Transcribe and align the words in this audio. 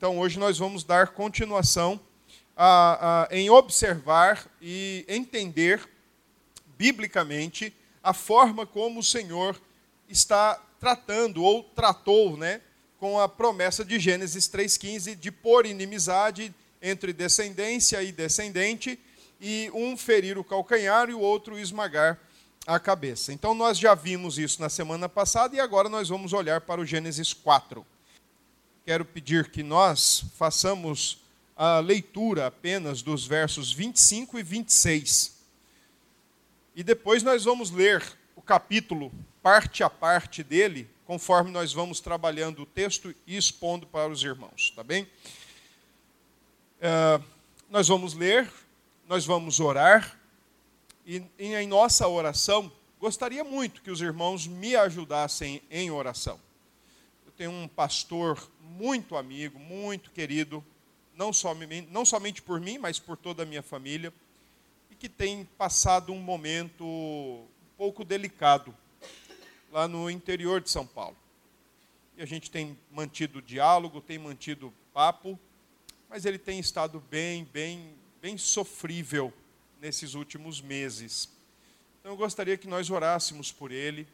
Então, 0.00 0.18
hoje 0.18 0.38
nós 0.38 0.56
vamos 0.56 0.82
dar 0.82 1.08
continuação 1.08 2.00
a, 2.56 3.26
a, 3.30 3.36
em 3.36 3.50
observar 3.50 4.50
e 4.58 5.04
entender 5.06 5.86
biblicamente 6.78 7.70
a 8.02 8.14
forma 8.14 8.64
como 8.64 9.00
o 9.00 9.04
Senhor 9.04 9.60
está 10.08 10.58
tratando 10.80 11.44
ou 11.44 11.62
tratou, 11.62 12.34
né, 12.38 12.62
com 12.98 13.20
a 13.20 13.28
promessa 13.28 13.84
de 13.84 13.98
Gênesis 13.98 14.48
3:15 14.48 15.14
de 15.14 15.30
pôr 15.30 15.66
inimizade 15.66 16.54
entre 16.80 17.12
descendência 17.12 18.02
e 18.02 18.10
descendente 18.10 18.98
e 19.38 19.70
um 19.74 19.98
ferir 19.98 20.38
o 20.38 20.44
calcanhar 20.44 21.10
e 21.10 21.12
o 21.12 21.20
outro 21.20 21.58
esmagar 21.58 22.18
a 22.66 22.80
cabeça. 22.80 23.34
Então 23.34 23.52
nós 23.52 23.76
já 23.78 23.94
vimos 23.94 24.38
isso 24.38 24.62
na 24.62 24.70
semana 24.70 25.10
passada 25.10 25.54
e 25.54 25.60
agora 25.60 25.90
nós 25.90 26.08
vamos 26.08 26.32
olhar 26.32 26.62
para 26.62 26.80
o 26.80 26.86
Gênesis 26.86 27.34
4 27.34 27.84
quero 28.84 29.04
pedir 29.04 29.50
que 29.50 29.62
nós 29.62 30.24
façamos 30.36 31.18
a 31.56 31.78
leitura 31.78 32.46
apenas 32.46 33.02
dos 33.02 33.26
versos 33.26 33.72
25 33.72 34.38
e 34.38 34.42
26. 34.42 35.38
E 36.74 36.82
depois 36.82 37.22
nós 37.22 37.44
vamos 37.44 37.70
ler 37.70 38.02
o 38.34 38.40
capítulo, 38.40 39.12
parte 39.42 39.82
a 39.82 39.90
parte 39.90 40.42
dele, 40.42 40.88
conforme 41.04 41.50
nós 41.50 41.72
vamos 41.72 42.00
trabalhando 42.00 42.62
o 42.62 42.66
texto 42.66 43.14
e 43.26 43.36
expondo 43.36 43.86
para 43.86 44.08
os 44.08 44.22
irmãos, 44.22 44.72
tá 44.74 44.82
bem? 44.82 45.02
Uh, 46.78 47.22
nós 47.68 47.88
vamos 47.88 48.14
ler, 48.14 48.50
nós 49.06 49.26
vamos 49.26 49.60
orar, 49.60 50.18
e, 51.04 51.22
e 51.38 51.54
em 51.54 51.66
nossa 51.66 52.08
oração, 52.08 52.72
gostaria 52.98 53.44
muito 53.44 53.82
que 53.82 53.90
os 53.90 54.00
irmãos 54.00 54.46
me 54.46 54.76
ajudassem 54.76 55.60
em 55.70 55.90
oração. 55.90 56.40
Eu 57.26 57.32
tenho 57.32 57.50
um 57.50 57.68
pastor 57.68 58.50
muito 58.70 59.16
amigo, 59.16 59.58
muito 59.58 60.10
querido, 60.10 60.64
não, 61.14 61.32
somente, 61.32 61.88
não 61.90 62.04
somente 62.04 62.40
por 62.40 62.60
mim, 62.60 62.78
mas 62.78 62.98
por 62.98 63.16
toda 63.16 63.42
a 63.42 63.46
minha 63.46 63.62
família, 63.62 64.12
e 64.90 64.94
que 64.94 65.08
tem 65.08 65.44
passado 65.58 66.12
um 66.12 66.18
momento 66.18 66.84
um 66.84 67.46
pouco 67.76 68.04
delicado 68.04 68.74
lá 69.70 69.88
no 69.88 70.08
interior 70.08 70.60
de 70.60 70.70
São 70.70 70.86
Paulo. 70.86 71.16
E 72.16 72.22
a 72.22 72.26
gente 72.26 72.50
tem 72.50 72.78
mantido 72.90 73.42
diálogo, 73.42 74.00
tem 74.00 74.18
mantido 74.18 74.72
papo, 74.94 75.38
mas 76.08 76.24
ele 76.24 76.38
tem 76.38 76.58
estado 76.58 77.02
bem, 77.10 77.44
bem, 77.52 77.94
bem 78.20 78.38
sofrível 78.38 79.32
nesses 79.80 80.14
últimos 80.14 80.60
meses. 80.60 81.28
Então 82.00 82.12
eu 82.12 82.16
gostaria 82.16 82.56
que 82.56 82.66
nós 82.66 82.88
orássemos 82.90 83.52
por 83.52 83.72
ele. 83.72 84.06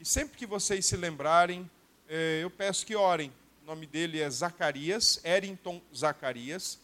E 0.00 0.04
sempre 0.04 0.36
que 0.36 0.46
vocês 0.46 0.86
se 0.86 0.96
lembrarem, 0.96 1.68
eh, 2.08 2.40
eu 2.42 2.50
peço 2.50 2.86
que 2.86 2.94
orem 2.94 3.32
o 3.68 3.70
nome 3.72 3.86
dele 3.86 4.18
é 4.18 4.30
Zacarias, 4.30 5.20
Erington 5.22 5.78
Zacarias. 5.94 6.78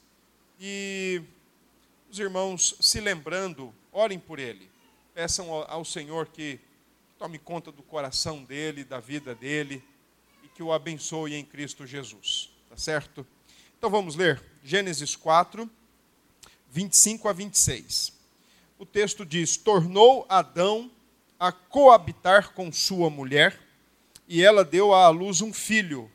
E 0.60 1.22
os 2.10 2.18
irmãos, 2.18 2.76
se 2.78 3.00
lembrando, 3.00 3.74
orem 3.90 4.18
por 4.18 4.38
ele. 4.38 4.70
Peçam 5.14 5.50
ao 5.50 5.82
Senhor 5.82 6.26
que 6.26 6.60
tome 7.18 7.38
conta 7.38 7.72
do 7.72 7.82
coração 7.82 8.44
dele, 8.44 8.84
da 8.84 9.00
vida 9.00 9.34
dele, 9.34 9.82
e 10.42 10.48
que 10.48 10.62
o 10.62 10.74
abençoe 10.74 11.32
em 11.32 11.42
Cristo 11.42 11.86
Jesus. 11.86 12.50
Tá 12.68 12.76
certo? 12.76 13.26
Então 13.78 13.88
vamos 13.88 14.14
ler 14.14 14.42
Gênesis 14.62 15.16
4, 15.16 15.66
25 16.70 17.28
a 17.30 17.32
26. 17.32 18.12
O 18.78 18.84
texto 18.84 19.24
diz: 19.24 19.56
Tornou 19.56 20.26
Adão 20.28 20.90
a 21.40 21.50
coabitar 21.50 22.52
com 22.52 22.70
sua 22.70 23.08
mulher, 23.08 23.58
e 24.28 24.42
ela 24.42 24.62
deu 24.62 24.92
à 24.92 25.08
luz 25.08 25.40
um 25.40 25.50
filho 25.50 26.10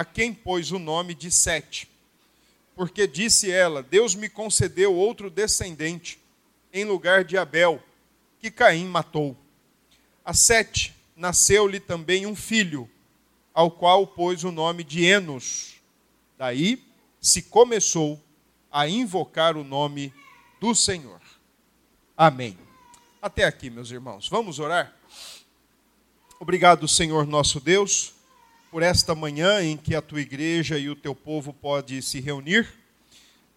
a 0.00 0.04
quem 0.04 0.32
pôs 0.32 0.72
o 0.72 0.78
nome 0.78 1.12
de 1.12 1.30
Sete. 1.30 1.86
Porque 2.74 3.06
disse 3.06 3.50
ela: 3.50 3.82
Deus 3.82 4.14
me 4.14 4.30
concedeu 4.30 4.94
outro 4.94 5.28
descendente, 5.28 6.18
em 6.72 6.86
lugar 6.86 7.22
de 7.22 7.36
Abel, 7.36 7.82
que 8.38 8.50
Caim 8.50 8.86
matou. 8.86 9.36
A 10.24 10.32
Sete 10.32 10.96
nasceu-lhe 11.14 11.78
também 11.78 12.24
um 12.24 12.34
filho, 12.34 12.88
ao 13.52 13.70
qual 13.70 14.06
pôs 14.06 14.42
o 14.42 14.50
nome 14.50 14.82
de 14.84 15.04
Enos. 15.04 15.74
Daí 16.38 16.82
se 17.20 17.42
começou 17.42 18.18
a 18.72 18.88
invocar 18.88 19.54
o 19.54 19.62
nome 19.62 20.14
do 20.58 20.74
Senhor. 20.74 21.20
Amém. 22.16 22.56
Até 23.20 23.44
aqui, 23.44 23.68
meus 23.68 23.90
irmãos. 23.90 24.30
Vamos 24.30 24.58
orar? 24.60 24.96
Obrigado, 26.40 26.88
Senhor 26.88 27.26
nosso 27.26 27.60
Deus 27.60 28.14
por 28.70 28.82
esta 28.84 29.16
manhã 29.16 29.60
em 29.62 29.76
que 29.76 29.96
a 29.96 30.02
tua 30.02 30.20
igreja 30.20 30.78
e 30.78 30.88
o 30.88 30.94
teu 30.94 31.12
povo 31.12 31.52
pode 31.52 32.00
se 32.02 32.20
reunir. 32.20 32.68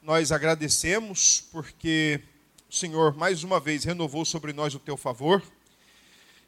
Nós 0.01 0.31
agradecemos 0.31 1.44
porque 1.51 2.19
o 2.68 2.75
Senhor 2.75 3.16
mais 3.16 3.44
uma 3.44 3.59
vez 3.59 3.84
renovou 3.84 4.25
sobre 4.25 4.53
nós 4.53 4.74
o 4.74 4.79
teu 4.79 4.97
favor. 4.97 5.44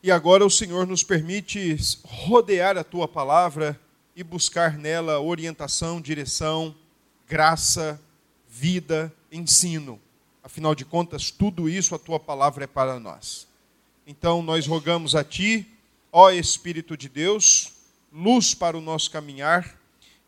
E 0.02 0.12
agora 0.12 0.44
o 0.44 0.50
Senhor 0.50 0.88
nos 0.88 1.04
permite 1.04 1.78
rodear 2.04 2.76
a 2.76 2.84
tua 2.84 3.08
palavra 3.08 3.80
e 4.16 4.24
buscar 4.24 4.78
nela 4.80 5.20
orientação, 5.20 6.02
direção, 6.02 6.76
graça, 7.28 8.02
vida, 8.50 9.14
ensino. 9.32 10.00
Afinal 10.44 10.74
de 10.74 10.86
contas, 10.86 11.30
tudo 11.30 11.70
isso 11.70 11.94
a 11.94 12.00
tua 12.00 12.20
palavra 12.20 12.64
é 12.64 12.68
para 12.68 13.00
nós. 13.00 13.48
Então 14.08 14.42
nós 14.42 14.66
rogamos 14.66 15.14
a 15.14 15.24
ti, 15.24 15.68
ó 16.12 16.32
Espírito 16.32 16.98
de 16.98 17.08
Deus, 17.08 17.75
luz 18.16 18.54
para 18.54 18.78
o 18.78 18.82
nosso 18.82 19.12
caminhar, 19.12 19.78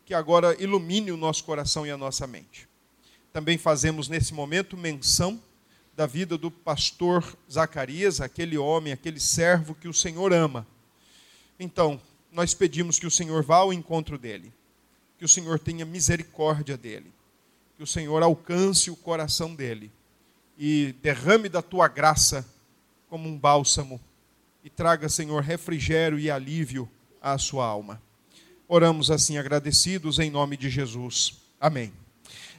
que 0.04 0.12
agora 0.12 0.54
ilumine 0.62 1.10
o 1.10 1.16
nosso 1.16 1.42
coração 1.42 1.86
e 1.86 1.90
a 1.90 1.96
nossa 1.96 2.26
mente. 2.26 2.68
Também 3.32 3.56
fazemos 3.56 4.08
nesse 4.08 4.34
momento 4.34 4.76
menção 4.76 5.42
da 5.96 6.04
vida 6.04 6.36
do 6.36 6.50
pastor 6.50 7.24
Zacarias, 7.50 8.20
aquele 8.20 8.58
homem, 8.58 8.92
aquele 8.92 9.18
servo 9.18 9.74
que 9.74 9.88
o 9.88 9.94
Senhor 9.94 10.34
ama. 10.34 10.66
Então, 11.58 12.00
nós 12.30 12.52
pedimos 12.52 12.98
que 12.98 13.06
o 13.06 13.10
Senhor 13.10 13.42
vá 13.42 13.56
ao 13.56 13.72
encontro 13.72 14.18
dele, 14.18 14.52
que 15.18 15.24
o 15.24 15.28
Senhor 15.28 15.58
tenha 15.58 15.86
misericórdia 15.86 16.76
dele, 16.76 17.10
que 17.76 17.82
o 17.82 17.86
Senhor 17.86 18.22
alcance 18.22 18.90
o 18.90 18.96
coração 18.96 19.54
dele 19.54 19.90
e 20.58 20.94
derrame 21.00 21.48
da 21.48 21.62
tua 21.62 21.88
graça 21.88 22.46
como 23.08 23.28
um 23.28 23.38
bálsamo 23.38 23.98
e 24.62 24.68
traga, 24.68 25.08
Senhor, 25.08 25.42
refrigério 25.42 26.18
e 26.18 26.30
alívio 26.30 26.88
à 27.20 27.38
sua 27.38 27.66
alma. 27.66 28.02
Oramos 28.66 29.10
assim 29.10 29.38
agradecidos 29.38 30.18
em 30.18 30.30
nome 30.30 30.56
de 30.56 30.68
Jesus. 30.68 31.34
Amém. 31.60 31.92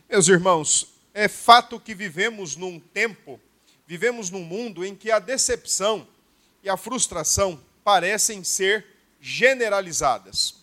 Meus 0.10 0.28
irmãos, 0.28 0.88
é 1.14 1.28
fato 1.28 1.80
que 1.80 1.94
vivemos 1.94 2.56
num 2.56 2.80
tempo, 2.80 3.40
vivemos 3.86 4.30
num 4.30 4.44
mundo 4.44 4.84
em 4.84 4.96
que 4.96 5.12
a 5.12 5.20
decepção 5.20 6.08
e 6.64 6.70
a 6.70 6.78
frustração 6.78 7.60
parecem 7.84 8.44
ser 8.44 8.86
generalizadas. 9.20 10.56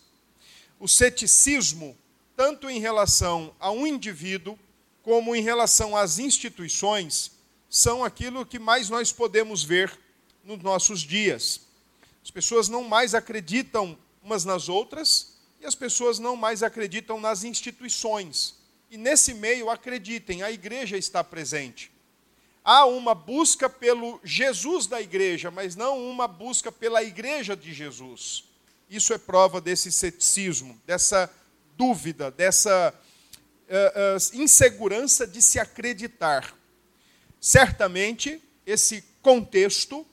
O 0.79 0.87
ceticismo, 0.87 1.97
tanto 2.35 2.69
em 2.69 2.79
relação 2.79 3.53
a 3.59 3.71
um 3.71 3.87
indivíduo 3.87 4.57
como 5.01 5.35
em 5.35 5.41
relação 5.41 5.95
às 5.95 6.19
instituições, 6.19 7.31
são 7.69 8.03
aquilo 8.03 8.45
que 8.45 8.59
mais 8.59 8.89
nós 8.89 9.11
podemos 9.11 9.63
ver 9.63 9.97
nos 10.43 10.61
nossos 10.61 11.01
dias. 11.01 11.66
As 12.27 12.31
pessoas 12.31 12.67
não 12.67 12.83
mais 12.83 13.15
acreditam 13.15 13.97
umas 14.21 14.43
nas 14.43 14.67
outras 14.67 15.37
e 15.61 15.65
as 15.65 15.75
pessoas 15.75 16.19
não 16.19 16.35
mais 16.35 16.61
acreditam 16.61 17.21
nas 17.21 17.45
instituições. 17.45 18.53
E 18.91 18.97
nesse 18.97 19.33
meio, 19.33 19.69
acreditem, 19.69 20.43
a 20.43 20.51
igreja 20.51 20.97
está 20.97 21.23
presente. 21.23 21.89
Há 22.65 22.85
uma 22.85 23.15
busca 23.15 23.69
pelo 23.69 24.19
Jesus 24.25 24.87
da 24.87 25.01
igreja, 25.01 25.49
mas 25.49 25.77
não 25.77 26.05
uma 26.05 26.27
busca 26.27 26.69
pela 26.69 27.01
igreja 27.01 27.55
de 27.55 27.73
Jesus. 27.73 28.43
Isso 28.89 29.13
é 29.13 29.17
prova 29.17 29.61
desse 29.61 29.89
ceticismo, 29.89 30.77
dessa 30.85 31.33
dúvida, 31.77 32.29
dessa 32.29 32.93
uh, 33.69 34.17
uh, 34.17 34.37
insegurança 34.37 35.25
de 35.25 35.41
se 35.41 35.59
acreditar. 35.59 36.53
Certamente, 37.39 38.43
esse 38.65 39.01
contexto 39.21 40.05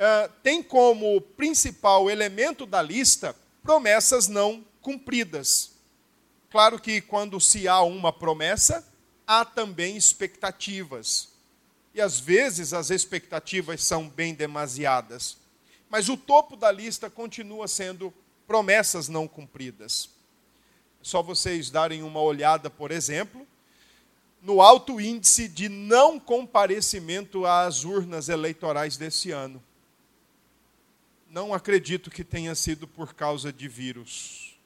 uh, 0.00 0.32
tem 0.42 0.62
como 0.62 1.20
principal 1.20 2.10
elemento 2.10 2.64
da 2.64 2.80
lista 2.80 3.36
promessas 3.62 4.26
não 4.26 4.64
cumpridas. 4.80 5.72
Claro 6.50 6.80
que 6.80 7.00
quando 7.00 7.38
se 7.38 7.68
há 7.68 7.82
uma 7.82 8.12
promessa, 8.12 8.86
há 9.26 9.44
também 9.44 9.96
expectativas. 9.96 11.28
E 11.94 12.00
às 12.00 12.18
vezes 12.18 12.72
as 12.72 12.90
expectativas 12.90 13.84
são 13.84 14.08
bem 14.08 14.34
demasiadas. 14.34 15.36
Mas 15.88 16.08
o 16.08 16.16
topo 16.16 16.56
da 16.56 16.72
lista 16.72 17.10
continua 17.10 17.68
sendo 17.68 18.12
promessas 18.46 19.08
não 19.08 19.28
cumpridas. 19.28 20.08
Só 21.02 21.22
vocês 21.22 21.70
darem 21.70 22.02
uma 22.02 22.20
olhada, 22.20 22.70
por 22.70 22.90
exemplo, 22.90 23.46
no 24.42 24.62
alto 24.62 25.00
índice 25.00 25.46
de 25.46 25.68
não 25.68 26.18
comparecimento 26.18 27.44
às 27.44 27.84
urnas 27.84 28.28
eleitorais 28.28 28.96
desse 28.96 29.30
ano 29.30 29.62
não 31.30 31.54
acredito 31.54 32.10
que 32.10 32.24
tenha 32.24 32.56
sido 32.56 32.88
por 32.88 33.14
causa 33.14 33.52
de 33.52 33.68
vírus. 33.68 34.58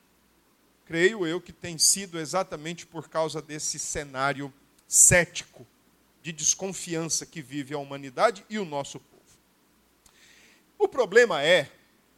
creio 0.86 1.26
eu 1.26 1.40
que 1.40 1.52
tem 1.52 1.78
sido 1.78 2.18
exatamente 2.18 2.84
por 2.86 3.08
causa 3.08 3.40
desse 3.40 3.78
cenário 3.78 4.52
cético 4.86 5.66
de 6.22 6.30
desconfiança 6.32 7.24
que 7.26 7.42
vive 7.42 7.74
a 7.74 7.78
humanidade 7.78 8.44
e 8.48 8.58
o 8.58 8.64
nosso 8.64 9.00
povo. 9.00 9.12
O 10.78 10.88
problema 10.88 11.42
é 11.42 11.70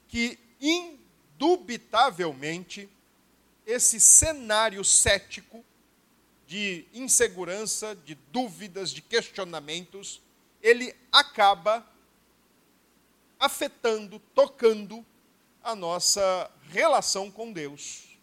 que, 0.09 0.39
indubitavelmente, 0.61 2.89
esse 3.65 4.01
cenário 4.01 4.85
cético 4.85 5.65
de 6.47 6.85
insegurança, 6.93 7.97
de 8.05 8.15
dúvidas, 8.33 8.91
de 8.91 9.01
questionamentos, 9.03 10.21
ele 10.63 10.95
acaba 11.11 11.85
afetando, 13.39 14.21
tocando 14.35 15.05
a 15.63 15.75
nossa 15.75 16.51
relação 16.71 17.31
com 17.31 17.53
Deus. 17.53 18.19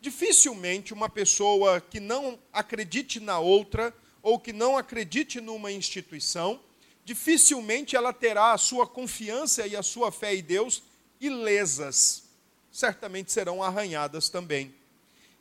Dificilmente 0.00 0.94
uma 0.94 1.08
pessoa 1.08 1.80
que 1.80 1.98
não 1.98 2.38
acredite 2.52 3.18
na 3.18 3.38
outra 3.38 3.92
ou 4.22 4.38
que 4.38 4.52
não 4.52 4.76
acredite 4.76 5.40
numa 5.40 5.72
instituição, 5.72 6.60
dificilmente 7.04 7.96
ela 7.96 8.12
terá 8.12 8.52
a 8.52 8.58
sua 8.58 8.86
confiança 8.86 9.66
e 9.66 9.74
a 9.74 9.82
sua 9.82 10.12
fé 10.12 10.34
em 10.34 10.42
Deus 10.42 10.82
ilesas. 11.20 12.24
Certamente 12.70 13.32
serão 13.32 13.62
arranhadas 13.62 14.28
também. 14.28 14.74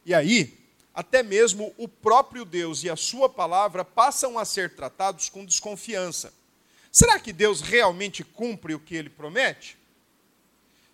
E 0.06 0.14
aí, 0.14 0.58
até 0.94 1.22
mesmo 1.22 1.74
o 1.78 1.88
próprio 1.88 2.44
Deus 2.44 2.84
e 2.84 2.90
a 2.90 2.96
sua 2.96 3.30
palavra 3.30 3.86
passam 3.86 4.40
a 4.40 4.46
ser 4.46 4.76
tratados 4.76 5.30
com 5.30 5.46
desconfiança. 5.46 6.34
Será 6.92 7.20
que 7.20 7.34
Deus 7.34 7.62
realmente 7.62 8.24
cumpre 8.24 8.74
o 8.74 8.80
que 8.80 8.96
ele 8.96 9.10
promete? 9.10 9.78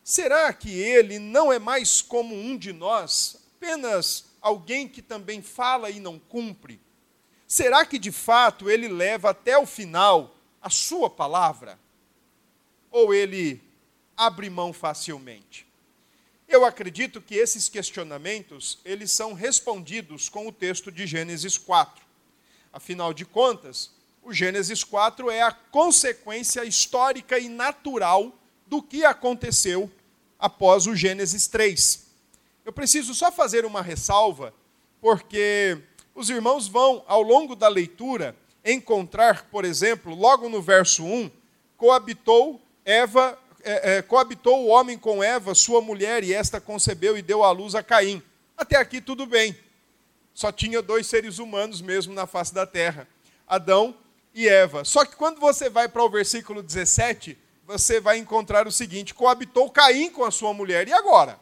Será 0.03 0.51
que 0.51 0.69
ele 0.69 1.17
não 1.17 1.51
é 1.51 1.59
mais 1.59 2.01
como 2.01 2.35
um 2.35 2.57
de 2.57 2.73
nós, 2.73 3.41
apenas 3.55 4.25
alguém 4.41 4.87
que 4.87 5.01
também 5.01 5.41
fala 5.41 5.89
e 5.89 5.99
não 5.99 6.19
cumpre? 6.19 6.79
Será 7.47 7.85
que 7.85 7.97
de 7.97 8.11
fato 8.11 8.69
ele 8.69 8.87
leva 8.87 9.29
até 9.29 9.57
o 9.57 9.65
final 9.65 10.35
a 10.61 10.69
sua 10.69 11.09
palavra? 11.09 11.79
Ou 12.91 13.13
ele 13.13 13.61
abre 14.17 14.49
mão 14.49 14.73
facilmente? 14.73 15.65
Eu 16.47 16.65
acredito 16.65 17.21
que 17.21 17.35
esses 17.35 17.69
questionamentos, 17.69 18.79
eles 18.83 19.11
são 19.11 19.33
respondidos 19.33 20.29
com 20.29 20.47
o 20.47 20.51
texto 20.51 20.91
de 20.91 21.07
Gênesis 21.07 21.57
4. 21.57 22.03
Afinal 22.71 23.13
de 23.13 23.25
contas, 23.25 23.91
o 24.23 24.33
Gênesis 24.33 24.83
4 24.83 25.29
é 25.29 25.41
a 25.41 25.51
consequência 25.51 26.63
histórica 26.63 27.37
e 27.37 27.49
natural 27.49 28.31
do 28.65 28.81
que 28.81 29.03
aconteceu 29.03 29.91
após 30.39 30.87
o 30.87 30.95
Gênesis 30.95 31.47
3. 31.47 32.07
Eu 32.65 32.71
preciso 32.71 33.13
só 33.13 33.31
fazer 33.31 33.65
uma 33.65 33.81
ressalva, 33.81 34.53
porque 35.01 35.77
os 36.15 36.29
irmãos 36.29 36.67
vão, 36.67 37.03
ao 37.07 37.21
longo 37.21 37.55
da 37.55 37.67
leitura, 37.67 38.35
encontrar, 38.63 39.49
por 39.49 39.65
exemplo, 39.65 40.15
logo 40.15 40.47
no 40.47 40.61
verso 40.61 41.03
1, 41.03 41.29
coabitou 41.75 42.61
Eva, 42.85 43.37
é, 43.63 43.97
é, 43.97 44.01
coabitou 44.01 44.63
o 44.63 44.67
homem 44.67 44.97
com 44.97 45.21
Eva, 45.21 45.53
sua 45.53 45.81
mulher, 45.81 46.23
e 46.23 46.33
esta 46.33 46.61
concebeu 46.61 47.17
e 47.17 47.21
deu 47.21 47.43
à 47.43 47.51
luz 47.51 47.75
a 47.75 47.83
Caim. 47.83 48.23
Até 48.57 48.77
aqui 48.77 49.01
tudo 49.01 49.25
bem. 49.25 49.57
Só 50.33 50.51
tinha 50.51 50.81
dois 50.81 51.07
seres 51.07 51.39
humanos 51.39 51.81
mesmo 51.81 52.13
na 52.13 52.25
face 52.25 52.53
da 52.53 52.65
terra: 52.65 53.07
Adão 53.47 53.95
e 54.33 54.47
Eva. 54.47 54.83
Só 54.83 55.05
que 55.05 55.15
quando 55.15 55.39
você 55.39 55.69
vai 55.69 55.87
para 55.87 56.03
o 56.03 56.09
versículo 56.09 56.63
17, 56.63 57.37
você 57.65 57.99
vai 57.99 58.17
encontrar 58.17 58.67
o 58.67 58.71
seguinte: 58.71 59.13
coabitou 59.13 59.69
Caim 59.69 60.09
com 60.09 60.23
a 60.23 60.31
sua 60.31 60.53
mulher. 60.53 60.87
E 60.87 60.93
agora? 60.93 61.39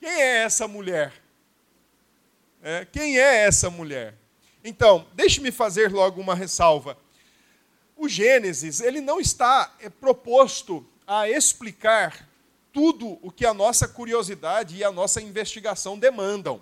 Quem 0.00 0.10
é 0.10 0.42
essa 0.42 0.66
mulher? 0.66 1.12
É, 2.62 2.84
quem 2.84 3.18
é 3.18 3.44
essa 3.44 3.70
mulher? 3.70 4.14
Então, 4.64 5.06
deixe-me 5.14 5.50
fazer 5.50 5.92
logo 5.92 6.20
uma 6.20 6.34
ressalva. 6.34 6.96
O 7.96 8.08
Gênesis, 8.08 8.80
ele 8.80 9.00
não 9.00 9.20
está 9.20 9.74
é, 9.80 9.88
proposto 9.88 10.86
a 11.06 11.28
explicar 11.28 12.28
tudo 12.72 13.18
o 13.20 13.30
que 13.30 13.44
a 13.44 13.52
nossa 13.52 13.86
curiosidade 13.86 14.76
e 14.76 14.84
a 14.84 14.90
nossa 14.90 15.20
investigação 15.20 15.98
demandam. 15.98 16.60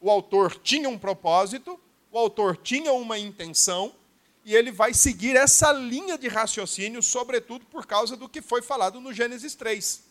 O 0.00 0.10
autor 0.10 0.56
tinha 0.56 0.88
um 0.88 0.98
propósito, 0.98 1.78
o 2.10 2.18
autor 2.18 2.56
tinha 2.56 2.92
uma 2.92 3.18
intenção, 3.18 3.94
e 4.44 4.54
ele 4.54 4.72
vai 4.72 4.92
seguir 4.92 5.36
essa 5.36 5.72
linha 5.72 6.18
de 6.18 6.28
raciocínio, 6.28 7.02
sobretudo 7.02 7.64
por 7.66 7.86
causa 7.86 8.16
do 8.16 8.28
que 8.28 8.42
foi 8.42 8.60
falado 8.60 9.00
no 9.00 9.12
Gênesis 9.12 9.54
3. 9.54 10.02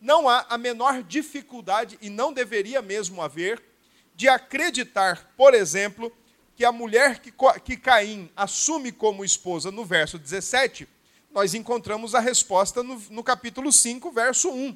Não 0.00 0.28
há 0.28 0.46
a 0.48 0.56
menor 0.56 1.02
dificuldade, 1.02 1.98
e 2.00 2.08
não 2.08 2.32
deveria 2.32 2.80
mesmo 2.80 3.20
haver, 3.20 3.62
de 4.14 4.28
acreditar, 4.28 5.34
por 5.36 5.52
exemplo, 5.52 6.10
que 6.54 6.64
a 6.64 6.72
mulher 6.72 7.18
que, 7.18 7.32
que 7.62 7.76
Caim 7.76 8.30
assume 8.34 8.90
como 8.90 9.24
esposa 9.24 9.70
no 9.70 9.84
verso 9.84 10.18
17, 10.18 10.88
nós 11.30 11.52
encontramos 11.52 12.14
a 12.14 12.20
resposta 12.20 12.82
no, 12.82 12.98
no 13.10 13.22
capítulo 13.22 13.70
5, 13.70 14.10
verso 14.10 14.48
1, 14.48 14.74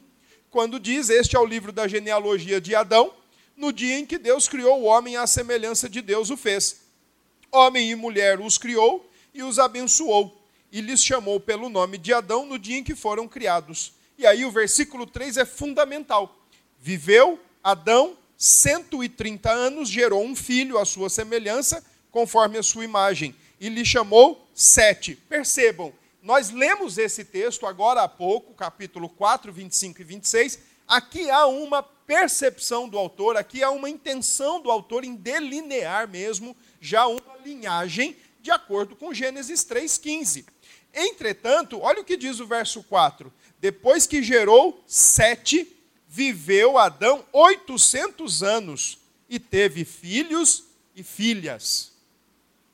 quando 0.50 0.78
diz: 0.78 1.08
Este 1.08 1.36
é 1.36 1.38
o 1.38 1.46
livro 1.46 1.72
da 1.72 1.88
genealogia 1.88 2.60
de 2.60 2.74
Adão, 2.74 3.14
no 3.56 3.72
dia 3.72 3.98
em 3.98 4.04
que 4.04 4.18
Deus 4.18 4.46
criou 4.46 4.82
o 4.82 4.84
homem 4.84 5.16
à 5.16 5.26
semelhança 5.26 5.88
de 5.88 6.02
Deus 6.02 6.28
o 6.28 6.36
fez. 6.36 6.89
Homem 7.52 7.90
e 7.90 7.94
mulher 7.94 8.40
os 8.40 8.56
criou 8.56 9.08
e 9.34 9.42
os 9.42 9.58
abençoou, 9.58 10.40
e 10.70 10.80
lhes 10.80 11.02
chamou 11.02 11.40
pelo 11.40 11.68
nome 11.68 11.98
de 11.98 12.12
Adão 12.12 12.46
no 12.46 12.58
dia 12.58 12.78
em 12.78 12.84
que 12.84 12.94
foram 12.94 13.26
criados. 13.26 13.92
E 14.16 14.26
aí 14.26 14.44
o 14.44 14.50
versículo 14.50 15.06
3 15.06 15.36
é 15.38 15.44
fundamental. 15.44 16.36
Viveu 16.78 17.40
Adão 17.62 18.16
130 18.36 19.50
anos, 19.50 19.88
gerou 19.88 20.24
um 20.24 20.36
filho 20.36 20.78
à 20.78 20.84
sua 20.84 21.10
semelhança, 21.10 21.84
conforme 22.10 22.56
a 22.56 22.62
sua 22.62 22.84
imagem, 22.84 23.34
e 23.60 23.68
lhe 23.68 23.84
chamou 23.84 24.46
Sete. 24.54 25.14
Percebam, 25.14 25.92
nós 26.22 26.50
lemos 26.50 26.98
esse 26.98 27.24
texto 27.24 27.66
agora 27.66 28.02
há 28.02 28.08
pouco, 28.08 28.54
capítulo 28.54 29.08
4, 29.08 29.52
25 29.52 30.00
e 30.00 30.04
26. 30.04 30.58
Aqui 30.86 31.30
há 31.30 31.46
uma 31.46 31.82
percepção 31.82 32.88
do 32.88 32.98
autor, 32.98 33.36
aqui 33.36 33.62
há 33.62 33.70
uma 33.70 33.88
intenção 33.88 34.60
do 34.60 34.70
autor 34.70 35.04
em 35.04 35.14
delinear 35.14 36.08
mesmo 36.08 36.56
já 36.80 37.06
uma 37.06 37.36
linhagem 37.44 38.16
de 38.40 38.50
acordo 38.50 38.96
com 38.96 39.12
Gênesis 39.12 39.64
3,15. 39.64 40.46
Entretanto, 40.92 41.80
olha 41.80 42.00
o 42.00 42.04
que 42.04 42.16
diz 42.16 42.40
o 42.40 42.46
verso 42.46 42.82
4: 42.82 43.32
depois 43.60 44.06
que 44.06 44.22
gerou 44.22 44.82
Sete, 44.86 45.76
viveu 46.08 46.78
Adão 46.78 47.24
800 47.32 48.42
anos 48.42 48.98
e 49.28 49.38
teve 49.38 49.84
filhos 49.84 50.64
e 50.96 51.02
filhas. 51.02 51.92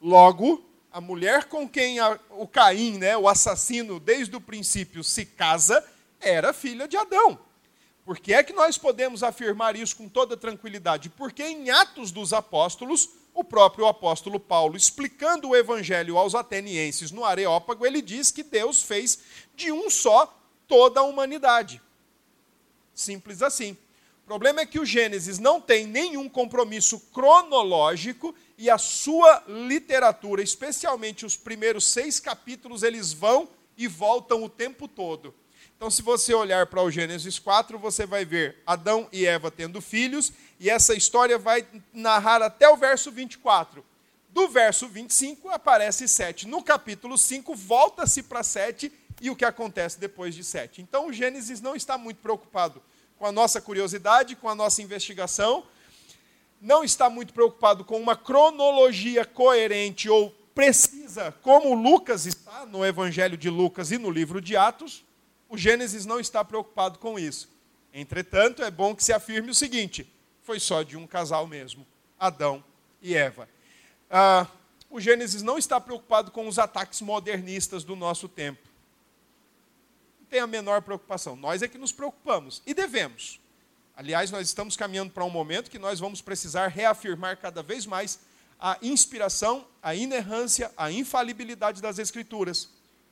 Logo, 0.00 0.64
a 0.90 1.00
mulher 1.00 1.44
com 1.44 1.68
quem 1.68 1.98
a, 1.98 2.18
o 2.30 2.46
Caim, 2.46 2.96
né, 2.96 3.16
o 3.16 3.28
assassino, 3.28 4.00
desde 4.00 4.34
o 4.34 4.40
princípio 4.40 5.04
se 5.04 5.26
casa, 5.26 5.84
era 6.20 6.54
filha 6.54 6.88
de 6.88 6.96
Adão. 6.96 7.38
Por 8.04 8.18
que 8.18 8.32
é 8.32 8.42
que 8.42 8.52
nós 8.52 8.78
podemos 8.78 9.22
afirmar 9.22 9.76
isso 9.76 9.96
com 9.96 10.08
toda 10.08 10.36
tranquilidade? 10.36 11.10
Porque 11.10 11.42
em 11.42 11.70
Atos 11.70 12.12
dos 12.12 12.32
Apóstolos, 12.32 13.10
o 13.36 13.44
próprio 13.44 13.86
apóstolo 13.86 14.40
Paulo, 14.40 14.78
explicando 14.78 15.50
o 15.50 15.54
evangelho 15.54 16.16
aos 16.16 16.34
atenienses 16.34 17.10
no 17.10 17.22
Areópago, 17.22 17.84
ele 17.84 18.00
diz 18.00 18.30
que 18.30 18.42
Deus 18.42 18.82
fez 18.82 19.18
de 19.54 19.70
um 19.70 19.90
só 19.90 20.34
toda 20.66 21.00
a 21.00 21.04
humanidade. 21.04 21.80
Simples 22.94 23.42
assim. 23.42 23.76
O 24.22 24.26
problema 24.26 24.62
é 24.62 24.66
que 24.66 24.80
o 24.80 24.86
Gênesis 24.86 25.38
não 25.38 25.60
tem 25.60 25.86
nenhum 25.86 26.30
compromisso 26.30 26.98
cronológico 27.12 28.34
e 28.56 28.70
a 28.70 28.78
sua 28.78 29.44
literatura, 29.46 30.42
especialmente 30.42 31.26
os 31.26 31.36
primeiros 31.36 31.86
seis 31.86 32.18
capítulos, 32.18 32.82
eles 32.82 33.12
vão 33.12 33.48
e 33.76 33.86
voltam 33.86 34.42
o 34.42 34.48
tempo 34.48 34.88
todo. 34.88 35.34
Então, 35.76 35.90
se 35.90 36.00
você 36.00 36.32
olhar 36.32 36.66
para 36.66 36.82
o 36.82 36.90
Gênesis 36.90 37.38
4, 37.38 37.78
você 37.78 38.06
vai 38.06 38.24
ver 38.24 38.56
Adão 38.66 39.06
e 39.12 39.26
Eva 39.26 39.50
tendo 39.50 39.82
filhos, 39.82 40.32
e 40.58 40.70
essa 40.70 40.94
história 40.94 41.38
vai 41.38 41.66
narrar 41.92 42.42
até 42.42 42.68
o 42.68 42.76
verso 42.76 43.10
24. 43.10 43.84
Do 44.30 44.48
verso 44.48 44.86
25 44.86 45.48
aparece 45.48 46.06
7. 46.06 46.46
No 46.46 46.62
capítulo 46.62 47.16
5, 47.16 47.54
volta-se 47.54 48.22
para 48.22 48.42
7 48.42 48.92
e 49.20 49.30
o 49.30 49.36
que 49.36 49.44
acontece 49.44 49.98
depois 49.98 50.34
de 50.34 50.44
sete. 50.44 50.82
Então 50.82 51.08
o 51.08 51.12
Gênesis 51.12 51.60
não 51.60 51.74
está 51.74 51.96
muito 51.96 52.18
preocupado 52.18 52.82
com 53.18 53.26
a 53.26 53.32
nossa 53.32 53.60
curiosidade, 53.60 54.36
com 54.36 54.48
a 54.48 54.54
nossa 54.54 54.82
investigação, 54.82 55.64
não 56.60 56.84
está 56.84 57.08
muito 57.08 57.32
preocupado 57.32 57.84
com 57.84 57.98
uma 57.98 58.16
cronologia 58.16 59.24
coerente 59.24 60.08
ou 60.08 60.30
precisa, 60.54 61.32
como 61.42 61.74
Lucas 61.74 62.26
está 62.26 62.64
no 62.66 62.84
Evangelho 62.84 63.36
de 63.36 63.50
Lucas 63.50 63.90
e 63.90 63.98
no 63.98 64.10
livro 64.10 64.40
de 64.40 64.56
Atos. 64.56 65.04
O 65.48 65.56
Gênesis 65.56 66.04
não 66.04 66.18
está 66.18 66.44
preocupado 66.44 66.98
com 66.98 67.18
isso. 67.18 67.48
Entretanto, 67.92 68.62
é 68.62 68.70
bom 68.70 68.94
que 68.94 69.04
se 69.04 69.12
afirme 69.12 69.50
o 69.50 69.54
seguinte: 69.54 70.10
foi 70.46 70.58
só 70.58 70.82
de 70.82 70.96
um 70.96 71.06
casal 71.06 71.46
mesmo, 71.46 71.86
Adão 72.18 72.64
e 73.02 73.14
Eva. 73.14 73.46
Ah, 74.10 74.46
o 74.88 75.00
Gênesis 75.00 75.42
não 75.42 75.58
está 75.58 75.78
preocupado 75.78 76.30
com 76.30 76.48
os 76.48 76.58
ataques 76.58 77.02
modernistas 77.02 77.84
do 77.84 77.94
nosso 77.94 78.28
tempo 78.28 78.66
tem 80.28 80.40
a 80.40 80.46
menor 80.46 80.82
preocupação. 80.82 81.36
Nós 81.36 81.62
é 81.62 81.68
que 81.68 81.78
nos 81.78 81.92
preocupamos 81.92 82.62
e 82.66 82.74
devemos. 82.74 83.40
Aliás, 83.96 84.30
nós 84.30 84.46
estamos 84.46 84.76
caminhando 84.76 85.10
para 85.12 85.24
um 85.24 85.30
momento 85.30 85.70
que 85.70 85.78
nós 85.78 85.98
vamos 85.98 86.20
precisar 86.20 86.68
reafirmar 86.68 87.38
cada 87.38 87.62
vez 87.62 87.86
mais 87.86 88.18
a 88.58 88.76
inspiração, 88.82 89.66
a 89.82 89.94
inerrância, 89.94 90.70
a 90.76 90.90
infalibilidade 90.90 91.80
das 91.80 91.98
Escrituras. 91.98 92.68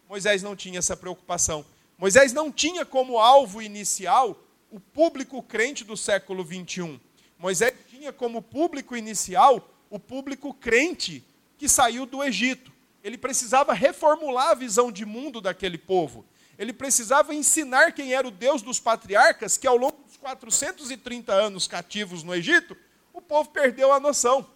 Moisés 0.09 0.43
não 0.43 0.55
tinha 0.55 0.79
essa 0.79 0.97
preocupação. 0.97 1.65
Moisés 1.97 2.33
não 2.33 2.53
tinha 2.53 2.85
como 2.85 3.19
alvo 3.19 3.63
inicial 3.63 4.39
o 4.71 4.79
público 4.79 5.43
crente 5.43 5.85
do 5.85 5.97
século 5.97 6.45
21. 6.45 7.01
Moisés 7.45 7.75
tinha 7.91 8.11
como 8.11 8.41
público 8.41 8.97
inicial 8.97 9.69
o 9.91 9.99
público 9.99 10.55
crente 10.55 11.23
que 11.59 11.69
saiu 11.69 12.07
do 12.07 12.25
Egito. 12.25 12.73
Ele 13.03 13.19
precisava 13.19 13.75
reformular 13.75 14.49
a 14.49 14.55
visão 14.55 14.91
de 14.91 15.05
mundo 15.05 15.43
daquele 15.43 15.77
povo. 15.77 16.25
Ele 16.59 16.73
precisava 16.73 17.35
ensinar 17.35 17.93
quem 17.93 18.15
era 18.15 18.27
o 18.27 18.31
Deus 18.31 18.63
dos 18.63 18.81
patriarcas, 18.81 19.59
que 19.59 19.67
ao 19.67 19.77
longo 19.77 20.03
dos 20.07 20.17
430 20.17 21.35
anos 21.35 21.69
cativos 21.69 22.23
no 22.23 22.35
Egito, 22.35 22.75
o 23.13 23.21
povo 23.21 23.51
perdeu 23.51 23.93
a 23.93 24.01
noção. 24.01 24.49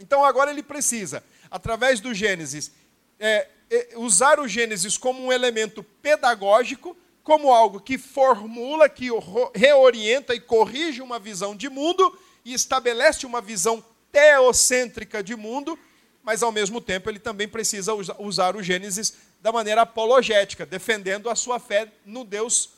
Então 0.00 0.24
agora 0.24 0.50
ele 0.50 0.64
precisa, 0.64 1.22
através 1.48 2.00
do 2.00 2.12
Gênesis, 2.12 2.72
é, 3.20 3.46
é, 3.70 3.90
usar 3.94 4.40
o 4.40 4.48
Gênesis 4.48 4.98
como 4.98 5.24
um 5.24 5.32
elemento 5.32 5.80
pedagógico, 6.02 6.96
como 7.26 7.52
algo 7.52 7.80
que 7.80 7.98
formula, 7.98 8.88
que 8.88 9.08
reorienta 9.52 10.32
e 10.32 10.38
corrige 10.38 11.02
uma 11.02 11.18
visão 11.18 11.56
de 11.56 11.68
mundo 11.68 12.16
e 12.44 12.54
estabelece 12.54 13.26
uma 13.26 13.40
visão 13.40 13.84
teocêntrica 14.12 15.24
de 15.24 15.34
mundo, 15.34 15.76
mas 16.22 16.40
ao 16.44 16.52
mesmo 16.52 16.80
tempo 16.80 17.10
ele 17.10 17.18
também 17.18 17.48
precisa 17.48 17.92
usar 18.20 18.54
o 18.54 18.62
Gênesis 18.62 19.14
da 19.40 19.50
maneira 19.50 19.82
apologética, 19.82 20.64
defendendo 20.64 21.28
a 21.28 21.34
sua 21.34 21.58
fé 21.58 21.90
no 22.04 22.24
Deus 22.24 22.70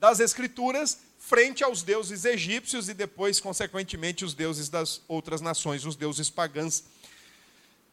das 0.00 0.18
Escrituras 0.18 0.98
frente 1.16 1.62
aos 1.62 1.84
deuses 1.84 2.24
egípcios 2.24 2.88
e 2.88 2.94
depois, 2.94 3.38
consequentemente, 3.38 4.24
os 4.24 4.34
deuses 4.34 4.68
das 4.68 5.00
outras 5.06 5.40
nações, 5.40 5.86
os 5.86 5.94
deuses 5.94 6.28
pagãs 6.28 6.82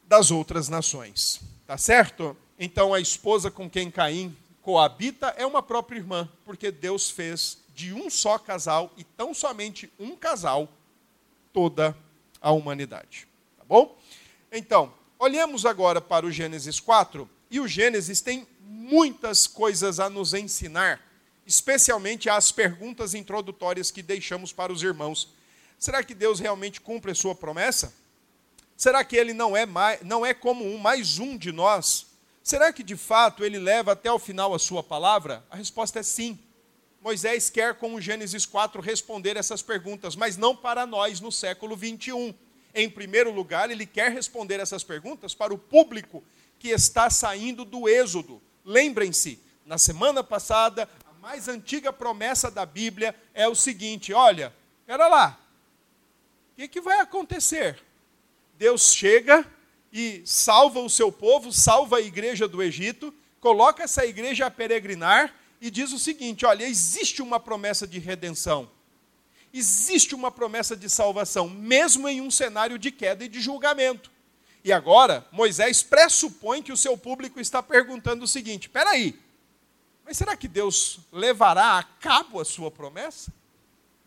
das 0.07 0.31
outras 0.31 0.69
nações. 0.69 1.39
Tá 1.67 1.77
certo? 1.77 2.35
Então 2.57 2.95
a 2.95 2.99
esposa 2.99 3.51
com 3.51 3.69
quem 3.69 3.91
Caim 3.91 4.35
coabita 4.69 5.33
é 5.35 5.47
uma 5.47 5.63
própria 5.63 5.97
irmã, 5.97 6.29
porque 6.45 6.69
Deus 6.69 7.09
fez 7.09 7.57
de 7.73 7.91
um 7.91 8.07
só 8.07 8.37
casal 8.37 8.93
e 8.95 9.03
tão 9.03 9.33
somente 9.33 9.91
um 9.97 10.15
casal 10.15 10.69
toda 11.51 11.97
a 12.39 12.51
humanidade. 12.51 13.27
Tá 13.57 13.63
bom? 13.67 13.97
Então, 14.51 14.93
olhemos 15.17 15.65
agora 15.65 15.99
para 15.99 16.23
o 16.23 16.31
Gênesis 16.31 16.79
4, 16.79 17.27
e 17.49 17.59
o 17.59 17.67
Gênesis 17.67 18.21
tem 18.21 18.47
muitas 18.61 19.47
coisas 19.47 19.99
a 19.99 20.07
nos 20.07 20.35
ensinar, 20.35 21.01
especialmente 21.47 22.29
as 22.29 22.51
perguntas 22.51 23.15
introdutórias 23.15 23.89
que 23.89 24.03
deixamos 24.03 24.53
para 24.53 24.71
os 24.71 24.83
irmãos. 24.83 25.33
Será 25.79 26.03
que 26.03 26.13
Deus 26.13 26.39
realmente 26.39 26.79
cumpre 26.79 27.09
a 27.09 27.15
sua 27.15 27.33
promessa? 27.33 27.91
Será 28.77 29.03
que 29.03 29.15
ele 29.15 29.33
não 29.33 29.57
é, 29.57 29.65
mais, 29.65 29.99
não 30.03 30.23
é 30.23 30.31
como 30.31 30.63
um, 30.63 30.77
mais 30.77 31.17
um 31.17 31.35
de 31.35 31.51
nós? 31.51 32.05
Será 32.49 32.73
que 32.73 32.81
de 32.81 32.95
fato 32.95 33.45
ele 33.45 33.59
leva 33.59 33.91
até 33.91 34.11
o 34.11 34.17
final 34.17 34.55
a 34.55 34.57
sua 34.57 34.81
palavra? 34.81 35.45
A 35.51 35.55
resposta 35.55 35.99
é 35.99 36.01
sim. 36.01 36.39
Moisés 36.99 37.47
quer, 37.47 37.75
como 37.75 38.01
Gênesis 38.01 38.43
4, 38.43 38.81
responder 38.81 39.37
essas 39.37 39.61
perguntas, 39.61 40.15
mas 40.15 40.35
não 40.35 40.55
para 40.55 40.87
nós 40.87 41.21
no 41.21 41.31
século 41.31 41.75
21. 41.75 42.33
Em 42.73 42.89
primeiro 42.89 43.31
lugar, 43.31 43.69
ele 43.69 43.85
quer 43.85 44.11
responder 44.11 44.59
essas 44.59 44.83
perguntas 44.83 45.35
para 45.35 45.53
o 45.53 45.59
público 45.59 46.23
que 46.57 46.69
está 46.69 47.07
saindo 47.11 47.63
do 47.63 47.87
Êxodo. 47.87 48.41
Lembrem-se, 48.65 49.39
na 49.63 49.77
semana 49.77 50.23
passada, 50.23 50.89
a 51.05 51.13
mais 51.21 51.47
antiga 51.47 51.93
promessa 51.93 52.49
da 52.49 52.65
Bíblia 52.65 53.15
é 53.31 53.47
o 53.47 53.53
seguinte: 53.53 54.11
olha, 54.11 54.51
espera 54.79 55.07
lá, 55.07 55.39
o 56.53 56.55
que, 56.55 56.67
que 56.67 56.81
vai 56.81 56.99
acontecer? 56.99 57.79
Deus 58.57 58.91
chega 58.95 59.45
e 59.91 60.21
salva 60.25 60.79
o 60.79 60.89
seu 60.89 61.11
povo, 61.11 61.51
salva 61.51 61.97
a 61.97 62.01
igreja 62.01 62.47
do 62.47 62.61
Egito, 62.61 63.13
coloca 63.39 63.83
essa 63.83 64.05
igreja 64.05 64.45
a 64.45 64.51
peregrinar 64.51 65.33
e 65.59 65.69
diz 65.69 65.91
o 65.91 65.99
seguinte: 65.99 66.45
olha, 66.45 66.63
existe 66.63 67.21
uma 67.21 67.39
promessa 67.39 67.87
de 67.87 67.99
redenção, 67.99 68.69
existe 69.53 70.13
uma 70.13 70.31
promessa 70.31 70.75
de 70.75 70.89
salvação, 70.89 71.49
mesmo 71.49 72.07
em 72.07 72.21
um 72.21 72.31
cenário 72.31 72.77
de 72.77 72.91
queda 72.91 73.23
e 73.23 73.29
de 73.29 73.41
julgamento. 73.41 74.11
E 74.63 74.71
agora, 74.71 75.25
Moisés 75.31 75.81
pressupõe 75.81 76.61
que 76.61 76.71
o 76.71 76.77
seu 76.77 76.97
público 76.97 77.39
está 77.39 77.63
perguntando 77.63 78.25
o 78.25 78.27
seguinte: 78.27 78.63
espera 78.63 78.91
aí, 78.91 79.19
mas 80.05 80.17
será 80.17 80.35
que 80.35 80.47
Deus 80.47 80.99
levará 81.11 81.77
a 81.77 81.83
cabo 81.83 82.39
a 82.39 82.45
sua 82.45 82.69
promessa? 82.69 83.33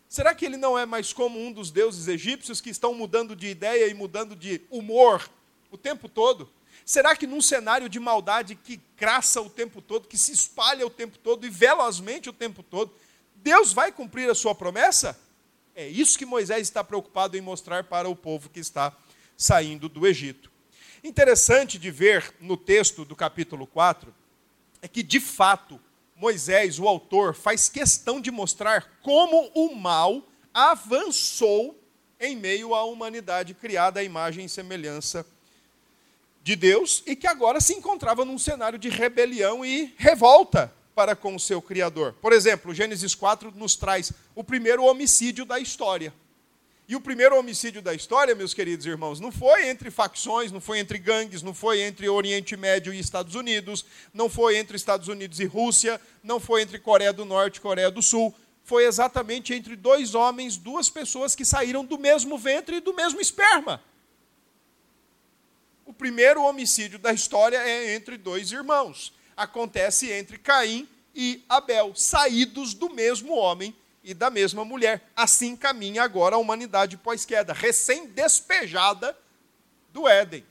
Será 0.07 0.35
que 0.35 0.45
ele 0.45 0.57
não 0.57 0.77
é 0.77 0.85
mais 0.85 1.11
como 1.11 1.39
um 1.39 1.51
dos 1.51 1.71
deuses 1.71 2.07
egípcios 2.07 2.61
que 2.61 2.69
estão 2.69 2.93
mudando 2.93 3.35
de 3.35 3.47
ideia 3.47 3.87
e 3.87 3.95
mudando 3.95 4.35
de 4.35 4.61
humor 4.69 5.27
o 5.75 5.77
tempo 5.77 6.07
todo? 6.07 6.49
Será 6.85 7.15
que 7.15 7.25
num 7.25 7.41
cenário 7.41 7.87
de 7.87 7.99
maldade 7.99 8.55
que 8.55 8.77
craça 8.95 9.41
o 9.41 9.49
tempo 9.49 9.81
todo, 9.81 10.07
que 10.07 10.17
se 10.17 10.31
espalha 10.31 10.85
o 10.85 10.89
tempo 10.89 11.17
todo 11.17 11.45
e 11.45 11.49
velozmente 11.49 12.29
o 12.29 12.33
tempo 12.33 12.61
todo, 12.61 12.93
Deus 13.35 13.71
vai 13.71 13.91
cumprir 13.91 14.29
a 14.29 14.35
sua 14.35 14.53
promessa? 14.53 15.19
É 15.75 15.87
isso 15.87 16.17
que 16.17 16.25
Moisés 16.25 16.61
está 16.67 16.83
preocupado 16.83 17.37
em 17.37 17.41
mostrar 17.41 17.85
para 17.85 18.07
o 18.09 18.15
povo 18.15 18.49
que 18.49 18.59
está 18.59 18.95
saindo 19.35 19.89
do 19.89 20.05
Egito. 20.05 20.51
Interessante 21.03 21.79
de 21.79 21.89
ver 21.89 22.33
no 22.39 22.55
texto 22.55 23.03
do 23.03 23.15
capítulo 23.15 23.65
4 23.65 24.13
é 24.81 24.87
que, 24.87 25.01
de 25.01 25.19
fato, 25.19 25.79
Moisés, 26.15 26.79
o 26.79 26.87
autor, 26.87 27.33
faz 27.33 27.67
questão 27.67 28.21
de 28.21 28.29
mostrar 28.29 28.99
como 29.01 29.49
o 29.53 29.75
mal 29.75 30.23
avançou 30.53 31.79
em 32.19 32.35
meio 32.35 32.75
à 32.75 32.83
humanidade 32.83 33.53
criada 33.53 33.99
à 33.99 34.03
imagem 34.03 34.45
e 34.45 34.49
semelhança 34.49 35.25
de 36.43 36.55
Deus 36.57 37.01
e 37.07 37.15
que 37.15 37.25
agora 37.25 37.61
se 37.61 37.73
encontrava 37.73 38.25
num 38.25 38.37
cenário 38.37 38.77
de 38.77 38.89
rebelião 38.89 39.63
e 39.65 39.93
revolta 39.97 40.71
para 40.93 41.15
com 41.15 41.35
o 41.35 41.39
seu 41.39 41.61
Criador. 41.61 42.13
Por 42.21 42.33
exemplo, 42.33 42.73
Gênesis 42.73 43.15
4 43.15 43.53
nos 43.55 43.75
traz 43.75 44.11
o 44.35 44.43
primeiro 44.43 44.83
homicídio 44.83 45.45
da 45.45 45.57
história. 45.57 46.13
E 46.85 46.97
o 46.97 47.01
primeiro 47.01 47.39
homicídio 47.39 47.81
da 47.81 47.93
história, 47.93 48.35
meus 48.35 48.53
queridos 48.53 48.85
irmãos, 48.85 49.19
não 49.19 49.31
foi 49.31 49.69
entre 49.69 49.89
facções, 49.89 50.51
não 50.51 50.59
foi 50.59 50.79
entre 50.79 50.97
gangues, 50.97 51.41
não 51.41 51.53
foi 51.53 51.81
entre 51.81 52.09
Oriente 52.09 52.57
Médio 52.57 52.93
e 52.93 52.99
Estados 52.99 53.35
Unidos, 53.35 53.85
não 54.13 54.29
foi 54.29 54.57
entre 54.57 54.75
Estados 54.75 55.07
Unidos 55.07 55.39
e 55.39 55.45
Rússia, 55.45 55.99
não 56.21 56.41
foi 56.41 56.61
entre 56.61 56.77
Coreia 56.77 57.13
do 57.13 57.23
Norte 57.23 57.55
e 57.55 57.61
Coreia 57.61 57.89
do 57.89 58.01
Sul. 58.01 58.35
Foi 58.65 58.85
exatamente 58.85 59.53
entre 59.53 59.77
dois 59.77 60.13
homens, 60.13 60.57
duas 60.57 60.89
pessoas 60.89 61.33
que 61.35 61.45
saíram 61.45 61.85
do 61.85 61.97
mesmo 61.97 62.37
ventre 62.37 62.77
e 62.77 62.81
do 62.81 62.93
mesmo 62.93 63.21
esperma. 63.21 63.81
Primeiro 66.03 66.43
homicídio 66.43 66.99
da 66.99 67.13
história 67.13 67.55
é 67.55 67.95
entre 67.95 68.17
dois 68.17 68.51
irmãos. 68.51 69.13
Acontece 69.37 70.11
entre 70.11 70.37
Caim 70.37 70.85
e 71.15 71.41
Abel, 71.47 71.95
saídos 71.95 72.73
do 72.73 72.89
mesmo 72.89 73.33
homem 73.37 73.73
e 74.03 74.13
da 74.13 74.29
mesma 74.29 74.65
mulher. 74.65 75.09
Assim 75.15 75.55
caminha 75.55 76.03
agora 76.03 76.35
a 76.35 76.39
humanidade 76.39 76.97
pós-queda, 76.97 77.53
recém-despejada 77.53 79.17
do 79.93 80.05
Éden. 80.05 80.45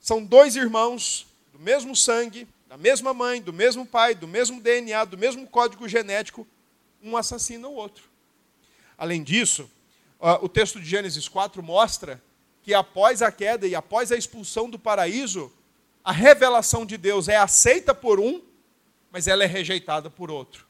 São 0.00 0.24
dois 0.24 0.56
irmãos 0.56 1.28
do 1.52 1.58
mesmo 1.60 1.94
sangue, 1.94 2.48
da 2.66 2.76
mesma 2.76 3.14
mãe, 3.14 3.40
do 3.40 3.52
mesmo 3.52 3.86
pai, 3.86 4.12
do 4.12 4.26
mesmo 4.26 4.60
DNA, 4.60 5.04
do 5.04 5.16
mesmo 5.16 5.46
código 5.46 5.88
genético, 5.88 6.44
um 7.00 7.16
assassina 7.16 7.68
o 7.68 7.74
outro. 7.74 8.10
Além 8.98 9.22
disso, 9.22 9.70
o 10.40 10.48
texto 10.48 10.80
de 10.80 10.84
Gênesis 10.84 11.28
4 11.28 11.62
mostra 11.62 12.20
que 12.62 12.72
após 12.72 13.22
a 13.22 13.32
queda 13.32 13.66
e 13.66 13.74
após 13.74 14.12
a 14.12 14.16
expulsão 14.16 14.70
do 14.70 14.78
paraíso, 14.78 15.52
a 16.04 16.12
revelação 16.12 16.86
de 16.86 16.96
Deus 16.96 17.28
é 17.28 17.36
aceita 17.36 17.94
por 17.94 18.20
um, 18.20 18.40
mas 19.10 19.26
ela 19.26 19.44
é 19.44 19.46
rejeitada 19.46 20.08
por 20.08 20.30
outro. 20.30 20.66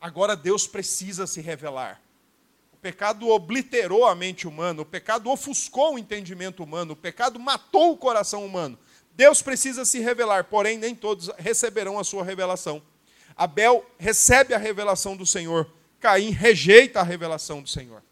Agora 0.00 0.36
Deus 0.36 0.66
precisa 0.66 1.26
se 1.26 1.40
revelar. 1.40 2.00
O 2.72 2.76
pecado 2.76 3.28
obliterou 3.28 4.04
a 4.04 4.14
mente 4.14 4.46
humana, 4.46 4.82
o 4.82 4.84
pecado 4.84 5.30
ofuscou 5.30 5.94
o 5.94 5.98
entendimento 5.98 6.62
humano, 6.62 6.92
o 6.92 6.96
pecado 6.96 7.40
matou 7.40 7.92
o 7.92 7.96
coração 7.96 8.44
humano. 8.44 8.78
Deus 9.14 9.40
precisa 9.40 9.84
se 9.84 9.98
revelar, 9.98 10.44
porém 10.44 10.76
nem 10.76 10.94
todos 10.94 11.30
receberão 11.38 11.98
a 11.98 12.04
sua 12.04 12.22
revelação. 12.22 12.82
Abel 13.34 13.84
recebe 13.98 14.54
a 14.54 14.58
revelação 14.58 15.16
do 15.16 15.24
Senhor, 15.24 15.70
Caim 15.98 16.30
rejeita 16.30 17.00
a 17.00 17.02
revelação 17.02 17.62
do 17.62 17.68
Senhor. 17.68 18.02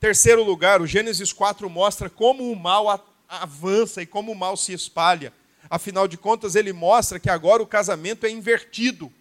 Terceiro 0.00 0.42
lugar, 0.42 0.80
o 0.80 0.86
Gênesis 0.86 1.32
4 1.32 1.68
mostra 1.68 2.08
como 2.10 2.50
o 2.50 2.56
mal 2.56 3.04
avança 3.28 4.02
e 4.02 4.06
como 4.06 4.32
o 4.32 4.36
mal 4.36 4.56
se 4.56 4.72
espalha. 4.72 5.32
Afinal 5.68 6.06
de 6.06 6.16
contas, 6.16 6.54
ele 6.54 6.72
mostra 6.72 7.18
que 7.18 7.30
agora 7.30 7.62
o 7.62 7.66
casamento 7.66 8.24
é 8.24 8.30
invertido 8.30 9.12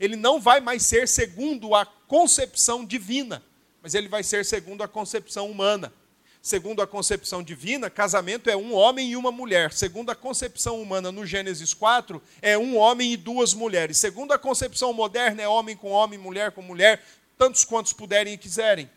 ele 0.00 0.16
não 0.16 0.40
vai 0.40 0.60
mais 0.60 0.84
ser 0.86 1.06
segundo 1.06 1.74
a 1.74 1.84
concepção 1.84 2.86
divina, 2.86 3.42
mas 3.82 3.94
ele 3.94 4.08
vai 4.08 4.22
ser 4.22 4.46
segundo 4.46 4.82
a 4.82 4.88
concepção 4.88 5.50
humana. 5.50 5.92
Segundo 6.40 6.80
a 6.80 6.86
concepção 6.86 7.42
divina, 7.42 7.90
casamento 7.90 8.48
é 8.48 8.56
um 8.56 8.72
homem 8.72 9.10
e 9.10 9.16
uma 9.16 9.30
mulher. 9.30 9.74
Segundo 9.74 10.08
a 10.08 10.14
concepção 10.14 10.80
humana, 10.80 11.12
no 11.12 11.26
Gênesis 11.26 11.74
4, 11.74 12.20
é 12.40 12.56
um 12.56 12.78
homem 12.78 13.12
e 13.12 13.16
duas 13.18 13.52
mulheres. 13.52 13.98
Segundo 13.98 14.32
a 14.32 14.38
concepção 14.38 14.90
moderna, 14.94 15.42
é 15.42 15.46
homem 15.46 15.76
com 15.76 15.90
homem, 15.90 16.18
mulher 16.18 16.50
com 16.52 16.62
mulher. 16.62 17.04
tantos 17.36 17.62
quantos 17.62 17.92
puderem 17.92 18.34
e 18.34 18.38
quiserem. 18.38 18.90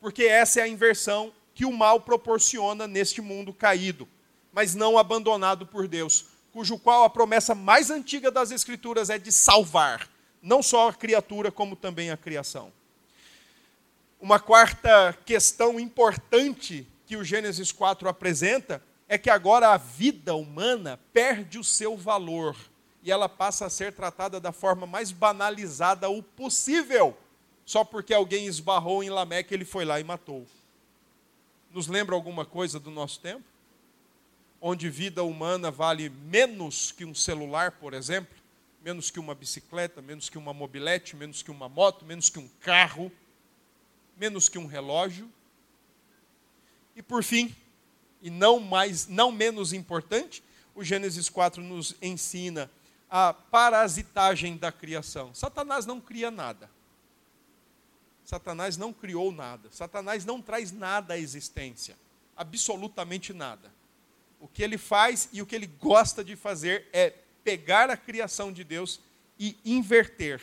Porque 0.00 0.24
essa 0.24 0.60
é 0.60 0.62
a 0.62 0.68
inversão 0.68 1.32
que 1.54 1.64
o 1.64 1.72
mal 1.72 2.00
proporciona 2.00 2.86
neste 2.86 3.20
mundo 3.20 3.52
caído, 3.52 4.08
mas 4.52 4.74
não 4.74 4.96
abandonado 4.96 5.66
por 5.66 5.86
Deus, 5.86 6.26
cujo 6.52 6.78
qual 6.78 7.04
a 7.04 7.10
promessa 7.10 7.54
mais 7.54 7.90
antiga 7.90 8.30
das 8.30 8.50
Escrituras 8.50 9.10
é 9.10 9.18
de 9.18 9.30
salvar, 9.30 10.08
não 10.42 10.62
só 10.62 10.88
a 10.88 10.94
criatura, 10.94 11.52
como 11.52 11.76
também 11.76 12.10
a 12.10 12.16
criação. 12.16 12.72
Uma 14.20 14.38
quarta 14.38 15.16
questão 15.24 15.78
importante 15.78 16.86
que 17.06 17.16
o 17.16 17.24
Gênesis 17.24 17.72
4 17.72 18.08
apresenta 18.08 18.82
é 19.08 19.18
que 19.18 19.30
agora 19.30 19.70
a 19.70 19.76
vida 19.76 20.34
humana 20.34 20.98
perde 21.12 21.58
o 21.58 21.64
seu 21.64 21.96
valor 21.96 22.56
e 23.02 23.10
ela 23.10 23.28
passa 23.28 23.66
a 23.66 23.70
ser 23.70 23.92
tratada 23.92 24.38
da 24.38 24.52
forma 24.52 24.86
mais 24.86 25.10
banalizada 25.10 26.08
o 26.08 26.22
possível, 26.22 27.16
só 27.70 27.84
porque 27.84 28.12
alguém 28.12 28.46
esbarrou 28.46 29.00
em 29.00 29.10
Lameque, 29.10 29.54
ele 29.54 29.64
foi 29.64 29.84
lá 29.84 30.00
e 30.00 30.04
matou. 30.04 30.44
Nos 31.70 31.86
lembra 31.86 32.16
alguma 32.16 32.44
coisa 32.44 32.80
do 32.80 32.90
nosso 32.90 33.20
tempo? 33.20 33.44
Onde 34.60 34.90
vida 34.90 35.22
humana 35.22 35.70
vale 35.70 36.08
menos 36.08 36.90
que 36.90 37.04
um 37.04 37.14
celular, 37.14 37.70
por 37.70 37.94
exemplo, 37.94 38.36
menos 38.82 39.08
que 39.08 39.20
uma 39.20 39.36
bicicleta, 39.36 40.02
menos 40.02 40.28
que 40.28 40.36
uma 40.36 40.52
mobilete, 40.52 41.14
menos 41.14 41.42
que 41.42 41.50
uma 41.52 41.68
moto, 41.68 42.04
menos 42.04 42.28
que 42.28 42.40
um 42.40 42.48
carro 42.60 43.12
menos 44.16 44.48
que 44.48 44.58
um 44.58 44.66
relógio. 44.66 45.30
E 46.96 47.02
por 47.02 47.22
fim, 47.22 47.54
e 48.20 48.28
não 48.28 48.58
mais, 48.58 49.06
não 49.06 49.30
menos 49.30 49.72
importante, 49.72 50.42
o 50.74 50.82
Gênesis 50.82 51.28
4 51.28 51.62
nos 51.62 51.94
ensina 52.02 52.68
a 53.08 53.32
parasitagem 53.32 54.56
da 54.56 54.72
criação. 54.72 55.32
Satanás 55.32 55.86
não 55.86 56.00
cria 56.00 56.32
nada. 56.32 56.68
Satanás 58.30 58.76
não 58.76 58.92
criou 58.92 59.32
nada. 59.32 59.68
Satanás 59.72 60.24
não 60.24 60.40
traz 60.40 60.70
nada 60.70 61.14
à 61.14 61.18
existência. 61.18 61.98
Absolutamente 62.36 63.32
nada. 63.32 63.74
O 64.38 64.46
que 64.46 64.62
ele 64.62 64.78
faz 64.78 65.28
e 65.32 65.42
o 65.42 65.46
que 65.46 65.56
ele 65.56 65.66
gosta 65.66 66.22
de 66.22 66.36
fazer 66.36 66.86
é 66.92 67.12
pegar 67.42 67.90
a 67.90 67.96
criação 67.96 68.52
de 68.52 68.62
Deus 68.62 69.00
e 69.36 69.58
inverter, 69.64 70.40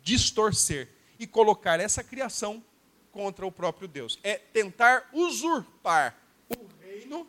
distorcer 0.00 0.88
e 1.18 1.26
colocar 1.26 1.80
essa 1.80 2.04
criação 2.04 2.62
contra 3.10 3.44
o 3.44 3.50
próprio 3.50 3.88
Deus. 3.88 4.16
É 4.22 4.38
tentar 4.38 5.10
usurpar 5.12 6.16
o 6.48 6.84
reino, 6.84 7.26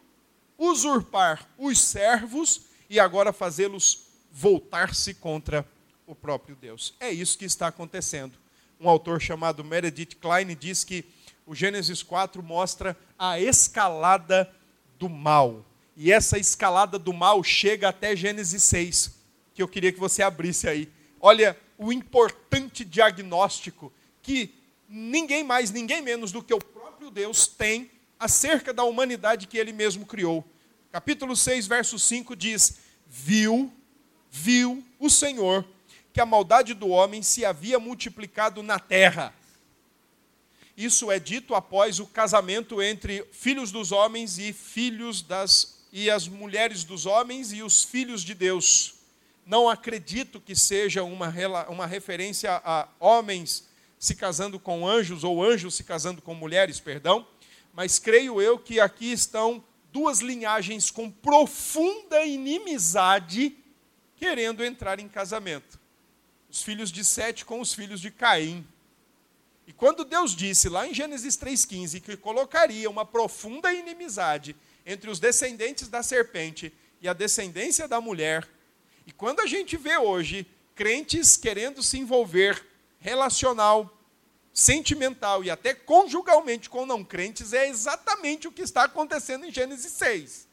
usurpar 0.56 1.50
os 1.58 1.80
servos 1.80 2.68
e 2.88 3.00
agora 3.00 3.34
fazê-los 3.34 4.06
voltar-se 4.32 5.16
contra 5.16 5.68
o 6.06 6.14
próprio 6.14 6.56
Deus. 6.56 6.94
É 7.00 7.10
isso 7.10 7.40
que 7.40 7.46
está 7.46 7.66
acontecendo. 7.66 8.45
Um 8.80 8.90
autor 8.90 9.22
chamado 9.22 9.64
Meredith 9.64 10.16
Klein 10.20 10.56
diz 10.56 10.84
que 10.84 11.06
o 11.46 11.56
Gênesis 11.56 12.04
4 12.04 12.42
mostra 12.44 12.98
a 13.18 13.40
escalada 13.40 14.52
do 15.00 15.08
mal. 15.08 15.66
E 15.96 16.12
essa 16.12 16.38
escalada 16.38 17.00
do 17.00 17.14
mal 17.14 17.44
chega 17.44 17.90
até 17.90 18.16
Gênesis 18.16 18.64
6, 18.64 19.16
que 19.54 19.62
eu 19.62 19.68
queria 19.68 19.92
que 19.92 20.00
você 20.00 20.22
abrisse 20.22 20.68
aí. 20.68 20.92
Olha 21.22 21.58
o 21.78 21.92
importante 21.94 22.84
diagnóstico 22.84 23.92
que 24.22 24.54
ninguém 24.90 25.44
mais, 25.44 25.72
ninguém 25.72 26.02
menos 26.02 26.32
do 26.32 26.44
que 26.44 26.54
o 26.54 26.60
próprio 26.60 27.10
Deus 27.10 27.48
tem 27.48 27.90
acerca 28.20 28.74
da 28.74 28.84
humanidade 28.84 29.48
que 29.48 29.58
ele 29.58 29.72
mesmo 29.72 30.06
criou. 30.06 30.44
Capítulo 30.92 31.36
6, 31.36 31.68
verso 31.68 31.98
5 31.98 32.36
diz: 32.36 32.78
Viu, 33.08 33.72
viu 34.30 34.84
o 35.00 35.10
Senhor 35.10 35.66
que 36.16 36.22
a 36.22 36.26
maldade 36.26 36.74
do 36.74 36.88
homem 36.88 37.22
se 37.22 37.44
havia 37.44 37.78
multiplicado 37.78 38.64
na 38.64 38.80
terra. 38.80 39.34
Isso 40.78 41.12
é 41.12 41.20
dito 41.20 41.54
após 41.54 42.00
o 42.00 42.08
casamento 42.08 42.82
entre 42.82 43.28
filhos 43.34 43.70
dos 43.70 43.92
homens 43.92 44.40
e 44.40 44.54
filhos 44.54 45.22
das 45.22 45.84
e 45.92 46.10
as 46.10 46.26
mulheres 46.26 46.86
dos 46.86 47.06
homens 47.06 47.52
e 47.52 47.62
os 47.62 47.84
filhos 47.84 48.22
de 48.22 48.34
Deus. 48.34 48.94
Não 49.46 49.68
acredito 49.68 50.40
que 50.40 50.56
seja 50.56 51.04
uma, 51.04 51.34
uma 51.68 51.86
referência 51.86 52.62
a 52.64 52.88
homens 52.98 53.68
se 54.00 54.16
casando 54.16 54.58
com 54.58 54.88
anjos, 54.88 55.26
ou 55.26 55.44
anjos 55.44 55.76
se 55.76 55.84
casando 55.84 56.22
com 56.22 56.34
mulheres, 56.34 56.80
perdão, 56.80 57.28
mas 57.74 58.00
creio 58.00 58.42
eu 58.42 58.58
que 58.58 58.80
aqui 58.80 59.12
estão 59.12 59.62
duas 59.92 60.22
linhagens 60.22 60.90
com 60.90 61.12
profunda 61.12 62.24
inimizade 62.24 63.54
querendo 64.16 64.64
entrar 64.64 64.98
em 65.02 65.10
casamento. 65.10 65.84
Os 66.56 66.64
filhos 66.64 66.90
de 66.90 67.04
Sete 67.04 67.44
com 67.44 67.60
os 67.60 67.74
filhos 67.74 68.00
de 68.00 68.10
Caim. 68.10 68.66
E 69.68 69.74
quando 69.74 70.06
Deus 70.06 70.34
disse 70.34 70.70
lá 70.70 70.88
em 70.88 70.94
Gênesis 70.94 71.36
3,15 71.36 72.00
que 72.00 72.16
colocaria 72.16 72.90
uma 72.90 73.04
profunda 73.04 73.74
inimizade 73.74 74.56
entre 74.86 75.10
os 75.10 75.20
descendentes 75.20 75.90
da 75.90 76.02
serpente 76.02 76.72
e 77.02 77.10
a 77.10 77.14
descendência 77.14 77.90
da 77.90 78.00
mulher, 78.00 78.48
e 79.06 79.12
quando 79.12 79.42
a 79.42 79.46
gente 79.46 79.76
vê 79.76 79.98
hoje 79.98 80.48
crentes 80.74 81.36
querendo 81.36 81.84
se 81.84 82.00
envolver 82.00 82.66
relacional, 83.00 83.94
sentimental 84.54 85.44
e 85.44 85.50
até 85.50 85.74
conjugalmente 85.74 86.70
com 86.70 86.86
não 86.86 87.04
crentes, 87.04 87.52
é 87.52 87.68
exatamente 87.68 88.48
o 88.48 88.52
que 88.54 88.62
está 88.62 88.86
acontecendo 88.86 89.46
em 89.46 89.52
Gênesis 89.52 89.92
6. 89.92 90.48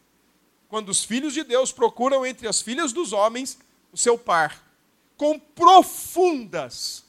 Quando 0.69 0.89
os 0.89 1.05
filhos 1.05 1.33
de 1.33 1.45
Deus 1.45 1.71
procuram 1.71 2.27
entre 2.27 2.49
as 2.49 2.61
filhas 2.61 2.93
dos 2.93 3.13
homens 3.13 3.57
o 3.93 3.97
seu 3.97 4.19
par, 4.19 4.72
com 5.17 5.39
profundas 5.39 7.05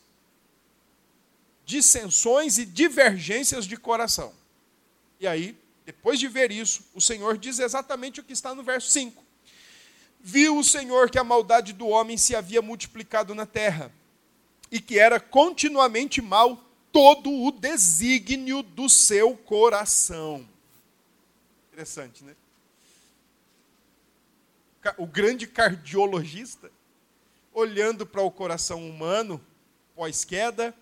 dissensões 1.65 2.57
e 2.57 2.65
divergências 2.65 3.65
de 3.65 3.77
coração. 3.77 4.33
E 5.19 5.27
aí, 5.27 5.57
depois 5.85 6.19
de 6.19 6.27
ver 6.27 6.51
isso, 6.51 6.83
o 6.93 7.01
Senhor 7.01 7.37
diz 7.37 7.59
exatamente 7.59 8.19
o 8.19 8.23
que 8.23 8.33
está 8.33 8.53
no 8.53 8.63
verso 8.63 8.89
5. 8.91 9.23
Viu 10.19 10.57
o 10.57 10.63
Senhor 10.63 11.09
que 11.09 11.19
a 11.19 11.23
maldade 11.23 11.73
do 11.73 11.87
homem 11.87 12.17
se 12.17 12.35
havia 12.35 12.61
multiplicado 12.61 13.33
na 13.35 13.45
terra 13.45 13.91
e 14.71 14.79
que 14.79 14.97
era 14.97 15.19
continuamente 15.19 16.21
mal 16.21 16.63
todo 16.91 17.31
o 17.31 17.51
desígnio 17.51 18.61
do 18.63 18.87
seu 18.89 19.35
coração. 19.35 20.47
Interessante, 21.71 22.23
né? 22.23 22.35
O 24.97 25.07
grande 25.07 25.47
cardiologista, 25.47 26.71
olhando 27.53 28.05
para 28.05 28.21
o 28.21 28.31
coração 28.31 28.87
humano, 28.87 29.39
pós-queda, 29.95 30.73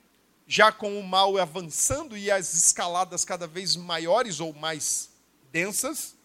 já 0.48 0.72
com 0.72 1.00
o 1.00 1.04
mal 1.04 1.38
avançando 1.38 2.18
e 2.18 2.30
as 2.30 2.54
escaladas 2.54 3.24
cada 3.24 3.48
vez 3.48 3.76
maiores 3.76 4.40
ou 4.40 4.54
mais 4.54 5.10
densas, 5.52 6.16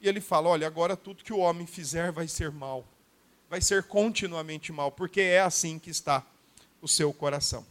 e 0.00 0.08
ele 0.08 0.20
fala: 0.20 0.48
olha, 0.48 0.66
agora 0.66 0.96
tudo 0.96 1.24
que 1.24 1.32
o 1.32 1.38
homem 1.38 1.66
fizer 1.66 2.12
vai 2.12 2.28
ser 2.28 2.50
mal, 2.50 2.86
vai 3.48 3.60
ser 3.60 3.84
continuamente 3.84 4.72
mal, 4.72 4.90
porque 4.90 5.20
é 5.20 5.40
assim 5.40 5.78
que 5.78 5.90
está 5.90 6.24
o 6.80 6.88
seu 6.88 7.12
coração. 7.12 7.64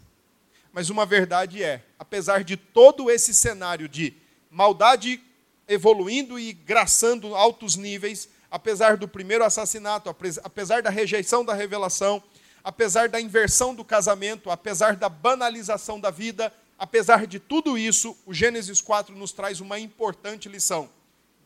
Mas 0.72 0.90
uma 0.90 1.06
verdade 1.06 1.64
é, 1.64 1.84
apesar 1.98 2.44
de 2.44 2.56
todo 2.56 3.10
esse 3.10 3.34
cenário 3.34 3.90
de 3.90 4.14
maldade 4.52 5.22
evoluindo 5.68 6.40
e 6.40 6.54
graçando 6.54 7.36
altos 7.36 7.76
níveis, 7.76 8.30
apesar 8.50 8.98
do 8.98 9.08
primeiro 9.08 9.44
assassinato, 9.44 10.10
apesar 10.44 10.82
da 10.82 10.90
rejeição 10.90 11.46
da 11.46 11.54
revelação, 11.54 12.22
apesar 12.64 13.10
da 13.10 13.22
inversão 13.22 13.74
do 13.74 13.86
casamento, 13.86 14.50
apesar 14.50 14.96
da 14.96 15.08
banalização 15.10 16.00
da 16.00 16.10
vida, 16.10 16.54
apesar 16.78 17.28
de 17.28 17.40
tudo 17.40 17.78
isso, 17.78 18.18
o 18.26 18.34
Gênesis 18.34 18.82
4 18.82 19.16
nos 19.16 19.32
traz 19.32 19.60
uma 19.60 19.80
importante 19.80 20.50
lição. 20.50 20.90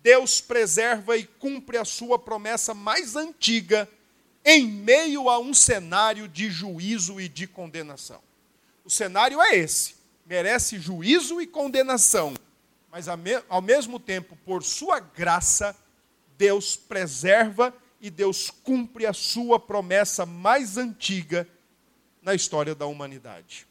Deus 0.02 0.42
preserva 0.42 1.18
e 1.18 1.26
cumpre 1.26 1.78
a 1.78 1.86
sua 1.86 2.20
promessa 2.20 2.74
mais 2.74 3.16
antiga 3.16 3.88
em 4.44 4.68
meio 4.68 5.30
a 5.30 5.40
um 5.40 5.54
cenário 5.54 6.28
de 6.28 6.50
juízo 6.50 7.22
e 7.22 7.30
de 7.30 7.48
condenação. 7.48 8.22
O 8.84 8.90
cenário 8.90 9.42
é 9.42 9.56
esse: 9.56 9.96
merece 10.26 10.78
juízo 10.78 11.42
e 11.42 11.48
condenação, 11.48 12.34
mas 12.92 13.08
ao 13.08 13.62
mesmo 13.62 13.98
tempo, 14.00 14.38
por 14.46 14.62
sua 14.64 15.00
graça, 15.00 15.74
Deus 16.44 16.76
preserva 16.76 17.74
e 18.02 18.10
Deus 18.10 18.50
cumpre 18.50 19.06
a 19.06 19.14
sua 19.14 19.58
promessa 19.58 20.26
mais 20.26 20.78
antiga 20.78 21.48
na 22.22 22.36
história 22.36 22.76
da 22.76 22.86
humanidade. 22.86 23.66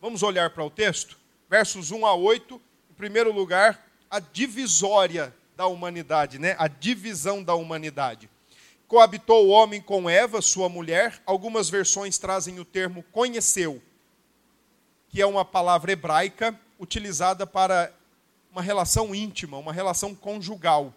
Vamos 0.00 0.22
olhar 0.22 0.48
para 0.48 0.64
o 0.64 0.70
texto, 0.70 1.18
versos 1.46 1.90
1 1.90 2.06
a 2.06 2.14
8. 2.14 2.58
Em 2.90 2.94
primeiro 2.94 3.30
lugar, 3.30 3.86
a 4.10 4.18
divisória 4.18 5.34
da 5.54 5.66
humanidade, 5.66 6.38
né? 6.38 6.56
A 6.58 6.68
divisão 6.68 7.44
da 7.44 7.54
humanidade. 7.54 8.30
Coabitou 8.88 9.44
o 9.44 9.50
homem 9.50 9.82
com 9.82 10.08
Eva, 10.08 10.40
sua 10.40 10.70
mulher. 10.70 11.20
Algumas 11.26 11.68
versões 11.68 12.16
trazem 12.16 12.58
o 12.58 12.64
termo 12.64 13.04
conheceu, 13.12 13.82
que 15.10 15.20
é 15.20 15.26
uma 15.26 15.44
palavra 15.44 15.92
hebraica 15.92 16.58
utilizada 16.80 17.46
para 17.46 17.92
uma 18.50 18.62
relação 18.62 19.14
íntima, 19.14 19.58
uma 19.58 19.72
relação 19.72 20.14
conjugal, 20.14 20.94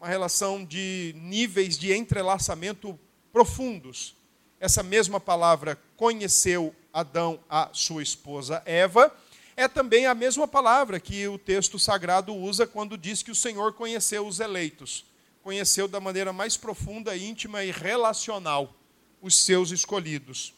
uma 0.00 0.06
relação 0.06 0.64
de 0.64 1.12
níveis 1.16 1.76
de 1.76 1.92
entrelaçamento 1.92 2.98
profundos. 3.32 4.14
Essa 4.60 4.82
mesma 4.82 5.18
palavra 5.18 5.76
conheceu 5.96 6.74
Adão 6.92 7.40
a 7.50 7.68
sua 7.72 8.02
esposa 8.02 8.62
Eva, 8.64 9.12
é 9.56 9.66
também 9.66 10.06
a 10.06 10.14
mesma 10.14 10.46
palavra 10.46 11.00
que 11.00 11.26
o 11.26 11.36
texto 11.36 11.80
sagrado 11.80 12.32
usa 12.32 12.64
quando 12.64 12.96
diz 12.96 13.24
que 13.24 13.32
o 13.32 13.34
Senhor 13.34 13.72
conheceu 13.72 14.24
os 14.24 14.38
eleitos. 14.38 15.04
Conheceu 15.42 15.88
da 15.88 15.98
maneira 15.98 16.32
mais 16.32 16.56
profunda, 16.56 17.16
íntima 17.16 17.64
e 17.64 17.72
relacional 17.72 18.72
os 19.20 19.44
seus 19.44 19.72
escolhidos. 19.72 20.54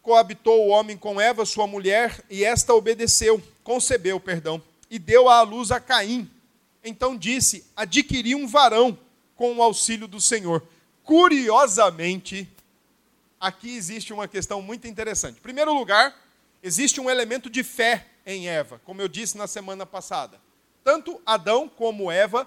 Coabitou 0.00 0.66
o 0.66 0.68
homem 0.68 0.96
com 0.96 1.20
Eva, 1.20 1.44
sua 1.44 1.66
mulher, 1.66 2.24
e 2.30 2.44
esta 2.44 2.72
obedeceu, 2.72 3.42
concebeu, 3.64 4.20
perdão, 4.20 4.62
e 4.88 4.96
deu 4.96 5.28
à 5.28 5.42
luz 5.42 5.72
a 5.72 5.80
Caim. 5.80 6.30
Então 6.84 7.16
disse: 7.16 7.64
Adquiri 7.74 8.34
um 8.34 8.46
varão 8.46 8.98
com 9.34 9.56
o 9.56 9.62
auxílio 9.62 10.06
do 10.06 10.20
Senhor. 10.20 10.62
Curiosamente, 11.02 12.48
aqui 13.40 13.74
existe 13.74 14.12
uma 14.12 14.28
questão 14.28 14.60
muito 14.62 14.86
interessante. 14.86 15.38
Em 15.38 15.42
primeiro 15.42 15.72
lugar, 15.72 16.14
existe 16.62 17.00
um 17.00 17.10
elemento 17.10 17.48
de 17.48 17.64
fé 17.64 18.06
em 18.26 18.48
Eva, 18.48 18.80
como 18.84 19.00
eu 19.00 19.08
disse 19.08 19.36
na 19.36 19.46
semana 19.46 19.84
passada. 19.84 20.40
Tanto 20.82 21.20
Adão 21.24 21.68
como 21.68 22.10
Eva 22.10 22.46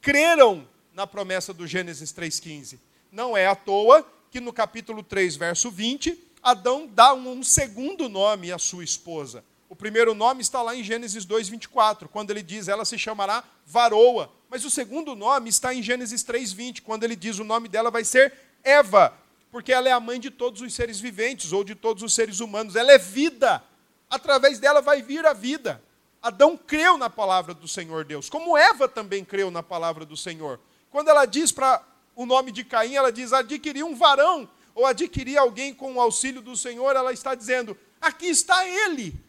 creram 0.00 0.66
na 0.92 1.06
promessa 1.06 1.52
do 1.54 1.66
Gênesis 1.66 2.12
3,15. 2.12 2.78
Não 3.12 3.36
é 3.36 3.46
à 3.46 3.54
toa 3.54 4.06
que 4.30 4.40
no 4.40 4.52
capítulo 4.52 5.02
3, 5.02 5.36
verso 5.36 5.70
20, 5.70 6.18
Adão 6.42 6.86
dá 6.86 7.14
um 7.14 7.42
segundo 7.42 8.08
nome 8.08 8.52
à 8.52 8.58
sua 8.58 8.84
esposa. 8.84 9.44
O 9.68 9.74
primeiro 9.74 10.14
nome 10.14 10.42
está 10.42 10.62
lá 10.62 10.76
em 10.76 10.84
Gênesis 10.84 11.24
2, 11.24 11.48
24, 11.48 12.08
quando 12.08 12.30
ele 12.30 12.42
diz 12.42 12.68
ela 12.68 12.84
se 12.84 12.98
chamará 12.98 13.42
Varoa. 13.64 14.32
Mas 14.48 14.64
o 14.64 14.70
segundo 14.70 15.16
nome 15.16 15.50
está 15.50 15.74
em 15.74 15.82
Gênesis 15.82 16.22
3, 16.22 16.52
20, 16.52 16.82
quando 16.82 17.04
ele 17.04 17.16
diz 17.16 17.38
o 17.38 17.44
nome 17.44 17.68
dela 17.68 17.90
vai 17.90 18.04
ser 18.04 18.32
Eva, 18.62 19.12
porque 19.50 19.72
ela 19.72 19.88
é 19.88 19.92
a 19.92 20.00
mãe 20.00 20.20
de 20.20 20.30
todos 20.30 20.60
os 20.60 20.72
seres 20.74 21.00
viventes 21.00 21.52
ou 21.52 21.64
de 21.64 21.74
todos 21.74 22.02
os 22.02 22.14
seres 22.14 22.40
humanos. 22.40 22.76
Ela 22.76 22.92
é 22.92 22.98
vida. 22.98 23.62
Através 24.08 24.60
dela 24.60 24.80
vai 24.80 25.02
vir 25.02 25.26
a 25.26 25.32
vida. 25.32 25.82
Adão 26.22 26.56
creu 26.56 26.96
na 26.96 27.10
palavra 27.10 27.52
do 27.52 27.66
Senhor 27.68 28.04
Deus, 28.04 28.28
como 28.28 28.56
Eva 28.56 28.88
também 28.88 29.24
creu 29.24 29.50
na 29.50 29.62
palavra 29.62 30.04
do 30.04 30.16
Senhor. 30.16 30.60
Quando 30.90 31.08
ela 31.08 31.26
diz 31.26 31.52
para 31.52 31.82
o 32.14 32.24
nome 32.24 32.50
de 32.50 32.64
Caim, 32.64 32.94
ela 32.94 33.12
diz: 33.12 33.32
adquirir 33.32 33.84
um 33.84 33.94
varão, 33.94 34.48
ou 34.74 34.86
adquirir 34.86 35.36
alguém 35.38 35.74
com 35.74 35.94
o 35.94 36.00
auxílio 36.00 36.40
do 36.40 36.56
Senhor, 36.56 36.94
ela 36.96 37.12
está 37.12 37.34
dizendo: 37.34 37.76
aqui 38.00 38.26
está 38.26 38.66
ele. 38.66 39.25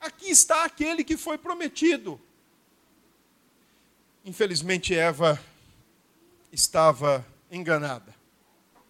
Aqui 0.00 0.30
está 0.30 0.64
aquele 0.64 1.04
que 1.04 1.16
foi 1.16 1.36
prometido. 1.36 2.20
Infelizmente, 4.24 4.94
Eva 4.94 5.40
estava 6.50 7.26
enganada. 7.50 8.14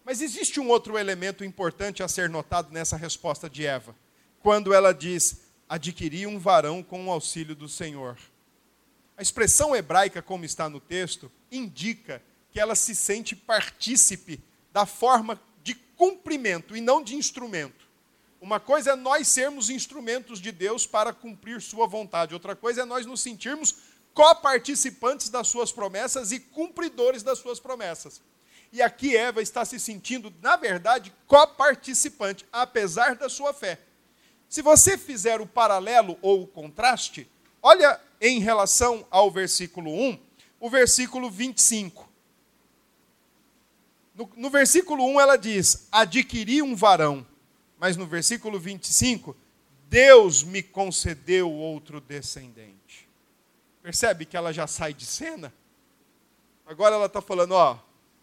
Mas 0.05 0.21
existe 0.21 0.59
um 0.59 0.69
outro 0.69 0.97
elemento 0.97 1.43
importante 1.43 2.01
a 2.01 2.07
ser 2.07 2.29
notado 2.29 2.71
nessa 2.71 2.97
resposta 2.97 3.49
de 3.49 3.65
Eva, 3.65 3.95
quando 4.41 4.73
ela 4.73 4.93
diz: 4.93 5.41
adquirir 5.69 6.27
um 6.27 6.39
varão 6.39 6.81
com 6.81 7.07
o 7.07 7.11
auxílio 7.11 7.55
do 7.55 7.69
Senhor. 7.69 8.17
A 9.17 9.21
expressão 9.21 9.75
hebraica, 9.75 10.21
como 10.21 10.45
está 10.45 10.67
no 10.67 10.79
texto, 10.79 11.31
indica 11.51 12.21
que 12.51 12.59
ela 12.59 12.75
se 12.75 12.95
sente 12.95 13.35
partícipe 13.35 14.43
da 14.73 14.85
forma 14.85 15.39
de 15.63 15.75
cumprimento 15.75 16.75
e 16.75 16.81
não 16.81 17.03
de 17.03 17.15
instrumento. 17.15 17.80
Uma 18.41 18.59
coisa 18.59 18.93
é 18.93 18.95
nós 18.95 19.27
sermos 19.27 19.69
instrumentos 19.69 20.41
de 20.41 20.51
Deus 20.51 20.87
para 20.87 21.13
cumprir 21.13 21.61
Sua 21.61 21.85
vontade, 21.85 22.33
outra 22.33 22.55
coisa 22.55 22.81
é 22.81 22.85
nós 22.85 23.05
nos 23.05 23.21
sentirmos 23.21 23.75
coparticipantes 24.15 25.29
das 25.29 25.47
Suas 25.47 25.71
promessas 25.71 26.31
e 26.31 26.39
cumpridores 26.39 27.21
das 27.21 27.37
Suas 27.37 27.59
promessas. 27.59 28.19
E 28.73 28.81
aqui 28.81 29.15
Eva 29.15 29.41
está 29.41 29.63
se 29.63 29.79
sentindo, 29.79 30.33
na 30.41 30.55
verdade, 30.55 31.13
coparticipante, 31.27 32.45
apesar 32.51 33.15
da 33.15 33.27
sua 33.27 33.53
fé. 33.53 33.77
Se 34.47 34.61
você 34.61 34.97
fizer 34.97 35.41
o 35.41 35.45
paralelo 35.45 36.17
ou 36.21 36.43
o 36.43 36.47
contraste, 36.47 37.29
olha 37.61 37.99
em 38.19 38.39
relação 38.39 39.05
ao 39.11 39.29
versículo 39.29 39.91
1, 39.91 40.19
o 40.59 40.69
versículo 40.69 41.29
25. 41.29 42.09
No, 44.15 44.29
no 44.37 44.49
versículo 44.49 45.05
1 45.05 45.19
ela 45.19 45.35
diz: 45.35 45.87
Adquiri 45.91 46.61
um 46.61 46.73
varão. 46.73 47.27
Mas 47.81 47.97
no 47.97 48.05
versículo 48.05 48.59
25, 48.59 49.35
Deus 49.89 50.43
me 50.43 50.61
concedeu 50.61 51.51
outro 51.51 51.99
descendente. 51.99 53.09
Percebe 53.81 54.23
que 54.23 54.37
ela 54.37 54.53
já 54.53 54.67
sai 54.67 54.93
de 54.93 55.03
cena? 55.03 55.51
Agora 56.63 56.93
ela 56.93 57.07
está 57.07 57.23
falando: 57.23 57.53
Ó, 57.53 57.79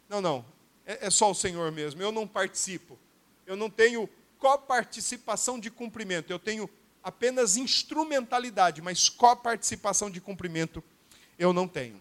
não, 0.08 0.20
não, 0.20 0.44
é, 0.86 1.08
é 1.08 1.10
só 1.10 1.28
o 1.28 1.34
Senhor 1.34 1.72
mesmo, 1.72 2.00
eu 2.00 2.12
não 2.12 2.24
participo. 2.24 2.96
Eu 3.44 3.56
não 3.56 3.68
tenho 3.68 4.08
coparticipação 4.38 5.58
de 5.58 5.72
cumprimento, 5.72 6.30
eu 6.30 6.38
tenho 6.38 6.70
apenas 7.02 7.56
instrumentalidade, 7.56 8.80
mas 8.80 9.08
coparticipação 9.08 10.08
de 10.08 10.20
cumprimento 10.20 10.84
eu 11.36 11.52
não 11.52 11.66
tenho. 11.66 12.00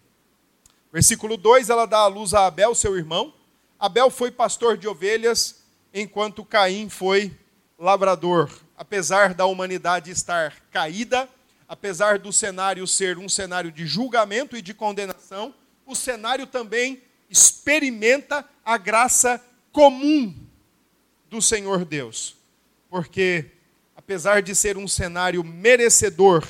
Versículo 0.94 1.36
2, 1.36 1.72
ela 1.72 1.88
dá 1.88 2.02
a 2.02 2.08
luz 2.08 2.36
a 2.36 2.46
Abel, 2.46 2.76
seu 2.76 2.96
irmão. 2.96 3.34
Abel 3.80 4.12
foi 4.12 4.30
pastor 4.30 4.78
de 4.78 4.88
ovelhas, 4.88 5.64
enquanto 5.92 6.46
Caim 6.46 6.88
foi 6.88 7.36
lavrador. 7.78 8.50
Apesar 8.76 9.34
da 9.34 9.46
humanidade 9.46 10.12
estar 10.12 10.56
caída, 10.72 11.30
apesar 11.68 12.18
do 12.18 12.32
cenário 12.32 12.86
ser 12.88 13.18
um 13.18 13.30
cenário 13.30 13.72
de 13.72 13.86
julgamento 13.86 14.58
e 14.58 14.62
de 14.62 14.74
condenação, 14.74 15.54
o 15.86 15.96
cenário 15.96 16.48
também 16.48 17.02
experimenta 17.30 18.46
a 18.64 18.78
graça 18.78 19.44
comum 19.72 20.36
do 21.30 21.42
Senhor 21.42 21.86
Deus. 21.86 22.36
Porque, 22.90 23.46
apesar 23.96 24.42
de 24.42 24.56
ser 24.56 24.78
um 24.78 24.88
cenário 24.88 25.44
merecedor 25.44 26.48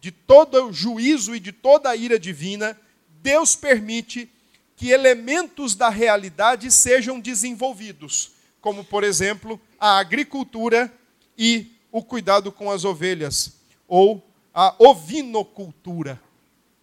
de 0.00 0.10
todo 0.10 0.66
o 0.66 0.72
juízo 0.72 1.34
e 1.34 1.40
de 1.40 1.50
toda 1.50 1.90
a 1.90 1.96
ira 1.96 2.18
divina, 2.18 2.78
Deus 3.20 3.56
permite 3.56 4.30
que 4.76 4.90
elementos 4.90 5.74
da 5.74 5.88
realidade 5.88 6.70
sejam 6.70 7.18
desenvolvidos, 7.18 8.30
como, 8.68 8.84
por 8.84 9.02
exemplo, 9.02 9.58
a 9.80 9.98
agricultura 9.98 10.92
e 11.38 11.72
o 11.90 12.02
cuidado 12.02 12.52
com 12.52 12.70
as 12.70 12.84
ovelhas, 12.84 13.56
ou 13.88 14.22
a 14.52 14.74
ovinocultura 14.78 16.20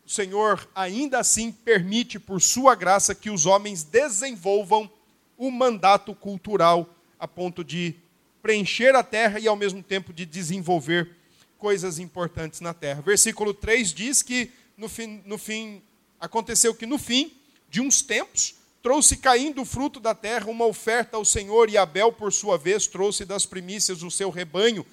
o 0.04 0.10
Senhor 0.10 0.67
ainda 0.74 1.19
assim 1.19 1.52
permite, 1.52 2.17
por 2.19 2.41
sua 2.41 2.74
graça, 2.74 3.13
que 3.13 3.30
os 3.30 3.45
homens 3.45 3.84
desenvolvam 3.84 4.89
o 5.38 5.52
mandato 5.52 6.15
cultural 6.15 6.89
a 7.19 7.28
ponto 7.28 7.63
de 7.63 7.95
preencher 8.41 8.95
a 8.95 9.04
terra 9.04 9.39
e, 9.39 9.48
ao 9.48 9.56
mesmo 9.56 9.84
tempo, 9.84 10.12
de 10.12 10.26
desenvolver 10.26 11.15
coisas 11.58 12.00
importantes 12.00 12.62
na 12.62 12.74
terra. 12.74 13.02
Versículo 13.02 13.54
3 13.54 13.93
diz 13.93 14.24
que, 14.24 14.52
no 14.76 14.89
fim, 14.89 15.21
no 15.24 15.38
fim 15.38 15.84
aconteceu 16.19 16.74
que, 16.74 16.88
no 16.88 16.98
fim 16.98 17.32
de 17.69 17.80
uns 17.82 18.02
tempos, 18.02 18.56
trouxe 18.86 19.17
caindo 19.17 19.63
o 19.63 19.65
fruto 19.65 20.00
da 20.00 20.13
terra 20.13 20.45
uma 20.45 20.67
oferta 20.67 21.17
ao 21.17 21.26
Senhor, 21.26 21.71
e 21.71 21.76
Abel, 21.76 22.12
por 22.12 22.32
sua 22.32 22.56
vez, 22.56 22.86
trouxe 22.86 23.26
das 23.26 23.43
primícias 23.43 24.04
o 24.04 24.12
seu 24.12 24.30
rebanho 24.30 24.86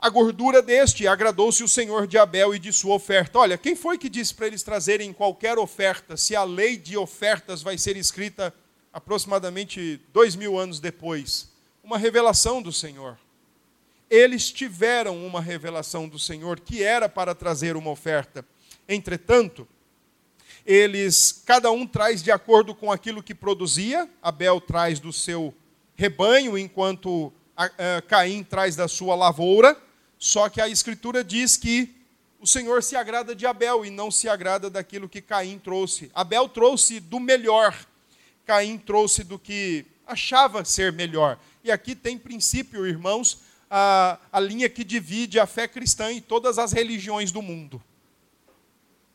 a 0.00 0.08
gordura 0.08 0.60
deste. 0.60 1.06
Agradou-se 1.06 1.62
o 1.62 1.68
Senhor 1.68 2.08
de 2.08 2.18
Abel 2.18 2.56
e 2.56 2.58
de 2.58 2.72
sua 2.72 2.96
oferta. 2.96 3.38
Olha, 3.38 3.56
quem 3.56 3.76
foi 3.76 3.98
que 3.98 4.08
disse 4.08 4.34
para 4.34 4.48
eles 4.48 4.64
trazerem 4.64 5.12
qualquer 5.12 5.58
oferta, 5.58 6.16
se 6.16 6.34
a 6.34 6.42
lei 6.42 6.76
de 6.76 6.96
ofertas 6.96 7.62
vai 7.62 7.78
ser 7.78 7.96
escrita 7.96 8.52
aproximadamente 8.92 10.00
dois 10.12 10.34
mil 10.34 10.58
anos 10.58 10.80
depois? 10.80 11.52
Uma 11.84 11.96
revelação 11.96 12.60
do 12.60 12.72
Senhor. 12.72 13.16
Eles 14.10 14.50
tiveram 14.50 15.24
uma 15.24 15.40
revelação 15.40 16.08
do 16.08 16.18
Senhor 16.18 16.58
que 16.58 16.82
era 16.82 17.08
para 17.08 17.32
trazer 17.32 17.76
uma 17.76 17.92
oferta. 17.92 18.44
Entretanto, 18.88 19.68
eles, 20.66 21.42
cada 21.44 21.70
um 21.70 21.86
traz 21.86 22.22
de 22.22 22.30
acordo 22.30 22.74
com 22.74 22.90
aquilo 22.90 23.22
que 23.22 23.34
produzia. 23.34 24.08
Abel 24.22 24.60
traz 24.60 24.98
do 24.98 25.12
seu 25.12 25.54
rebanho, 25.94 26.56
enquanto 26.56 27.32
Caim 28.08 28.42
traz 28.42 28.74
da 28.74 28.88
sua 28.88 29.14
lavoura. 29.14 29.76
Só 30.18 30.48
que 30.48 30.60
a 30.60 30.68
Escritura 30.68 31.22
diz 31.22 31.56
que 31.56 31.94
o 32.40 32.46
Senhor 32.46 32.82
se 32.82 32.96
agrada 32.96 33.34
de 33.34 33.46
Abel 33.46 33.84
e 33.84 33.90
não 33.90 34.10
se 34.10 34.28
agrada 34.28 34.70
daquilo 34.70 35.08
que 35.08 35.20
Caim 35.20 35.58
trouxe. 35.58 36.10
Abel 36.14 36.48
trouxe 36.48 36.98
do 36.98 37.20
melhor, 37.20 37.74
Caim 38.46 38.78
trouxe 38.78 39.22
do 39.22 39.38
que 39.38 39.84
achava 40.06 40.64
ser 40.64 40.92
melhor. 40.92 41.38
E 41.62 41.70
aqui 41.70 41.94
tem 41.94 42.18
princípio, 42.18 42.86
irmãos, 42.86 43.40
a, 43.70 44.18
a 44.30 44.40
linha 44.40 44.68
que 44.68 44.84
divide 44.84 45.38
a 45.38 45.46
fé 45.46 45.66
cristã 45.66 46.12
e 46.12 46.20
todas 46.20 46.58
as 46.58 46.72
religiões 46.72 47.32
do 47.32 47.40
mundo. 47.40 47.82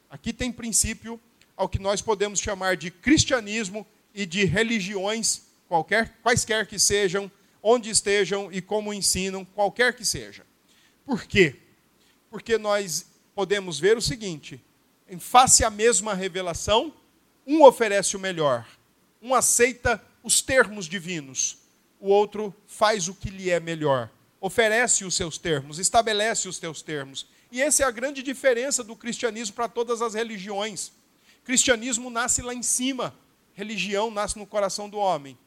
Aqui 0.10 0.34
tem 0.34 0.52
princípio 0.52 1.20
ao 1.60 1.68
que 1.68 1.78
nós 1.78 2.02
podemos 2.02 2.40
chamar 2.40 2.78
de 2.78 2.90
cristianismo 2.90 3.86
e 4.16 4.26
de 4.26 4.46
religiões, 4.46 5.42
qualquer, 5.68 6.18
quaisquer 6.24 6.66
que 6.66 6.80
sejam, 6.80 7.30
onde 7.62 7.90
estejam 7.90 8.50
e 8.50 8.62
como 8.62 8.94
ensinam, 8.94 9.44
qualquer 9.44 9.94
que 9.94 10.06
seja. 10.06 10.46
Por 11.06 11.26
quê? 11.26 11.58
Porque 12.30 12.58
nós 12.58 13.08
podemos 13.36 13.78
ver 13.78 13.98
o 13.98 14.02
seguinte: 14.02 14.64
em 15.10 15.20
face 15.20 15.66
à 15.66 15.70
mesma 15.70 16.14
revelação, 16.14 16.94
um 17.46 17.62
oferece 17.66 18.16
o 18.16 18.20
melhor, 18.22 18.66
um 19.22 19.36
aceita 19.36 20.02
os 20.24 20.42
termos 20.42 20.86
divinos, 20.86 21.58
o 22.00 22.08
outro 22.08 22.56
faz 22.68 23.10
o 23.10 23.14
que 23.14 23.30
lhe 23.30 23.50
é 23.50 23.60
melhor. 23.60 24.10
oferece 24.40 25.04
os 25.04 25.14
seus 25.14 25.38
termos, 25.38 25.78
estabelece 25.78 26.48
os 26.48 26.58
teus 26.58 26.82
termos. 26.82 27.28
E 27.52 27.62
essa 27.62 27.84
é 27.84 27.86
a 27.86 27.92
grande 27.92 28.24
diferença 28.24 28.82
do 28.82 28.96
cristianismo 28.96 29.54
para 29.54 29.68
todas 29.68 30.02
as 30.02 30.14
religiões. 30.14 30.94
Cristianismo 31.44 32.10
nasce 32.10 32.42
lá 32.42 32.54
em 32.54 32.64
cima, 32.64 33.16
religião 33.54 34.12
nasce 34.12 34.38
no 34.38 34.46
coração 34.46 34.90
do 34.90 34.98
homem. 34.98 35.38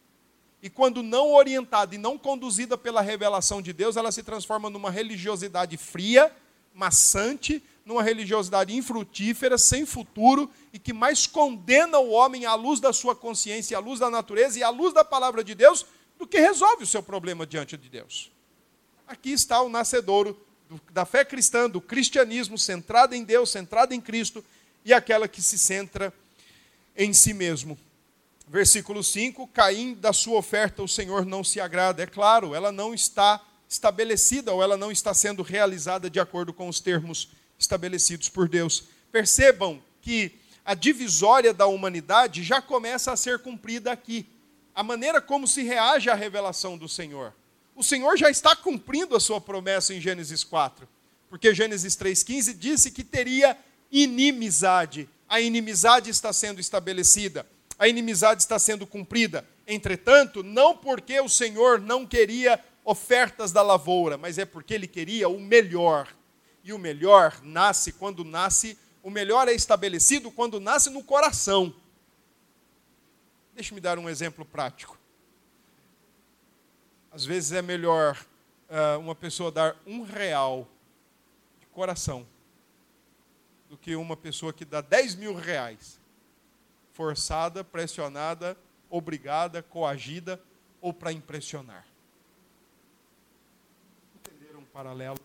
E 0.63 0.71
quando 0.71 1.03
não 1.03 1.33
orientada 1.33 1.95
e 1.95 1.99
não 1.99 2.17
conduzida 2.17 2.79
pela 2.79 3.01
revelação 3.01 3.61
de 3.61 3.73
Deus, 3.73 3.97
ela 3.97 4.13
se 4.13 4.23
transforma 4.23 4.71
numa 4.71 4.91
religiosidade 4.91 5.77
fria, 5.77 6.33
maçante, 6.73 7.63
numa 7.85 8.03
religiosidade 8.03 8.75
infrutífera, 8.75 9.59
sem 9.59 9.85
futuro 9.85 10.49
e 10.73 10.79
que 10.79 10.93
mais 10.93 11.27
condena 11.27 11.99
o 11.99 12.11
homem 12.11 12.47
à 12.47 12.55
luz 12.55 12.79
da 12.79 12.93
sua 12.93 13.17
consciência, 13.17 13.77
à 13.77 13.81
luz 13.81 13.99
da 13.99 14.09
natureza 14.09 14.59
e 14.59 14.63
à 14.63 14.71
luz 14.71 14.95
da 14.95 15.05
palavra 15.05 15.43
de 15.43 15.55
Deus, 15.55 15.85
do 16.17 16.27
que 16.27 16.39
resolve 16.39 16.85
o 16.85 16.87
seu 16.87 17.03
problema 17.03 17.45
diante 17.45 17.77
de 17.77 17.89
Deus. 17.89 18.31
Aqui 19.07 19.33
está 19.33 19.61
o 19.61 19.69
nascedouro 19.69 20.41
da 20.93 21.05
fé 21.05 21.25
cristã, 21.25 21.69
do 21.69 21.81
cristianismo, 21.81 22.57
centrada 22.57 23.17
em 23.17 23.25
Deus, 23.25 23.51
centrada 23.51 23.95
em 23.95 24.01
Cristo, 24.01 24.45
e 24.85 24.93
aquela 24.93 25.29
que 25.29 25.43
se 25.43 25.59
centra 25.59 26.13
em 26.97 27.13
si 27.13 27.33
mesmo. 27.33 27.79
Versículo 28.49 29.03
5: 29.03 29.47
Caim, 29.49 29.95
da 29.95 30.13
sua 30.13 30.39
oferta 30.39 30.83
o 30.83 30.89
Senhor 30.89 31.25
não 31.25 31.43
se 31.43 31.61
agrada. 31.61 32.03
É 32.03 32.07
claro, 32.07 32.55
ela 32.55 32.71
não 32.71 32.93
está 32.93 33.41
estabelecida 33.69 34.53
ou 34.53 34.63
ela 34.63 34.77
não 34.77 34.93
está 34.93 35.15
sendo 35.15 35.43
realizada 35.43 36.11
de 36.11 36.21
acordo 36.21 36.53
com 36.53 36.69
os 36.69 36.79
termos 36.79 37.31
estabelecidos 37.59 38.29
por 38.29 38.49
Deus. 38.49 38.85
Percebam 39.11 39.83
que 40.03 40.33
a 40.65 40.75
divisória 40.75 41.53
da 41.55 41.67
humanidade 41.67 42.43
já 42.43 42.61
começa 42.61 43.13
a 43.13 43.17
ser 43.17 43.39
cumprida 43.39 43.91
aqui. 43.91 44.27
A 44.75 44.83
maneira 44.83 45.21
como 45.21 45.47
se 45.47 45.63
reage 45.63 46.11
à 46.11 46.15
revelação 46.15 46.77
do 46.77 46.89
Senhor. 46.89 47.33
O 47.75 47.83
Senhor 47.83 48.17
já 48.17 48.31
está 48.31 48.55
cumprindo 48.55 49.17
a 49.17 49.21
sua 49.21 49.41
promessa 49.41 49.95
em 49.95 50.01
Gênesis 50.01 50.45
4, 50.45 50.87
porque 51.31 51.55
Gênesis 51.55 51.97
3,15 51.97 52.55
disse 52.55 52.91
que 52.91 53.03
teria 53.03 53.57
inimizade. 53.93 55.09
A 55.29 55.41
inimizade 55.41 56.11
está 56.11 56.33
sendo 56.33 56.61
estabelecida, 56.61 57.47
a 57.79 57.87
inimizade 57.87 58.43
está 58.43 58.59
sendo 58.59 58.87
cumprida. 58.87 59.47
Entretanto, 59.67 60.43
não 60.43 60.77
porque 60.77 61.21
o 61.21 61.29
Senhor 61.29 61.81
não 61.81 62.07
queria 62.07 62.63
ofertas 62.85 63.53
da 63.53 63.63
lavoura, 63.63 64.17
mas 64.19 64.39
é 64.39 64.45
porque 64.45 64.75
ele 64.75 64.89
queria 64.89 65.29
o 65.29 65.39
melhor 65.39 66.09
e 66.65 66.73
o 66.73 66.79
melhor 66.79 67.41
nasce 67.43 67.93
quando 67.93 68.25
nasce, 68.25 68.79
o 69.03 69.11
melhor 69.11 69.49
é 69.49 69.53
estabelecido 69.53 70.31
quando 70.31 70.59
nasce 70.59 70.91
no 70.91 71.03
coração. 71.03 71.75
Deixe-me 73.55 73.81
dar 73.81 73.99
um 73.99 74.09
exemplo 74.09 74.45
prático. 74.45 74.99
Às 77.11 77.25
vezes 77.25 77.53
é 77.53 77.61
melhor 77.61 78.17
uh, 78.69 78.99
uma 78.99 79.15
pessoa 79.15 79.51
dar 79.51 79.77
um 79.87 80.03
real 80.03 80.69
de 81.61 81.67
coração 81.67 82.27
do 83.73 83.79
que 83.79 83.97
uma 83.97 84.15
pessoa 84.15 84.53
que 84.53 84.67
dá 84.67 84.83
10 84.83 85.15
mil 85.15 85.35
reais, 85.35 85.99
forçada, 86.93 87.65
pressionada, 87.65 88.55
obrigada, 88.91 89.63
coagida 89.63 90.39
ou 90.79 90.93
para 90.93 91.11
impressionar. 91.11 91.87
Entenderam 94.15 94.61
um 94.61 94.65
paralelo? 94.67 95.19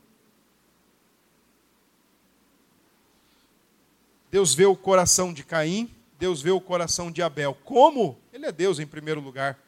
Deus 4.31 4.55
vê 4.55 4.65
o 4.65 4.77
coração 4.77 5.33
de 5.33 5.43
Caim, 5.43 5.93
Deus 6.17 6.41
vê 6.41 6.51
o 6.51 6.61
coração 6.61 7.11
de 7.11 7.21
Abel. 7.21 7.53
Como? 7.65 8.17
Ele 8.31 8.45
é 8.45 8.51
Deus 8.53 8.79
em 8.79 8.87
primeiro 8.87 9.19
lugar, 9.19 9.59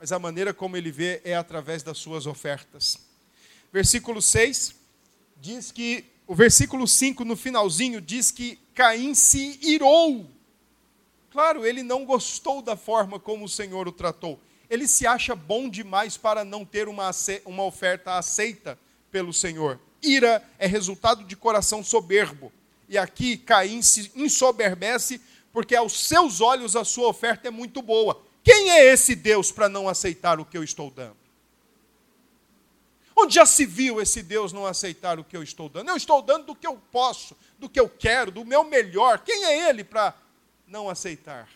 mas 0.00 0.10
a 0.10 0.18
maneira 0.18 0.54
como 0.54 0.74
ele 0.74 0.90
vê 0.90 1.20
é 1.22 1.36
através 1.36 1.82
das 1.82 1.98
suas 1.98 2.24
ofertas. 2.24 2.98
Versículo 3.70 4.22
6 4.22 4.74
diz 5.38 5.70
que, 5.70 6.06
o 6.32 6.34
versículo 6.34 6.88
5 6.88 7.26
no 7.26 7.36
finalzinho 7.36 8.00
diz 8.00 8.30
que 8.30 8.58
Caim 8.74 9.14
se 9.14 9.58
irou. 9.60 10.26
Claro, 11.30 11.66
ele 11.66 11.82
não 11.82 12.06
gostou 12.06 12.62
da 12.62 12.74
forma 12.74 13.20
como 13.20 13.44
o 13.44 13.48
Senhor 13.50 13.86
o 13.86 13.92
tratou. 13.92 14.40
Ele 14.70 14.88
se 14.88 15.06
acha 15.06 15.36
bom 15.36 15.68
demais 15.68 16.16
para 16.16 16.42
não 16.42 16.64
ter 16.64 16.88
uma, 16.88 17.10
uma 17.44 17.64
oferta 17.64 18.14
aceita 18.16 18.78
pelo 19.10 19.30
Senhor. 19.30 19.78
Ira 20.02 20.42
é 20.58 20.66
resultado 20.66 21.22
de 21.22 21.36
coração 21.36 21.84
soberbo 21.84 22.50
e 22.88 22.96
aqui 22.96 23.36
Caim 23.36 23.82
se 23.82 24.10
ensoberbece, 24.16 25.20
porque 25.52 25.76
aos 25.76 26.08
seus 26.08 26.40
olhos 26.40 26.74
a 26.76 26.82
sua 26.82 27.08
oferta 27.08 27.48
é 27.48 27.50
muito 27.50 27.82
boa. 27.82 28.18
Quem 28.42 28.70
é 28.70 28.86
esse 28.90 29.14
Deus 29.14 29.52
para 29.52 29.68
não 29.68 29.86
aceitar 29.86 30.40
o 30.40 30.46
que 30.46 30.56
eu 30.56 30.64
estou 30.64 30.90
dando? 30.90 31.21
Onde 33.14 33.34
já 33.34 33.46
se 33.46 33.66
viu 33.66 34.00
esse 34.00 34.22
Deus 34.22 34.52
não 34.52 34.66
aceitar 34.66 35.18
o 35.18 35.24
que 35.24 35.36
eu 35.36 35.42
estou 35.42 35.68
dando? 35.68 35.90
Eu 35.90 35.96
estou 35.96 36.22
dando 36.22 36.46
do 36.46 36.54
que 36.54 36.66
eu 36.66 36.76
posso, 36.90 37.36
do 37.58 37.68
que 37.68 37.78
eu 37.78 37.88
quero, 37.88 38.30
do 38.30 38.44
meu 38.44 38.64
melhor. 38.64 39.18
Quem 39.18 39.44
é 39.44 39.68
ele 39.68 39.84
para 39.84 40.14
não 40.66 40.88
aceitar? 40.88 41.48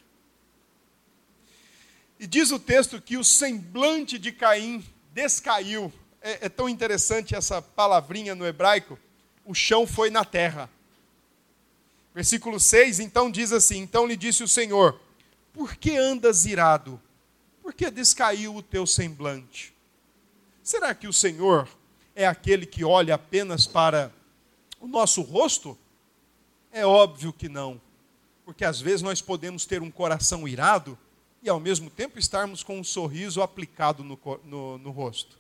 E 2.19 2.27
diz 2.27 2.51
o 2.51 2.59
texto 2.59 3.01
que 3.01 3.17
o 3.17 3.25
semblante 3.25 4.19
de 4.19 4.33
Caim 4.33 4.85
descaiu. 5.13 5.93
É, 6.21 6.47
é 6.47 6.49
tão 6.49 6.69
interessante 6.69 7.35
essa 7.35 7.61
palavrinha 7.61 8.35
no 8.35 8.47
hebraico. 8.47 8.99
O 9.45 9.55
chão 9.55 9.87
foi 9.87 10.11
na 10.11 10.25
terra. 10.25 10.71
Versículo 12.15 12.59
6, 12.59 13.01
então 13.01 13.31
diz 13.31 13.53
assim: 13.53 13.79
Então 13.79 14.07
lhe 14.07 14.17
disse 14.17 14.43
o 14.43 14.49
Senhor: 14.49 14.99
Por 15.53 15.77
que 15.77 15.97
andas 15.97 16.47
irado? 16.47 17.01
Por 17.63 17.75
que 17.75 17.91
descaiu 17.91 18.57
o 18.57 18.63
teu 18.63 18.87
semblante? 18.87 19.76
Será 20.67 20.93
que 20.97 21.07
o 21.07 21.13
Senhor 21.13 21.69
é 22.13 22.27
aquele 22.27 22.67
que 22.67 22.85
olha 22.85 23.15
apenas 23.15 23.69
para 23.69 24.11
o 24.81 24.89
nosso 24.89 25.23
rosto? 25.23 25.79
É 26.73 26.85
óbvio 26.85 27.33
que 27.33 27.49
não, 27.49 27.81
porque 28.45 28.65
às 28.65 28.81
vezes 28.81 29.01
nós 29.01 29.23
podemos 29.23 29.65
ter 29.65 29.81
um 29.81 29.93
coração 29.93 30.49
irado 30.49 30.99
e 31.41 31.49
ao 31.49 31.61
mesmo 31.61 31.89
tempo 31.89 32.19
estarmos 32.19 32.65
com 32.65 32.81
um 32.81 32.83
sorriso 32.83 33.43
aplicado 33.43 34.03
no, 34.03 34.19
no, 34.43 34.79
no 34.79 34.91
rosto. 34.91 35.39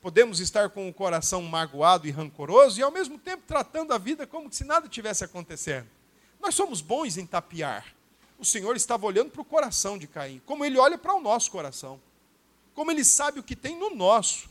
Podemos 0.00 0.38
estar 0.38 0.70
com 0.70 0.88
o 0.88 0.94
coração 0.94 1.42
magoado 1.42 2.06
e 2.06 2.12
rancoroso 2.12 2.78
e 2.78 2.82
ao 2.84 2.92
mesmo 2.92 3.18
tempo 3.18 3.42
tratando 3.48 3.92
a 3.92 3.98
vida 3.98 4.24
como 4.24 4.52
se 4.52 4.62
nada 4.62 4.88
tivesse 4.88 5.24
acontecendo. 5.24 5.88
Nós 6.40 6.54
somos 6.54 6.80
bons 6.80 7.16
em 7.16 7.26
tapear. 7.26 7.92
O 8.38 8.44
Senhor 8.44 8.76
estava 8.76 9.04
olhando 9.04 9.32
para 9.32 9.42
o 9.42 9.44
coração 9.44 9.98
de 9.98 10.06
Caim, 10.06 10.40
como 10.46 10.64
ele 10.64 10.78
olha 10.78 10.96
para 10.96 11.12
o 11.12 11.20
nosso 11.20 11.50
coração, 11.50 12.00
como 12.74 12.90
ele 12.90 13.04
sabe 13.04 13.40
o 13.40 13.42
que 13.42 13.56
tem 13.56 13.78
no 13.78 13.94
nosso. 13.94 14.48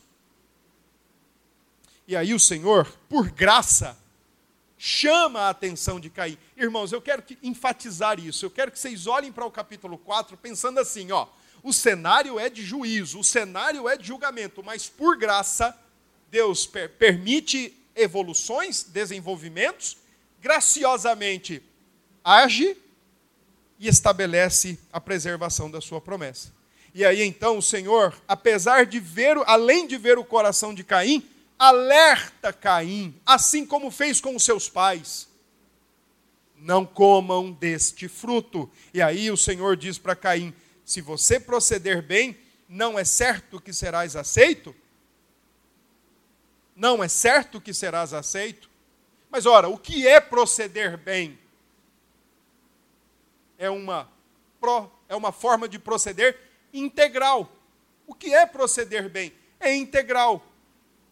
E 2.06 2.16
aí 2.16 2.34
o 2.34 2.40
Senhor, 2.40 2.86
por 3.08 3.30
graça, 3.30 3.96
chama 4.78 5.40
a 5.40 5.50
atenção 5.50 5.98
de 5.98 6.10
Caim. 6.10 6.36
Irmãos, 6.56 6.92
eu 6.92 7.00
quero 7.00 7.22
que, 7.22 7.38
enfatizar 7.42 8.20
isso. 8.20 8.44
Eu 8.44 8.50
quero 8.50 8.70
que 8.70 8.78
vocês 8.78 9.06
olhem 9.06 9.32
para 9.32 9.46
o 9.46 9.50
capítulo 9.50 9.96
4 9.96 10.36
pensando 10.36 10.78
assim, 10.78 11.10
ó, 11.12 11.26
o 11.62 11.72
cenário 11.72 12.38
é 12.38 12.50
de 12.50 12.62
juízo, 12.62 13.18
o 13.18 13.24
cenário 13.24 13.88
é 13.88 13.96
de 13.96 14.06
julgamento, 14.06 14.62
mas 14.62 14.88
por 14.88 15.16
graça, 15.16 15.76
Deus 16.30 16.66
per 16.66 16.90
permite 16.90 17.74
evoluções, 17.96 18.82
desenvolvimentos, 18.82 19.96
graciosamente 20.40 21.62
age 22.22 22.76
e 23.78 23.88
estabelece 23.88 24.78
a 24.92 25.00
preservação 25.00 25.70
da 25.70 25.80
sua 25.80 26.00
promessa. 26.00 26.53
E 26.94 27.04
aí 27.04 27.22
então 27.22 27.58
o 27.58 27.62
Senhor, 27.62 28.14
apesar 28.28 28.86
de 28.86 29.00
ver, 29.00 29.36
além 29.46 29.84
de 29.84 29.98
ver 29.98 30.16
o 30.16 30.24
coração 30.24 30.72
de 30.72 30.84
Caim, 30.84 31.28
alerta 31.58 32.52
Caim, 32.52 33.20
assim 33.26 33.66
como 33.66 33.90
fez 33.90 34.20
com 34.20 34.36
os 34.36 34.44
seus 34.44 34.68
pais. 34.68 35.28
Não 36.56 36.86
comam 36.86 37.50
deste 37.50 38.06
fruto. 38.06 38.70
E 38.94 39.02
aí 39.02 39.28
o 39.28 39.36
Senhor 39.36 39.76
diz 39.76 39.98
para 39.98 40.14
Caim: 40.14 40.54
se 40.84 41.00
você 41.00 41.40
proceder 41.40 42.00
bem, 42.00 42.38
não 42.68 42.96
é 42.96 43.04
certo 43.04 43.60
que 43.60 43.72
serás 43.72 44.14
aceito? 44.14 44.74
Não 46.76 47.02
é 47.02 47.08
certo 47.08 47.60
que 47.60 47.74
serás 47.74 48.14
aceito? 48.14 48.70
Mas 49.30 49.46
ora, 49.46 49.68
o 49.68 49.76
que 49.76 50.06
é 50.06 50.20
proceder 50.20 50.96
bem? 50.96 51.36
É 53.58 53.68
uma, 53.68 54.08
é 55.08 55.16
uma 55.16 55.32
forma 55.32 55.68
de 55.68 55.78
proceder 55.78 56.38
integral. 56.74 57.50
O 58.06 58.14
que 58.14 58.34
é 58.34 58.44
proceder 58.44 59.08
bem? 59.08 59.32
É 59.58 59.74
integral. 59.74 60.44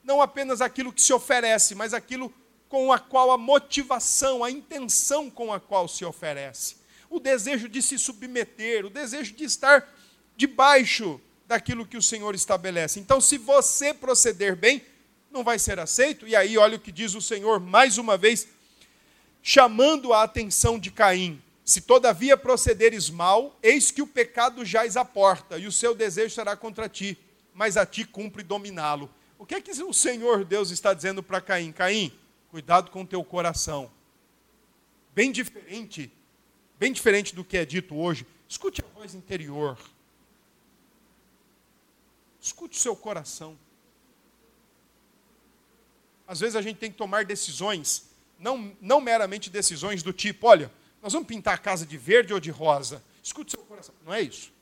Não 0.05 0.20
apenas 0.20 0.61
aquilo 0.61 0.92
que 0.92 1.01
se 1.01 1.14
oferece, 1.14 1.75
mas 1.75 1.94
aquilo 1.94 2.31
com 2.68 2.92
a 2.92 2.98
qual 2.98 3.31
a 3.31 3.38
motivação, 3.38 4.44
a 4.44 4.51
intenção 4.51 5.31
com 5.31 5.53
a 5.53 5.59
qual 5.59 5.88
se 5.88 6.05
oferece 6.05 6.83
o 7.12 7.20
desejo 7.20 7.68
de 7.68 7.83
se 7.83 7.98
submeter, 7.98 8.87
o 8.87 8.90
desejo 8.90 9.35
de 9.35 9.44
estar 9.44 9.87
debaixo 10.35 11.20
daquilo 11.46 11.87
que 11.87 11.98
o 11.98 12.03
Senhor 12.03 12.35
estabelece. 12.35 12.98
Então, 12.98 13.20
se 13.20 13.37
você 13.37 13.92
proceder 13.92 14.57
bem, 14.57 14.83
não 15.31 15.44
vai 15.44 15.59
ser 15.59 15.79
aceito. 15.79 16.27
E 16.27 16.35
aí, 16.35 16.57
olha 16.57 16.77
o 16.77 16.81
que 16.81 16.90
diz 16.90 17.14
o 17.14 17.20
Senhor 17.20 17.61
mais 17.61 17.98
uma 17.98 18.16
vez, 18.16 18.48
chamando 19.42 20.14
a 20.14 20.22
atenção 20.22 20.79
de 20.79 20.90
Caim. 20.90 21.42
Se 21.64 21.81
todavia 21.81 22.37
procederes 22.37 23.09
mal, 23.09 23.59
eis 23.62 23.90
que 23.90 24.03
o 24.03 24.07
pecado 24.07 24.64
jaz 24.64 24.96
à 24.96 25.05
porta, 25.05 25.59
e 25.59 25.66
o 25.66 25.72
seu 25.72 25.94
desejo 25.94 26.35
será 26.35 26.57
contra 26.57 26.88
ti, 26.88 27.18
mas 27.55 27.77
a 27.77 27.87
ti 27.87 28.05
cumpre 28.05 28.42
dominá-lo. 28.42 29.11
O 29.38 29.46
que 29.46 29.55
é 29.55 29.61
que 29.61 29.70
o 29.70 29.92
Senhor 29.92 30.44
Deus 30.44 30.70
está 30.70 30.92
dizendo 30.94 31.22
para 31.22 31.40
Caim? 31.40 31.72
Caim, 31.72 32.12
cuidado 32.51 32.90
com 32.90 33.03
o 33.03 33.07
teu 33.07 33.22
coração. 33.25 33.90
Bem 35.14 35.31
diferente, 35.31 36.11
bem 36.79 36.92
diferente 36.92 37.35
do 37.35 37.44
que 37.44 37.57
é 37.57 37.64
dito 37.64 37.96
hoje. 37.96 38.27
Escute 38.48 38.83
a 38.83 38.98
voz 38.98 39.14
interior. 39.14 39.79
Escute 42.40 42.77
o 42.77 42.81
seu 42.81 42.96
coração. 42.96 43.57
Às 46.27 46.40
vezes 46.40 46.57
a 46.57 46.62
gente 46.62 46.79
tem 46.79 46.90
que 46.90 46.96
tomar 46.96 47.25
decisões, 47.25 48.09
não, 48.38 48.75
não 48.81 49.01
meramente 49.01 49.51
decisões 49.51 50.03
do 50.03 50.12
tipo, 50.12 50.46
olha, 50.46 50.72
nós 51.02 51.12
vamos 51.12 51.26
pintar 51.26 51.54
a 51.54 51.58
casa 51.58 51.84
de 51.84 51.98
verde 51.98 52.32
ou 52.32 52.38
de 52.38 52.50
rosa. 52.50 53.02
Escute 53.20 53.50
seu 53.50 53.64
coração. 53.64 53.92
Não 54.06 54.14
é 54.14 54.22
isso. 54.22 54.52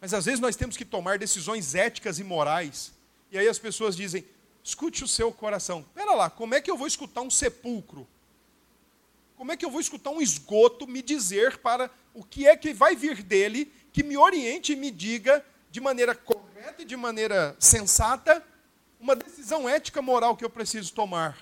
Mas 0.00 0.14
às 0.14 0.24
vezes 0.24 0.40
nós 0.40 0.56
temos 0.56 0.76
que 0.78 0.84
tomar 0.84 1.18
decisões 1.18 1.74
éticas 1.74 2.18
e 2.18 2.24
morais. 2.24 2.92
E 3.30 3.36
aí 3.36 3.46
as 3.46 3.58
pessoas 3.58 3.94
dizem: 3.94 4.24
escute 4.62 5.04
o 5.04 5.08
seu 5.08 5.30
coração. 5.30 5.80
Espera 5.80 6.14
lá, 6.14 6.30
como 6.30 6.54
é 6.54 6.60
que 6.60 6.70
eu 6.70 6.76
vou 6.76 6.86
escutar 6.86 7.20
um 7.20 7.30
sepulcro? 7.30 8.08
Como 9.36 9.52
é 9.52 9.56
que 9.56 9.64
eu 9.64 9.70
vou 9.70 9.80
escutar 9.80 10.10
um 10.10 10.22
esgoto 10.22 10.86
me 10.86 11.02
dizer 11.02 11.58
para 11.58 11.90
o 12.14 12.24
que 12.24 12.46
é 12.46 12.56
que 12.56 12.72
vai 12.72 12.96
vir 12.96 13.22
dele, 13.22 13.70
que 13.92 14.02
me 14.02 14.16
oriente 14.16 14.72
e 14.72 14.76
me 14.76 14.90
diga 14.90 15.44
de 15.70 15.80
maneira 15.80 16.14
correta 16.14 16.80
e 16.80 16.84
de 16.84 16.96
maneira 16.96 17.54
sensata 17.58 18.42
uma 18.98 19.14
decisão 19.14 19.68
ética 19.68 20.00
moral 20.00 20.34
que 20.36 20.44
eu 20.44 20.50
preciso 20.50 20.94
tomar? 20.94 21.36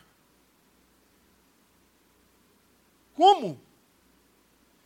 Como? 3.15 3.61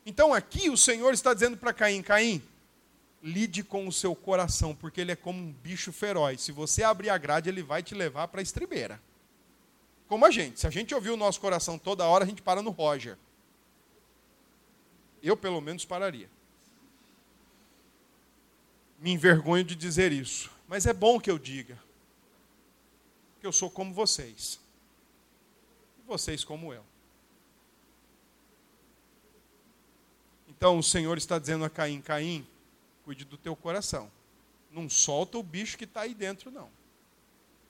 Então 0.05 0.33
aqui 0.33 0.71
o 0.71 0.77
Senhor 0.77 1.13
está 1.13 1.35
dizendo 1.35 1.57
para 1.57 1.73
Caim: 1.73 2.03
Caim, 2.03 2.43
lide 3.23 3.65
com 3.65 3.89
o 3.89 3.93
seu 3.93 4.15
coração, 4.15 4.75
porque 4.75 5.01
ele 5.01 5.13
é 5.13 5.17
como 5.17 5.41
um 5.41 5.53
bicho 5.53 5.93
feroz. 5.93 6.41
Se 6.41 6.53
você 6.53 6.83
abrir 6.83 7.11
a 7.11 7.19
grade, 7.19 7.49
ele 7.49 7.63
vai 7.63 7.83
te 7.83 7.95
levar 7.95 8.29
para 8.29 8.41
a 8.41 8.43
estribeira. 8.43 9.01
Como 10.07 10.25
a 10.25 10.31
gente. 10.31 10.61
Se 10.61 10.67
a 10.67 10.71
gente 10.71 10.95
ouvir 10.95 11.11
o 11.11 11.17
nosso 11.17 11.41
coração 11.41 11.79
toda 11.79 12.07
hora, 12.07 12.25
a 12.25 12.27
gente 12.27 12.41
para 12.41 12.63
no 12.63 12.71
Roger. 12.71 13.19
Eu, 15.23 15.37
pelo 15.37 15.61
menos, 15.61 15.85
pararia. 15.85 16.31
Me 19.01 19.11
envergonho 19.11 19.65
de 19.65 19.75
dizer 19.75 20.13
isso. 20.13 20.51
Mas 20.69 20.87
é 20.87 20.93
bom 20.93 21.19
que 21.19 21.31
eu 21.31 21.39
diga. 21.39 21.77
Que 23.41 23.47
eu 23.47 23.53
sou 23.53 23.69
como 23.69 23.93
vocês. 23.93 24.61
E 25.99 26.07
vocês 26.07 26.45
como 26.45 26.73
eu. 26.73 26.85
Então 30.57 30.79
o 30.79 30.83
Senhor 30.83 31.19
está 31.19 31.39
dizendo 31.39 31.65
a 31.65 31.71
Caim: 31.71 32.01
Caim, 32.01 32.47
Cuide 33.07 33.25
do 33.25 33.37
teu 33.37 33.55
coração. 33.55 34.11
Não 34.69 34.91
solta 34.91 35.39
o 35.39 35.43
bicho 35.43 35.79
que 35.79 35.85
está 35.85 36.01
aí 36.01 36.13
dentro, 36.13 36.51
não. 36.51 36.69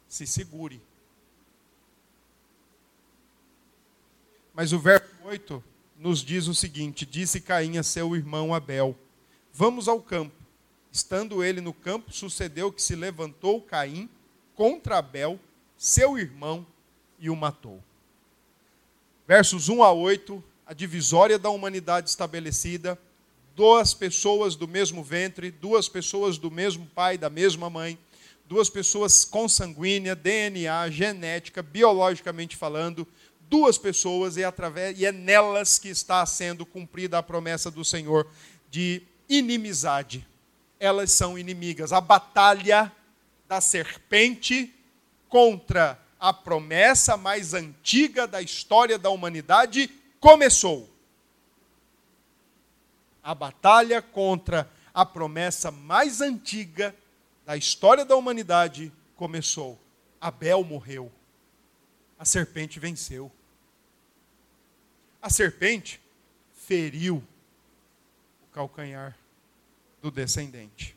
Se 0.09 0.27
segure. 0.27 0.81
Mas 4.55 4.72
o 4.72 4.79
verso 4.79 5.14
8 5.22 5.62
nos 5.99 6.20
diz 6.20 6.46
o 6.46 6.55
seguinte: 6.55 7.05
Disse 7.05 7.38
Caim 7.38 7.77
a 7.77 7.83
seu 7.83 8.16
irmão 8.16 8.55
Abel: 8.55 8.96
Vamos 9.53 9.88
ao 9.88 10.01
campo. 10.01 10.35
Estando 10.90 11.44
ele 11.44 11.61
no 11.61 11.75
campo, 11.75 12.11
sucedeu 12.11 12.72
que 12.72 12.81
se 12.81 12.96
levantou 12.96 13.61
Caim 13.61 14.09
contra 14.55 14.96
Abel, 14.96 15.38
seu 15.77 16.16
irmão, 16.16 16.66
e 17.18 17.29
o 17.29 17.37
matou. 17.37 17.85
Versos 19.29 19.68
1 19.68 19.83
a 19.83 19.92
8, 19.92 20.42
a 20.66 20.74
divisória 20.74 21.38
da 21.38 21.48
humanidade 21.48 22.09
estabelecida, 22.09 22.98
duas 23.55 23.94
pessoas 23.94 24.57
do 24.57 24.66
mesmo 24.66 25.02
ventre, 25.02 25.52
duas 25.52 25.88
pessoas 25.88 26.38
do 26.38 26.50
mesmo 26.50 26.87
pai, 26.92 27.16
da 27.16 27.31
mesma 27.31 27.70
mãe, 27.70 27.96
duas 28.48 28.68
pessoas 28.68 29.24
consanguínea, 29.24 30.16
DNA, 30.16 30.90
genética, 30.90 31.62
biologicamente 31.62 32.57
falando, 32.57 33.07
duas 33.48 33.79
pessoas 33.79 34.37
e 34.37 34.42
através 34.42 34.98
e 34.98 35.07
é 35.07 35.12
nelas 35.12 35.79
que 35.79 35.88
está 35.88 36.26
sendo 36.26 36.66
cumprida 36.66 37.18
a 37.18 37.22
promessa 37.22 37.70
do 37.70 37.85
Senhor 37.85 38.29
de 38.68 39.02
inimizade. 39.29 40.26
Elas 40.81 41.12
são 41.12 41.38
inimigas. 41.38 41.92
A 41.92 42.00
batalha 42.00 42.90
da 43.48 43.61
serpente 43.61 44.74
contra 45.29 45.96
a 46.18 46.33
promessa 46.33 47.16
mais 47.16 47.55
antiga 47.55 48.26
da 48.26 48.42
história 48.42 48.98
da 48.98 49.11
humanidade 49.11 49.88
começou 50.20 50.96
a 53.26 53.35
batalha 53.35 54.00
contra 54.00 54.70
a 54.94 55.05
promessa 55.05 55.72
mais 55.72 56.20
antiga 56.20 56.94
da 57.44 57.57
história 57.57 58.05
da 58.05 58.14
humanidade 58.14 58.92
começou. 59.16 59.76
Abel 60.20 60.62
morreu. 60.62 61.11
A 62.16 62.24
serpente 62.24 62.79
venceu. 62.79 63.31
A 65.20 65.29
serpente 65.29 66.00
feriu 66.55 67.20
o 68.44 68.46
calcanhar 68.52 69.18
do 70.00 70.09
descendente. 70.09 70.96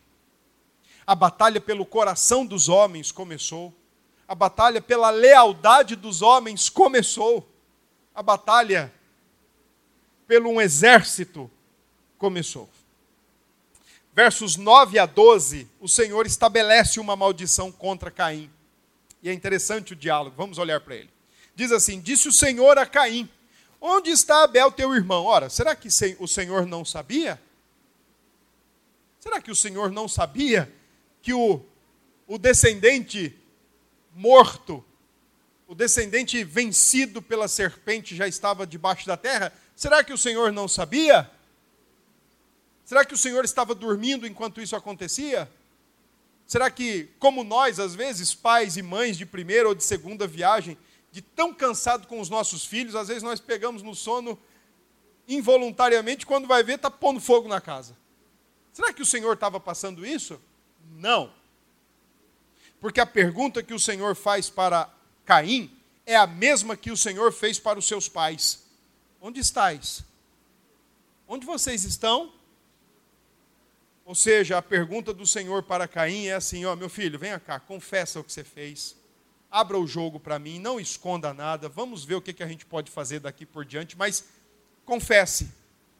A 1.08 1.16
batalha 1.16 1.60
pelo 1.60 1.84
coração 1.84 2.46
dos 2.46 2.70
homens 2.70 3.12
começou. 3.12 3.74
A 4.28 4.36
batalha 4.36 4.80
pela 4.80 5.10
lealdade 5.10 5.96
dos 5.96 6.22
homens 6.22 6.70
começou. 6.70 7.52
A 8.14 8.22
batalha 8.22 8.94
pelo 10.30 10.52
um 10.52 10.62
exército 10.62 11.50
começou. 12.16 12.70
Versos 14.14 14.58
9 14.58 15.00
a 15.00 15.08
12, 15.08 15.68
o 15.80 15.88
Senhor 15.88 16.28
estabelece 16.28 17.00
uma 17.00 17.16
maldição 17.16 17.72
contra 17.72 18.12
Caim. 18.12 18.48
E 19.24 19.30
é 19.30 19.34
interessante 19.34 19.94
o 19.94 19.96
diálogo, 19.96 20.36
vamos 20.38 20.60
olhar 20.60 20.82
para 20.82 20.98
ele. 20.98 21.10
Diz 21.56 21.72
assim: 21.72 22.00
Disse 22.00 22.28
o 22.28 22.32
Senhor 22.32 22.78
a 22.78 22.86
Caim: 22.86 23.28
Onde 23.82 24.12
está 24.12 24.44
Abel, 24.44 24.72
teu 24.72 24.94
irmão? 24.94 25.26
Ora, 25.26 25.50
será 25.50 25.76
que 25.76 25.88
o 26.20 26.28
Senhor 26.28 26.68
não 26.68 26.86
sabia? 26.86 27.42
Será 29.20 29.42
que 29.42 29.50
o 29.50 29.56
Senhor 29.56 29.90
não 29.90 30.08
sabia 30.08 30.72
que 31.24 31.34
o, 31.34 31.60
o 32.28 32.38
descendente 32.38 33.36
morto, 34.14 34.86
o 35.68 35.74
descendente 35.74 36.44
vencido 36.44 37.20
pela 37.20 37.48
serpente 37.48 38.16
já 38.16 38.28
estava 38.28 38.68
debaixo 38.68 39.08
da 39.08 39.18
terra? 39.18 39.52
Será 39.80 40.04
que 40.04 40.12
o 40.12 40.18
Senhor 40.18 40.52
não 40.52 40.68
sabia? 40.68 41.32
Será 42.84 43.06
que 43.06 43.14
o 43.14 43.18
Senhor 43.18 43.46
estava 43.46 43.74
dormindo 43.74 44.28
enquanto 44.28 44.60
isso 44.60 44.76
acontecia? 44.76 45.50
Será 46.46 46.70
que, 46.70 47.08
como 47.18 47.46
nós, 47.46 47.80
às 47.80 47.96
vezes, 47.96 48.36
pais 48.36 48.76
e 48.76 48.82
mães 48.82 49.18
de 49.18 49.26
primeira 49.26 49.70
ou 49.70 49.74
de 49.74 49.82
segunda 49.82 50.28
viagem, 50.28 50.78
de 51.14 51.22
tão 51.22 51.54
cansado 51.54 52.08
com 52.08 52.20
os 52.20 52.30
nossos 52.30 52.66
filhos, 52.66 52.94
às 52.94 53.08
vezes 53.08 53.24
nós 53.24 53.40
pegamos 53.40 53.82
no 53.82 53.96
sono 53.96 54.38
involuntariamente, 55.26 56.26
quando 56.26 56.46
vai 56.46 56.62
ver, 56.62 56.76
está 56.76 56.92
pondo 56.92 57.22
fogo 57.22 57.48
na 57.48 57.62
casa. 57.62 57.96
Será 58.74 58.92
que 58.92 59.02
o 59.02 59.06
Senhor 59.06 59.32
estava 59.32 59.62
passando 59.62 60.06
isso? 60.06 60.42
Não. 60.92 61.32
Porque 62.82 63.00
a 63.00 63.06
pergunta 63.06 63.64
que 63.64 63.74
o 63.74 63.80
Senhor 63.80 64.14
faz 64.14 64.50
para 64.50 64.94
Caim 65.24 65.74
é 66.06 66.18
a 66.18 66.28
mesma 66.28 66.76
que 66.76 66.92
o 66.92 66.98
Senhor 66.98 67.32
fez 67.32 67.58
para 67.58 67.80
os 67.80 67.88
seus 67.88 68.10
pais: 68.10 68.68
Onde 69.22 69.40
estáis? 69.40 70.04
Onde 71.28 71.46
vocês 71.46 71.84
estão? 71.84 72.34
Ou 74.06 74.16
seja, 74.16 74.58
a 74.58 74.62
pergunta 74.62 75.14
do 75.14 75.26
Senhor 75.26 75.62
para 75.62 75.88
Caim 75.88 76.28
é 76.28 76.34
assim: 76.34 76.66
ó, 76.66 76.76
meu 76.76 76.90
filho, 76.90 77.20
venha 77.20 77.40
cá, 77.40 77.60
confessa 77.60 78.20
o 78.20 78.24
que 78.24 78.32
você 78.32 78.44
fez, 78.44 78.96
abra 79.52 79.78
o 79.78 79.86
jogo 79.86 80.20
para 80.20 80.40
mim, 80.40 80.58
não 80.58 80.80
esconda 80.80 81.34
nada, 81.34 81.68
vamos 81.68 82.06
ver 82.06 82.16
o 82.16 82.22
que, 82.22 82.34
que 82.34 82.42
a 82.42 82.48
gente 82.48 82.66
pode 82.66 82.90
fazer 82.90 83.20
daqui 83.20 83.46
por 83.46 83.66
diante, 83.66 83.98
mas 83.98 84.26
confesse. 84.86 85.52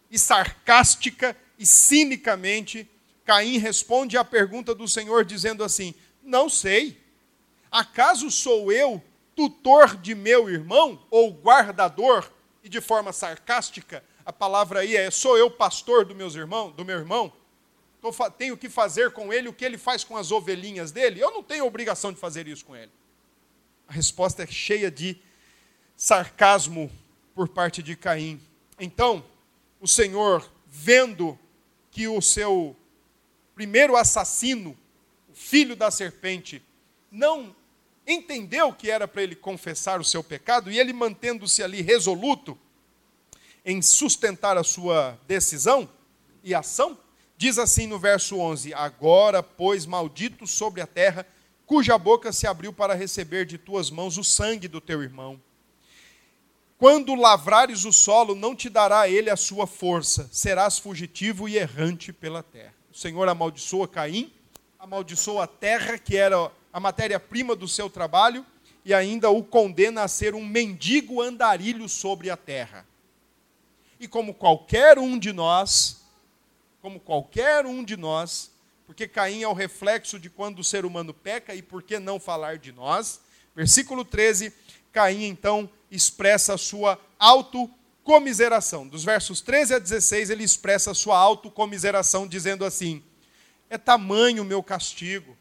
E 0.10 0.18
sarcástica 0.18 1.38
e 1.58 1.66
cinicamente, 1.66 2.90
Caim 3.26 3.58
responde 3.60 4.18
à 4.18 4.24
pergunta 4.24 4.74
do 4.74 4.88
Senhor 4.88 5.24
dizendo 5.24 5.64
assim: 5.64 5.94
Não 6.24 6.50
sei, 6.50 7.00
acaso 7.70 8.32
sou 8.32 8.72
eu 8.72 9.04
tutor 9.36 9.96
de 9.98 10.16
meu 10.16 10.50
irmão 10.50 11.06
ou 11.12 11.32
guardador? 11.32 12.39
E 12.64 12.70
de 12.70 12.82
forma 12.82 13.14
sarcástica, 13.14 14.04
a 14.26 14.34
palavra 14.34 14.82
aí 14.82 14.96
é: 14.96 15.10
sou 15.10 15.38
eu 15.38 15.50
pastor 15.50 16.06
do 16.06 16.16
meus 16.16 16.36
irmãos, 16.36 16.74
do 16.74 16.86
meu 16.86 16.98
irmão? 16.98 17.34
tenho 18.38 18.56
que 18.56 18.70
fazer 18.70 19.12
com 19.12 19.34
ele 19.34 19.50
o 19.50 19.54
que 19.54 19.66
ele 19.66 19.78
faz 19.78 20.04
com 20.04 20.16
as 20.16 20.32
ovelhinhas 20.32 20.92
dele? 20.92 21.20
Eu 21.20 21.32
não 21.32 21.44
tenho 21.44 21.66
obrigação 21.66 22.14
de 22.14 22.20
fazer 22.20 22.48
isso 22.48 22.64
com 22.64 22.76
ele. 22.76 22.92
A 23.88 23.94
resposta 23.94 24.44
é 24.44 24.48
cheia 24.48 24.90
de 24.90 25.22
sarcasmo 25.98 26.90
por 27.36 27.50
parte 27.50 27.84
de 27.84 27.96
Caim. 27.96 28.40
Então, 28.80 29.24
o 29.82 29.88
Senhor, 29.88 30.50
vendo 30.66 31.38
que 31.92 32.08
o 32.08 32.22
seu 32.22 32.76
primeiro 33.54 33.98
assassino, 33.98 34.78
o 35.28 35.34
filho 35.34 35.76
da 35.76 35.92
serpente, 35.92 36.64
não 37.12 37.54
entendeu 38.10 38.74
que 38.74 38.90
era 38.90 39.08
para 39.08 39.24
ele 39.24 39.36
confessar 39.36 40.00
o 40.00 40.06
seu 40.06 40.24
pecado, 40.24 40.72
e 40.72 40.80
ele 40.80 40.94
mantendo-se 40.94 41.62
ali 41.62 41.82
resoluto 41.82 42.58
em 43.64 43.82
sustentar 43.82 44.58
a 44.58 44.64
sua 44.64 45.18
decisão 45.28 45.90
e 46.44 46.56
ação, 46.56 46.98
Diz 47.40 47.58
assim 47.58 47.88
no 47.88 47.98
verso 47.98 48.38
11: 48.38 48.74
Agora, 48.74 49.42
pois, 49.42 49.86
maldito 49.86 50.46
sobre 50.46 50.82
a 50.82 50.86
terra 50.86 51.26
cuja 51.66 51.98
boca 51.98 52.34
se 52.34 52.46
abriu 52.46 52.74
para 52.74 52.94
receber 52.94 53.46
de 53.46 53.58
tuas 53.58 53.90
mãos 53.90 54.18
o 54.18 54.26
sangue 54.26 54.68
do 54.68 54.82
teu 54.82 55.02
irmão. 55.02 55.40
Quando 56.78 57.16
lavrares 57.16 57.86
o 57.86 57.94
solo, 57.94 58.36
não 58.36 58.54
te 58.54 58.68
dará 58.68 59.08
ele 59.08 59.30
a 59.30 59.38
sua 59.38 59.66
força, 59.66 60.28
serás 60.34 60.78
fugitivo 60.78 61.48
e 61.48 61.56
errante 61.56 62.12
pela 62.12 62.44
terra. 62.44 62.74
O 62.92 62.98
Senhor 62.98 63.30
amaldiçoa 63.30 63.88
Caim, 63.88 64.34
amaldiçoa 64.78 65.46
a 65.46 65.48
terra, 65.48 65.98
que 65.98 66.18
era 66.18 66.52
a 66.72 66.80
matéria-prima 66.80 67.56
do 67.56 67.68
seu 67.68 67.90
trabalho, 67.90 68.46
e 68.86 68.94
ainda 68.94 69.30
o 69.30 69.44
condena 69.44 70.04
a 70.04 70.08
ser 70.08 70.34
um 70.34 70.46
mendigo 70.46 71.22
andarilho 71.22 71.88
sobre 71.90 72.30
a 72.30 72.38
terra. 72.38 72.86
E 74.00 74.08
como 74.08 74.34
qualquer 74.34 74.98
um 74.98 75.20
de 75.20 75.34
nós, 75.34 76.02
como 76.82 77.00
qualquer 77.00 77.66
um 77.66 77.84
de 77.84 77.98
nós, 77.98 78.52
porque 78.88 79.08
Caim 79.08 79.44
é 79.44 79.48
o 79.48 79.54
reflexo 79.54 80.18
de 80.18 80.30
quando 80.30 80.60
o 80.60 80.64
ser 80.64 80.86
humano 80.86 81.14
peca 81.14 81.54
e 81.54 81.62
por 81.62 81.84
que 81.84 82.00
não 82.00 82.20
falar 82.20 82.58
de 82.58 82.72
nós? 82.72 83.20
Versículo 83.56 84.06
13, 84.06 84.54
Caim 84.92 85.26
então 85.26 85.70
expressa 85.92 86.56
a 86.56 86.58
sua 86.58 87.00
autocomiseração. 87.20 88.88
Dos 88.88 89.04
versos 89.04 89.42
13 89.42 89.76
a 89.76 89.80
16, 89.80 90.30
ele 90.30 90.44
expressa 90.44 90.92
a 90.92 90.96
sua 90.96 91.18
autocomiseração, 91.20 92.28
dizendo 92.28 92.66
assim: 92.66 93.04
É 93.70 93.78
tamanho 93.78 94.42
o 94.42 94.46
meu 94.46 94.64
castigo. 94.64 95.38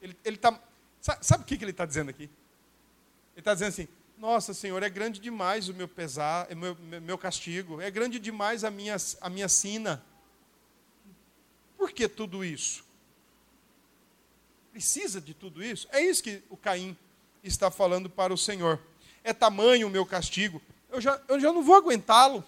Ele, 0.00 0.16
ele 0.24 0.36
tá, 0.36 0.58
sabe, 1.00 1.26
sabe 1.26 1.44
o 1.44 1.46
que, 1.46 1.56
que 1.56 1.64
ele 1.64 1.70
está 1.70 1.84
dizendo 1.84 2.10
aqui? 2.10 2.24
Ele 2.24 3.38
está 3.38 3.52
dizendo 3.52 3.68
assim: 3.68 3.88
Nossa, 4.18 4.54
Senhor, 4.54 4.82
é 4.82 4.88
grande 4.88 5.20
demais 5.20 5.68
o 5.68 5.74
meu 5.74 5.88
pesar, 5.88 6.50
o 6.50 6.56
meu, 6.56 6.74
meu 6.74 7.18
castigo, 7.18 7.80
é 7.80 7.90
grande 7.90 8.18
demais 8.18 8.64
a 8.64 8.70
minha, 8.70 8.96
a 9.20 9.28
minha 9.28 9.48
sina. 9.48 10.04
Por 11.76 11.92
que 11.92 12.08
tudo 12.08 12.44
isso? 12.44 12.84
Precisa 14.72 15.20
de 15.20 15.34
tudo 15.34 15.62
isso? 15.62 15.88
É 15.90 16.00
isso 16.00 16.22
que 16.22 16.42
o 16.48 16.56
Caim 16.56 16.96
está 17.42 17.70
falando 17.70 18.08
para 18.08 18.32
o 18.32 18.38
Senhor. 18.38 18.80
É 19.24 19.32
tamanho 19.32 19.86
o 19.86 19.90
meu 19.90 20.06
castigo, 20.06 20.62
eu 20.90 21.00
já, 21.00 21.20
eu 21.28 21.38
já 21.38 21.52
não 21.52 21.62
vou 21.62 21.74
aguentá-lo. 21.74 22.44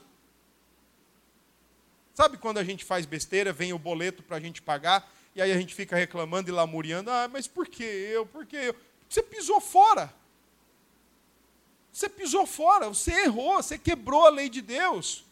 Sabe 2.15 2.37
quando 2.37 2.59
a 2.59 2.65
gente 2.65 2.85
faz 2.85 3.07
besteira, 3.07 3.53
vem 3.53 3.73
o 3.73 3.79
boleto 3.79 4.23
para 4.23 4.37
a 4.37 4.41
gente 4.41 4.61
pagar, 4.61 5.11
e 5.35 5.41
aí 5.41 5.51
a 5.53 5.57
gente 5.57 5.75
fica 5.75 5.97
reclamando 5.97 6.51
e 6.51 6.53
lamuriando: 6.53 7.11
ah, 7.11 7.29
mas 7.29 7.47
por 7.47 7.67
que 7.67 7.85
eu? 7.85 8.27
Por 8.27 8.47
que 8.47 8.57
eu? 8.57 8.77
Você 9.09 9.23
pisou 9.23 9.61
fora. 9.61 10.13
Você 11.93 12.09
pisou 12.09 12.47
fora, 12.47 12.89
você 12.89 13.13
errou, 13.25 13.63
você 13.63 13.77
quebrou 13.77 14.27
a 14.27 14.31
lei 14.31 14.49
de 14.49 14.63
Deus. 14.63 15.25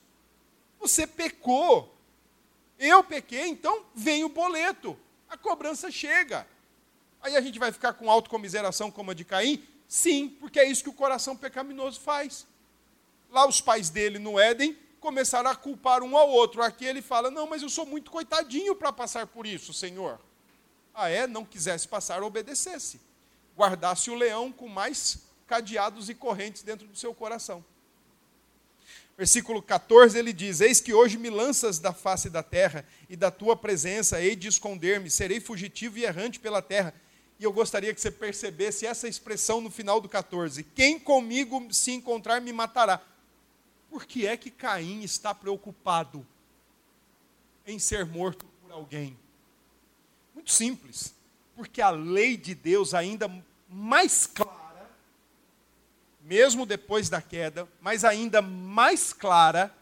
Você 0.78 1.06
pecou. 1.06 1.94
Eu 2.78 3.02
pequei, 3.02 3.46
então 3.48 3.84
vem 3.94 4.24
o 4.24 4.28
boleto. 4.28 4.98
A 5.28 5.36
cobrança 5.36 5.90
chega. 5.90 6.46
Aí 7.22 7.36
a 7.36 7.40
gente 7.40 7.58
vai 7.58 7.72
ficar 7.72 7.94
com 7.94 8.10
autocomiseração 8.10 8.90
como 8.90 9.10
a 9.10 9.14
de 9.14 9.24
Caim? 9.24 9.62
Sim, 9.86 10.28
porque 10.40 10.58
é 10.60 10.64
isso 10.64 10.82
que 10.82 10.88
o 10.90 10.94
coração 10.94 11.36
pecaminoso 11.36 12.00
faz. 12.00 12.46
Lá 13.30 13.46
os 13.46 13.60
pais 13.60 13.90
dele 13.90 14.18
no 14.18 14.38
Éden 14.38 14.76
começaram 15.00 15.50
a 15.50 15.56
culpar 15.56 16.02
um 16.02 16.16
ao 16.16 16.28
outro. 16.28 16.62
Aqui 16.62 16.84
ele 16.84 17.02
fala: 17.02 17.30
Não, 17.30 17.46
mas 17.46 17.62
eu 17.62 17.68
sou 17.68 17.86
muito 17.86 18.10
coitadinho 18.10 18.76
para 18.76 18.92
passar 18.92 19.26
por 19.26 19.46
isso, 19.46 19.72
Senhor. 19.72 20.20
Ah, 20.94 21.08
é? 21.08 21.26
Não 21.26 21.44
quisesse 21.44 21.88
passar, 21.88 22.22
obedecesse. 22.22 23.00
Guardasse 23.56 24.10
o 24.10 24.14
leão 24.14 24.52
com 24.52 24.68
mais 24.68 25.18
cadeados 25.46 26.08
e 26.08 26.14
correntes 26.14 26.62
dentro 26.62 26.86
do 26.86 26.96
seu 26.96 27.14
coração. 27.14 27.64
Versículo 29.16 29.60
14 29.60 30.18
ele 30.18 30.32
diz: 30.32 30.60
Eis 30.60 30.80
que 30.80 30.94
hoje 30.94 31.18
me 31.18 31.30
lanças 31.30 31.78
da 31.78 31.92
face 31.92 32.30
da 32.30 32.42
terra, 32.42 32.86
e 33.08 33.16
da 33.16 33.30
tua 33.30 33.56
presença 33.56 34.20
hei 34.20 34.36
de 34.36 34.48
esconder-me, 34.48 35.10
serei 35.10 35.40
fugitivo 35.40 35.98
e 35.98 36.04
errante 36.04 36.38
pela 36.38 36.62
terra. 36.62 36.94
E 37.38 37.44
eu 37.44 37.52
gostaria 37.52 37.94
que 37.94 38.00
você 38.00 38.10
percebesse 38.10 38.86
essa 38.86 39.08
expressão 39.08 39.60
no 39.60 39.70
final 39.70 40.00
do 40.00 40.08
14: 40.08 40.62
Quem 40.62 40.98
comigo 40.98 41.66
se 41.70 41.90
encontrar 41.90 42.40
me 42.40 42.52
matará. 42.52 43.00
Por 43.90 44.06
que 44.06 44.26
é 44.26 44.36
que 44.36 44.50
Caim 44.50 45.02
está 45.02 45.34
preocupado 45.34 46.26
em 47.66 47.78
ser 47.78 48.06
morto 48.06 48.46
por 48.62 48.72
alguém? 48.72 49.18
Muito 50.34 50.52
simples. 50.52 51.14
Porque 51.56 51.82
a 51.82 51.90
lei 51.90 52.36
de 52.36 52.54
Deus 52.54 52.94
ainda 52.94 53.28
mais 53.68 54.26
clara 54.26 54.60
mesmo 56.30 56.64
depois 56.64 57.08
da 57.08 57.20
queda, 57.20 57.68
mas 57.80 58.04
ainda 58.04 58.40
mais 58.40 59.12
clara, 59.12 59.74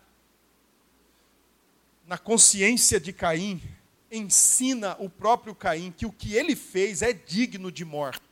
na 2.07 2.17
consciência 2.17 2.99
de 2.99 3.13
Caim, 3.13 3.61
ensina 4.11 4.97
o 4.99 5.11
próprio 5.11 5.55
Caim 5.55 5.93
que 5.93 6.07
o 6.07 6.11
que 6.11 6.35
ele 6.35 6.57
fez 6.57 7.03
é 7.03 7.13
digno 7.13 7.71
de 7.71 7.85
morte. 7.85 8.23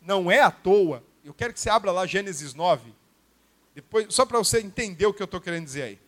Não 0.00 0.30
é 0.30 0.40
à 0.40 0.52
toa. 0.52 1.02
Eu 1.24 1.34
quero 1.34 1.52
que 1.52 1.58
você 1.58 1.68
abra 1.68 1.90
lá 1.90 2.06
Gênesis 2.06 2.54
9, 2.54 2.94
depois, 3.76 4.06
só 4.08 4.24
para 4.24 4.38
você 4.38 4.58
entender 4.58 5.04
o 5.04 5.12
que 5.12 5.22
eu 5.22 5.26
estou 5.26 5.38
querendo 5.38 5.66
dizer 5.66 5.82
aí. 5.82 5.98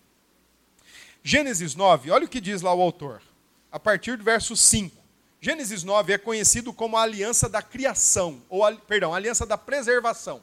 Gênesis 1.22 1.74
9, 1.74 2.10
olha 2.10 2.24
o 2.24 2.28
que 2.28 2.40
diz 2.40 2.62
lá 2.62 2.72
o 2.72 2.80
autor, 2.80 3.20
a 3.70 3.78
partir 3.78 4.16
do 4.16 4.24
verso 4.24 4.56
5. 4.56 4.96
Gênesis 5.38 5.84
9 5.84 6.14
é 6.14 6.16
conhecido 6.16 6.72
como 6.72 6.96
a 6.96 7.02
aliança 7.02 7.46
da 7.46 7.60
criação, 7.60 8.42
ou, 8.48 8.74
perdão, 8.78 9.12
a 9.12 9.18
aliança 9.18 9.44
da 9.44 9.58
preservação. 9.58 10.40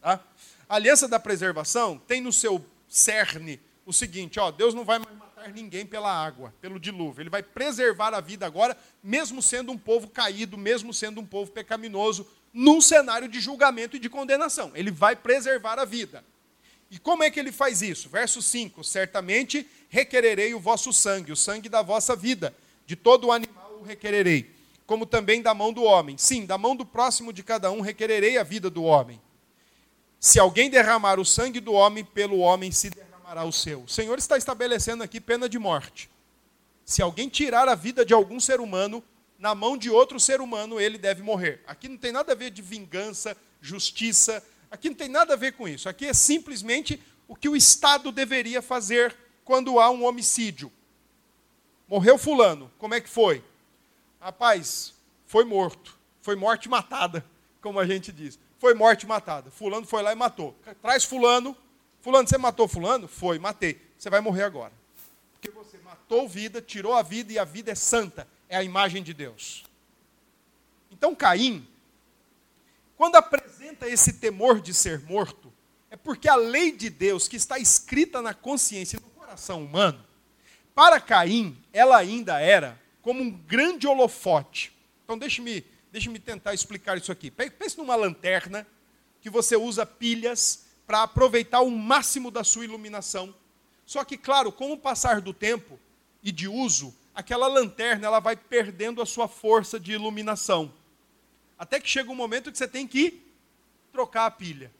Tá? 0.00 0.20
A 0.68 0.76
aliança 0.76 1.08
da 1.08 1.18
preservação 1.18 1.98
tem 2.06 2.20
no 2.20 2.32
seu 2.32 2.64
cerne 2.88 3.60
o 3.84 3.92
seguinte: 3.92 4.38
ó, 4.38 4.52
Deus 4.52 4.72
não 4.72 4.84
vai 4.84 5.00
mais 5.00 5.18
matar 5.18 5.52
ninguém 5.52 5.84
pela 5.84 6.12
água, 6.12 6.54
pelo 6.60 6.78
dilúvio. 6.78 7.22
Ele 7.22 7.30
vai 7.30 7.42
preservar 7.42 8.14
a 8.14 8.20
vida 8.20 8.46
agora, 8.46 8.78
mesmo 9.02 9.42
sendo 9.42 9.72
um 9.72 9.78
povo 9.78 10.06
caído, 10.06 10.56
mesmo 10.56 10.94
sendo 10.94 11.20
um 11.20 11.26
povo 11.26 11.50
pecaminoso, 11.50 12.24
num 12.52 12.80
cenário 12.80 13.26
de 13.26 13.40
julgamento 13.40 13.96
e 13.96 13.98
de 13.98 14.08
condenação. 14.08 14.70
Ele 14.76 14.92
vai 14.92 15.16
preservar 15.16 15.80
a 15.80 15.84
vida. 15.84 16.24
E 16.90 16.98
como 16.98 17.22
é 17.22 17.30
que 17.30 17.40
ele 17.40 17.52
faz 17.52 17.82
isso? 17.82 18.08
Verso 18.08 18.40
5: 18.40 18.84
Certamente 18.84 19.66
requererei 19.88 20.54
o 20.54 20.60
vosso 20.60 20.92
sangue, 20.92 21.32
o 21.32 21.36
sangue 21.36 21.68
da 21.68 21.82
vossa 21.82 22.14
vida, 22.14 22.54
de 22.86 22.94
todo 22.94 23.28
o 23.28 23.32
animal 23.32 23.78
o 23.80 23.84
requererei, 23.84 24.50
como 24.86 25.04
também 25.04 25.42
da 25.42 25.52
mão 25.52 25.72
do 25.72 25.82
homem. 25.82 26.16
Sim, 26.16 26.46
da 26.46 26.56
mão 26.56 26.76
do 26.76 26.86
próximo 26.86 27.32
de 27.32 27.42
cada 27.42 27.70
um 27.70 27.80
requererei 27.80 28.38
a 28.38 28.42
vida 28.42 28.70
do 28.70 28.84
homem. 28.84 29.20
Se 30.18 30.38
alguém 30.38 30.70
derramar 30.70 31.20
o 31.20 31.24
sangue 31.24 31.60
do 31.60 31.72
homem, 31.72 32.04
pelo 32.04 32.38
homem 32.38 32.72
se 32.72 32.90
derramará 32.90 33.44
o 33.44 33.52
seu. 33.52 33.82
O 33.82 33.88
Senhor 33.88 34.18
está 34.18 34.36
estabelecendo 34.36 35.02
aqui 35.02 35.20
pena 35.20 35.48
de 35.48 35.58
morte. 35.58 36.08
Se 36.84 37.02
alguém 37.02 37.28
tirar 37.28 37.68
a 37.68 37.74
vida 37.74 38.04
de 38.04 38.14
algum 38.14 38.38
ser 38.38 38.60
humano, 38.60 39.02
na 39.38 39.54
mão 39.54 39.76
de 39.76 39.90
outro 39.90 40.18
ser 40.18 40.40
humano, 40.40 40.80
ele 40.80 40.96
deve 40.96 41.22
morrer. 41.22 41.62
Aqui 41.66 41.88
não 41.88 41.96
tem 41.96 42.12
nada 42.12 42.32
a 42.32 42.34
ver 42.34 42.50
de 42.50 42.62
vingança, 42.62 43.36
justiça, 43.60 44.42
aqui 44.70 44.88
não 44.88 44.96
tem 44.96 45.08
nada 45.08 45.34
a 45.34 45.36
ver 45.36 45.52
com 45.52 45.66
isso. 45.66 45.88
Aqui 45.88 46.06
é 46.06 46.14
simplesmente 46.14 47.02
o 47.28 47.34
que 47.34 47.48
o 47.48 47.56
Estado 47.56 48.12
deveria 48.12 48.62
fazer 48.62 49.14
quando 49.44 49.78
há 49.78 49.90
um 49.90 50.04
homicídio. 50.04 50.72
Morreu 51.88 52.18
fulano, 52.18 52.70
como 52.78 52.94
é 52.94 53.00
que 53.00 53.08
foi? 53.08 53.44
Rapaz, 54.20 54.94
foi 55.26 55.44
morto. 55.44 55.96
Foi 56.20 56.34
morte 56.34 56.68
matada, 56.68 57.24
como 57.60 57.78
a 57.78 57.86
gente 57.86 58.10
diz 58.10 58.38
foi 58.58 58.74
morte 58.74 59.06
matada. 59.06 59.50
Fulano 59.50 59.86
foi 59.86 60.02
lá 60.02 60.12
e 60.12 60.16
matou. 60.16 60.56
Traz 60.80 61.04
fulano. 61.04 61.56
Fulano, 62.00 62.28
você 62.28 62.38
matou 62.38 62.68
fulano? 62.68 63.08
Foi, 63.08 63.38
matei. 63.38 63.80
Você 63.98 64.08
vai 64.08 64.20
morrer 64.20 64.44
agora. 64.44 64.72
Porque 65.32 65.50
você 65.50 65.78
matou 65.78 66.28
vida, 66.28 66.60
tirou 66.60 66.94
a 66.94 67.02
vida 67.02 67.32
e 67.32 67.38
a 67.38 67.44
vida 67.44 67.72
é 67.72 67.74
santa. 67.74 68.26
É 68.48 68.56
a 68.56 68.62
imagem 68.62 69.02
de 69.02 69.12
Deus. 69.12 69.64
Então 70.90 71.14
Caim, 71.14 71.66
quando 72.96 73.16
apresenta 73.66 73.88
esse 73.88 74.14
temor 74.14 74.60
de 74.60 74.72
ser 74.72 75.00
morto, 75.00 75.52
é 75.90 75.96
porque 75.96 76.28
a 76.28 76.36
lei 76.36 76.72
de 76.72 76.88
Deus 76.88 77.26
que 77.26 77.36
está 77.36 77.58
escrita 77.58 78.22
na 78.22 78.32
consciência 78.32 78.96
e 78.96 79.00
no 79.00 79.10
coração 79.10 79.64
humano, 79.64 80.04
para 80.74 81.00
Caim, 81.00 81.56
ela 81.72 81.96
ainda 81.96 82.40
era 82.40 82.80
como 83.02 83.22
um 83.22 83.30
grande 83.30 83.86
holofote. 83.86 84.72
Então 85.04 85.18
deixe-me 85.18 85.64
Deixe-me 85.92 86.18
tentar 86.18 86.52
explicar 86.52 86.98
isso 86.98 87.10
aqui. 87.10 87.30
Pense 87.30 87.78
numa 87.78 87.96
lanterna 87.96 88.66
que 89.22 89.30
você 89.30 89.56
usa 89.56 89.86
pilhas 89.86 90.66
para 90.86 91.04
aproveitar 91.04 91.62
o 91.62 91.70
máximo 91.70 92.30
da 92.30 92.44
sua 92.44 92.66
iluminação. 92.66 93.34
Só 93.86 94.04
que, 94.04 94.18
claro, 94.18 94.52
com 94.52 94.72
o 94.72 94.76
passar 94.76 95.22
do 95.22 95.32
tempo 95.32 95.80
e 96.22 96.30
de 96.30 96.48
uso, 96.48 96.94
aquela 97.14 97.46
lanterna 97.46 98.08
ela 98.08 98.20
vai 98.20 98.36
perdendo 98.36 99.00
a 99.00 99.06
sua 99.06 99.26
força 99.26 99.80
de 99.80 99.92
iluminação. 99.92 100.70
Até 101.58 101.80
que 101.80 101.88
chega 101.88 102.10
um 102.10 102.14
momento 102.14 102.52
que 102.52 102.58
você 102.58 102.68
tem 102.68 102.86
que 102.86 103.25
trocar 103.96 104.26
a 104.26 104.30
pilha. 104.30 104.70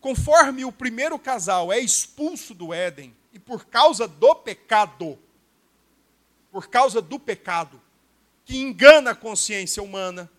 Conforme 0.00 0.64
o 0.64 0.70
primeiro 0.70 1.18
casal 1.18 1.72
é 1.72 1.80
expulso 1.80 2.54
do 2.54 2.72
Éden, 2.72 3.12
e 3.32 3.40
por 3.40 3.64
causa 3.66 4.06
do 4.06 4.36
pecado, 4.36 5.18
por 6.52 6.68
causa 6.68 7.02
do 7.02 7.18
pecado, 7.18 7.82
que 8.44 8.56
engana 8.56 9.10
a 9.10 9.14
consciência 9.16 9.82
humana, 9.82 10.30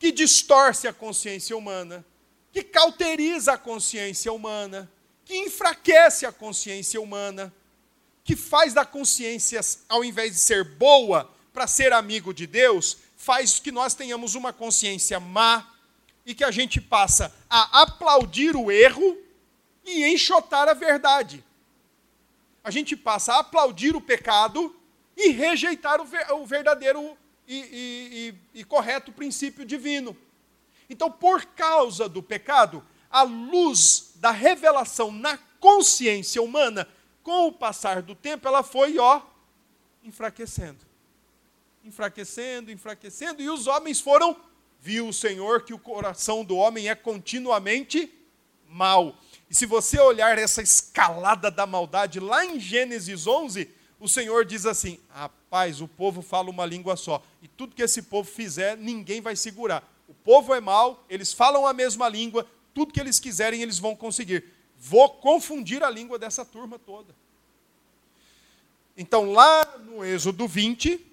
que 0.00 0.10
distorce 0.10 0.88
a 0.88 0.92
consciência 0.92 1.56
humana, 1.56 2.04
que 2.52 2.64
cauteriza 2.64 3.52
a 3.52 3.58
consciência 3.58 4.32
humana, 4.32 4.90
que 5.24 5.36
enfraquece 5.36 6.26
a 6.26 6.32
consciência 6.32 7.00
humana, 7.00 7.54
que 8.24 8.34
faz 8.34 8.74
da 8.74 8.84
consciência, 8.84 9.60
ao 9.88 10.04
invés 10.04 10.32
de 10.32 10.40
ser 10.40 10.64
boa 10.64 11.32
para 11.52 11.68
ser 11.68 11.92
amigo 11.92 12.34
de 12.34 12.48
Deus, 12.48 12.98
faz 13.16 13.60
que 13.60 13.70
nós 13.70 13.94
tenhamos 13.94 14.34
uma 14.34 14.52
consciência 14.52 15.20
má 15.20 15.71
e 16.24 16.34
que 16.34 16.44
a 16.44 16.50
gente 16.50 16.80
passa 16.80 17.34
a 17.48 17.82
aplaudir 17.82 18.56
o 18.56 18.70
erro 18.70 19.16
e 19.84 20.04
enxotar 20.06 20.68
a 20.68 20.74
verdade. 20.74 21.44
A 22.62 22.70
gente 22.70 22.96
passa 22.96 23.34
a 23.34 23.38
aplaudir 23.40 23.96
o 23.96 24.00
pecado 24.00 24.74
e 25.16 25.30
rejeitar 25.30 26.00
o 26.00 26.46
verdadeiro 26.46 27.16
e, 27.46 27.56
e, 27.56 28.34
e, 28.54 28.60
e 28.60 28.64
correto 28.64 29.12
princípio 29.12 29.64
divino. 29.64 30.16
Então, 30.88 31.10
por 31.10 31.44
causa 31.46 32.08
do 32.08 32.22
pecado, 32.22 32.84
a 33.10 33.22
luz 33.22 34.12
da 34.16 34.30
revelação 34.30 35.10
na 35.10 35.38
consciência 35.58 36.42
humana, 36.42 36.88
com 37.22 37.46
o 37.46 37.52
passar 37.52 38.02
do 38.02 38.14
tempo, 38.14 38.48
ela 38.48 38.62
foi, 38.62 38.98
ó, 38.98 39.22
enfraquecendo. 40.02 40.84
Enfraquecendo, 41.84 42.70
enfraquecendo, 42.70 43.42
e 43.42 43.50
os 43.50 43.66
homens 43.66 44.00
foram, 44.00 44.36
viu 44.82 45.06
o 45.06 45.12
Senhor 45.12 45.62
que 45.62 45.72
o 45.72 45.78
coração 45.78 46.44
do 46.44 46.56
homem 46.56 46.90
é 46.90 46.94
continuamente 46.96 48.12
mal. 48.68 49.16
E 49.48 49.54
se 49.54 49.64
você 49.64 50.00
olhar 50.00 50.36
essa 50.36 50.60
escalada 50.60 51.52
da 51.52 51.64
maldade 51.64 52.18
lá 52.18 52.44
em 52.44 52.58
Gênesis 52.58 53.28
11, 53.28 53.70
o 54.00 54.08
Senhor 54.08 54.44
diz 54.44 54.66
assim: 54.66 54.98
rapaz, 55.08 55.80
o 55.80 55.86
povo 55.86 56.20
fala 56.20 56.50
uma 56.50 56.66
língua 56.66 56.96
só, 56.96 57.22
e 57.40 57.46
tudo 57.46 57.76
que 57.76 57.82
esse 57.82 58.02
povo 58.02 58.28
fizer, 58.28 58.76
ninguém 58.76 59.20
vai 59.20 59.36
segurar. 59.36 59.88
O 60.08 60.14
povo 60.14 60.52
é 60.52 60.60
mau, 60.60 61.04
eles 61.08 61.32
falam 61.32 61.64
a 61.64 61.72
mesma 61.72 62.08
língua, 62.08 62.44
tudo 62.74 62.92
que 62.92 63.00
eles 63.00 63.20
quiserem 63.20 63.62
eles 63.62 63.78
vão 63.78 63.94
conseguir. 63.94 64.44
Vou 64.76 65.08
confundir 65.08 65.84
a 65.84 65.90
língua 65.90 66.18
dessa 66.18 66.44
turma 66.44 66.76
toda. 66.76 67.14
Então, 68.96 69.30
lá 69.30 69.78
no 69.78 70.04
Êxodo 70.04 70.48
20, 70.48 71.11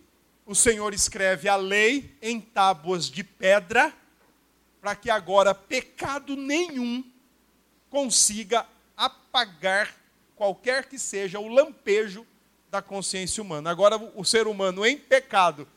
o 0.50 0.56
Senhor 0.56 0.96
escreve 0.96 1.48
a 1.48 1.56
lei 1.56 2.18
em 2.24 2.42
tábuas 2.42 3.06
de 3.06 3.24
pedra, 3.24 3.94
para 4.82 4.96
que 4.96 5.08
agora 5.08 5.54
pecado 5.54 6.36
nenhum 6.36 7.04
consiga 7.88 8.66
apagar 8.98 9.96
qualquer 10.36 10.90
que 10.90 10.98
seja 10.98 11.40
o 11.40 11.48
lampejo 11.48 12.26
da 12.68 12.82
consciência 12.82 13.44
humana. 13.44 13.70
Agora, 13.70 13.96
o 14.16 14.26
ser 14.26 14.48
humano 14.48 14.84
em 14.84 14.98
pecado 14.98 15.68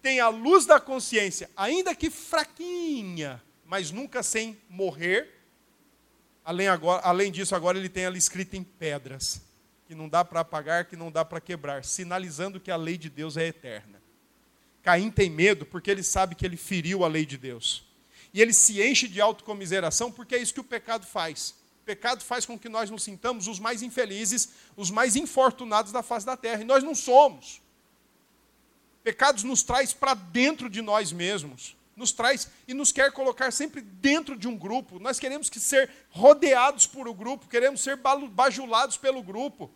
tem 0.00 0.18
a 0.18 0.30
luz 0.30 0.64
da 0.64 0.80
consciência, 0.80 1.50
ainda 1.54 1.94
que 1.94 2.08
fraquinha, 2.08 3.42
mas 3.66 3.90
nunca 3.90 4.22
sem 4.22 4.56
morrer. 4.66 5.28
Além, 6.42 6.68
agora, 6.68 7.02
além 7.04 7.30
disso, 7.30 7.54
agora 7.54 7.76
ele 7.76 7.90
tem 7.90 8.04
ela 8.04 8.16
escrita 8.16 8.56
em 8.56 8.64
pedras, 8.64 9.42
que 9.86 9.94
não 9.94 10.08
dá 10.08 10.24
para 10.24 10.40
apagar, 10.40 10.86
que 10.86 10.96
não 10.96 11.12
dá 11.12 11.22
para 11.22 11.38
quebrar, 11.38 11.84
sinalizando 11.84 12.58
que 12.58 12.70
a 12.70 12.76
lei 12.76 12.96
de 12.96 13.10
Deus 13.10 13.36
é 13.36 13.46
eterna. 13.46 14.01
Caim 14.82 15.10
tem 15.10 15.30
medo 15.30 15.64
porque 15.64 15.90
ele 15.90 16.02
sabe 16.02 16.34
que 16.34 16.44
ele 16.44 16.56
feriu 16.56 17.04
a 17.04 17.08
lei 17.08 17.24
de 17.24 17.38
Deus. 17.38 17.84
E 18.34 18.40
ele 18.40 18.52
se 18.52 18.82
enche 18.82 19.06
de 19.06 19.20
autocomiseração 19.20 20.10
porque 20.10 20.34
é 20.34 20.38
isso 20.38 20.54
que 20.54 20.60
o 20.60 20.64
pecado 20.64 21.06
faz. 21.06 21.54
O 21.82 21.84
pecado 21.84 22.22
faz 22.24 22.46
com 22.46 22.58
que 22.58 22.68
nós 22.68 22.90
nos 22.90 23.02
sintamos 23.02 23.46
os 23.46 23.58
mais 23.58 23.82
infelizes, 23.82 24.50
os 24.76 24.90
mais 24.90 25.16
infortunados 25.16 25.92
da 25.92 26.02
face 26.02 26.24
da 26.24 26.36
terra. 26.36 26.62
E 26.62 26.64
nós 26.64 26.82
não 26.82 26.94
somos. 26.94 27.60
Pecados 29.02 29.42
nos 29.42 29.62
traz 29.62 29.92
para 29.92 30.14
dentro 30.14 30.70
de 30.70 30.80
nós 30.80 31.12
mesmos. 31.12 31.76
Nos 31.94 32.12
traz 32.12 32.48
e 32.66 32.72
nos 32.72 32.90
quer 32.90 33.12
colocar 33.12 33.50
sempre 33.50 33.80
dentro 33.80 34.36
de 34.36 34.48
um 34.48 34.56
grupo. 34.56 34.98
Nós 34.98 35.18
queremos 35.18 35.50
que 35.50 35.60
ser 35.60 35.90
rodeados 36.10 36.86
por 36.86 37.06
o 37.06 37.10
um 37.10 37.14
grupo, 37.14 37.48
queremos 37.48 37.82
ser 37.82 37.98
bajulados 38.30 38.96
pelo 38.96 39.22
grupo. 39.22 39.70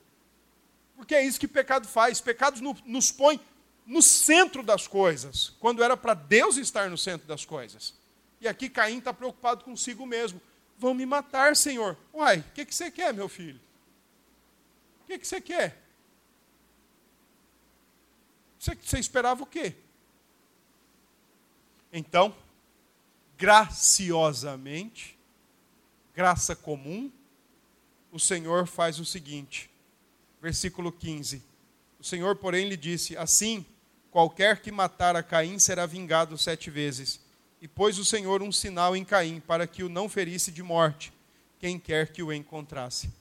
Porque 0.97 1.15
é 1.15 1.25
isso 1.25 1.39
que 1.39 1.47
pecado 1.47 1.87
faz. 1.87 2.21
Pecados 2.21 2.61
nos 2.87 3.13
põe 3.13 3.39
no 3.87 4.03
centro 4.03 4.63
das 4.63 4.89
coisas, 4.89 5.51
quando 5.61 5.83
era 5.83 5.97
para 5.97 6.13
Deus 6.13 6.57
estar 6.57 6.91
no 6.91 6.99
centro 6.99 7.27
das 7.27 7.45
coisas. 7.45 7.95
E 8.41 8.49
aqui 8.49 8.69
Caim 8.69 8.99
está 8.99 9.15
preocupado 9.15 9.65
consigo 9.65 10.05
mesmo. 10.05 10.41
Vão 10.77 10.93
me 10.93 11.07
matar, 11.07 11.57
Senhor. 11.57 11.97
Uai, 12.13 12.41
o 12.41 12.53
que, 12.53 12.67
que 12.67 12.75
você 12.75 12.91
quer, 12.91 13.15
meu 13.15 13.29
filho? 13.29 13.61
O 15.03 15.07
que, 15.07 15.19
que 15.19 15.27
você 15.27 15.41
quer? 15.41 15.81
Você, 18.59 18.75
você 18.75 18.99
esperava 18.99 19.43
o 19.43 19.47
quê? 19.47 19.75
Então, 21.93 22.35
graciosamente, 23.39 25.17
graça 26.13 26.57
comum, 26.57 27.11
o 28.11 28.19
Senhor 28.19 28.67
faz 28.67 28.99
o 28.99 29.05
seguinte, 29.05 29.71
versículo 30.43 30.91
15: 30.91 31.43
O 32.01 32.05
Senhor, 32.05 32.35
porém, 32.37 32.69
lhe 32.69 32.77
disse: 32.77 33.17
Assim, 33.17 33.65
qualquer 34.17 34.63
que 34.63 34.73
matar 34.73 35.15
a 35.15 35.23
Caim 35.23 35.59
será 35.59 35.85
vingado 35.85 36.39
sete 36.39 36.71
vezes. 36.71 37.21
E 37.61 37.69
pôs 37.69 37.99
o 37.99 38.05
Senhor 38.05 38.41
um 38.41 38.51
sinal 38.51 38.97
em 38.97 39.05
Caim, 39.05 39.41
para 39.41 39.67
que 39.67 39.83
o 39.83 39.91
não 39.91 40.09
ferisse 40.09 40.51
de 40.51 40.63
morte, 40.63 41.13
quem 41.59 41.79
quer 41.79 42.11
que 42.11 42.23
o 42.23 42.33
encontrasse. 42.33 43.13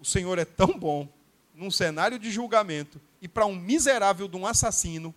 O 0.00 0.04
Senhor 0.04 0.40
é 0.40 0.44
tão 0.44 0.76
bom, 0.76 1.08
num 1.54 1.70
cenário 1.70 2.18
de 2.18 2.32
julgamento, 2.32 3.00
e 3.22 3.28
para 3.28 3.46
um 3.46 3.54
miserável 3.54 4.26
de 4.26 4.36
um 4.36 4.44
assassino, 4.44 5.14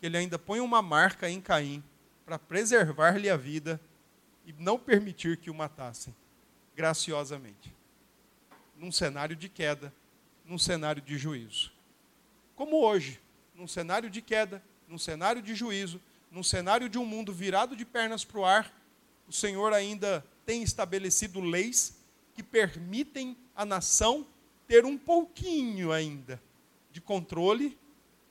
que 0.00 0.06
ele 0.06 0.16
ainda 0.16 0.40
põe 0.40 0.58
uma 0.58 0.82
marca 0.82 1.30
em 1.30 1.40
Caim, 1.40 1.80
para 2.26 2.36
preservar-lhe 2.36 3.30
a 3.30 3.36
vida 3.36 3.80
e 4.44 4.52
não 4.58 4.76
permitir 4.76 5.36
que 5.36 5.50
o 5.52 5.54
matassem, 5.54 6.12
graciosamente. 6.74 7.72
Num 8.76 8.90
cenário 8.90 9.36
de 9.36 9.48
queda, 9.48 9.94
num 10.44 10.58
cenário 10.58 11.00
de 11.00 11.16
juízo. 11.16 11.70
Como 12.56 12.84
hoje, 12.84 13.21
num 13.54 13.66
cenário 13.66 14.10
de 14.10 14.22
queda, 14.22 14.62
num 14.88 14.98
cenário 14.98 15.42
de 15.42 15.54
juízo, 15.54 16.00
num 16.30 16.42
cenário 16.42 16.88
de 16.88 16.98
um 16.98 17.04
mundo 17.04 17.32
virado 17.32 17.76
de 17.76 17.84
pernas 17.84 18.24
para 18.24 18.40
o 18.40 18.44
ar, 18.44 18.72
o 19.28 19.32
Senhor 19.32 19.72
ainda 19.72 20.24
tem 20.44 20.62
estabelecido 20.62 21.40
leis 21.40 21.98
que 22.34 22.42
permitem 22.42 23.36
a 23.54 23.64
nação 23.64 24.26
ter 24.66 24.84
um 24.84 24.96
pouquinho 24.96 25.92
ainda 25.92 26.42
de 26.90 27.00
controle, 27.00 27.78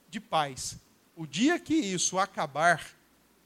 de 0.09 0.19
paz. 0.19 0.77
O 1.15 1.25
dia 1.25 1.59
que 1.59 1.75
isso 1.75 2.17
acabar, 2.17 2.95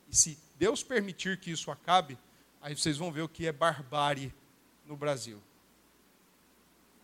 e 0.09 0.15
se 0.15 0.37
Deus 0.57 0.83
permitir 0.83 1.39
que 1.39 1.51
isso 1.51 1.69
acabe, 1.69 2.17
aí 2.61 2.75
vocês 2.75 2.97
vão 2.97 3.11
ver 3.11 3.21
o 3.21 3.29
que 3.29 3.47
é 3.47 3.51
barbárie 3.51 4.33
no 4.85 4.95
Brasil. 4.95 5.41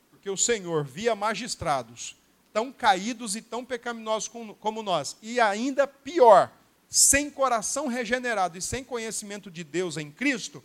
Porque 0.09 0.29
o 0.29 0.37
Senhor 0.37 0.85
via 0.85 1.15
magistrados 1.15 2.15
tão 2.53 2.71
caídos 2.71 3.35
e 3.35 3.41
tão 3.41 3.63
pecaminosos 3.63 4.29
como 4.59 4.83
nós, 4.83 5.17
e 5.21 5.39
ainda 5.39 5.87
pior, 5.87 6.51
sem 6.89 7.29
coração 7.29 7.87
regenerado 7.87 8.57
e 8.57 8.61
sem 8.61 8.83
conhecimento 8.83 9.49
de 9.49 9.63
Deus 9.63 9.97
em 9.97 10.11
Cristo, 10.11 10.63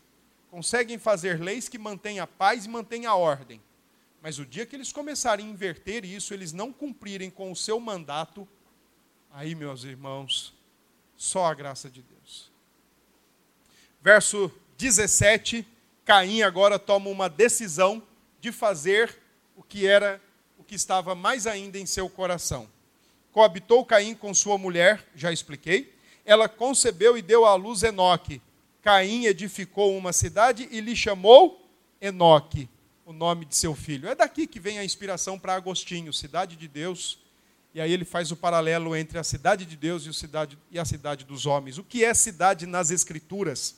conseguem 0.51 0.99
fazer 0.99 1.41
leis 1.41 1.69
que 1.69 1.79
mantêm 1.79 2.19
a 2.19 2.27
paz 2.27 2.65
e 2.65 2.69
mantêm 2.69 3.07
a 3.07 3.15
ordem. 3.15 3.63
Mas 4.21 4.39
o 4.39 4.47
dia 4.47 4.67
que 4.67 4.75
eles 4.75 4.93
começarem 4.93 5.47
a 5.47 5.51
inverter 5.51 6.05
isso, 6.05 6.35
eles 6.35 6.53
não 6.53 6.73
cumprirem 6.73 7.31
com 7.31 7.53
o 7.53 7.57
seu 7.57 7.79
mandato, 7.79 8.49
aí, 9.31 9.55
meus 9.55 9.85
irmãos, 9.85 10.53
só 11.17 11.47
a 11.47 11.55
graça 11.55 11.89
de 11.89 12.03
Deus. 12.03 12.51
Verso 14.01 14.51
17, 14.79 15.67
Caim 16.05 16.43
agora 16.43 16.79
toma 16.79 17.11
uma 17.11 17.29
decisão 17.29 18.03
de 18.41 18.51
fazer 18.51 19.17
o 19.57 19.63
que 19.63 19.87
era 19.87 20.21
que 20.67 20.75
estava 20.75 21.15
mais 21.15 21.47
ainda 21.47 21.79
em 21.79 21.87
seu 21.87 22.09
coração. 22.09 22.69
Coabitou 23.33 23.85
Caim 23.85 24.15
com 24.15 24.33
sua 24.35 24.59
mulher, 24.59 25.05
já 25.15 25.33
expliquei, 25.33 25.95
ela 26.25 26.49
concebeu 26.49 27.17
e 27.17 27.23
deu 27.23 27.45
à 27.45 27.55
luz 27.55 27.83
Enoque. 27.83 28.43
Caim 28.83 29.27
edificou 29.27 29.97
uma 29.97 30.13
cidade 30.13 30.69
e 30.71 30.81
lhe 30.81 30.97
chamou 30.97 31.63
Enoque, 32.01 32.69
o 33.05 33.13
nome 33.13 33.45
de 33.45 33.57
seu 33.57 33.75
filho. 33.75 34.09
É 34.09 34.15
daqui 34.15 34.47
que 34.47 34.59
vem 34.59 34.79
a 34.79 34.85
inspiração 34.85 35.39
para 35.39 35.55
Agostinho, 35.55 36.13
cidade 36.13 36.57
de 36.57 36.67
Deus. 36.67 37.19
E 37.75 37.81
aí 37.81 37.93
ele 37.93 38.05
faz 38.05 38.33
o 38.33 38.37
paralelo 38.37 38.97
entre 38.97 39.19
a 39.19 39.25
cidade 39.25 39.67
de 39.67 39.77
Deus 39.77 40.07
e, 40.07 40.15
cidade, 40.15 40.59
e 40.71 40.79
a 40.79 40.85
cidade 40.85 41.25
dos 41.25 41.47
homens. 41.47 41.79
O 41.79 41.85
que 41.85 42.05
é 42.05 42.15
cidade 42.15 42.65
nas 42.67 42.91
Escrituras? 42.91 43.77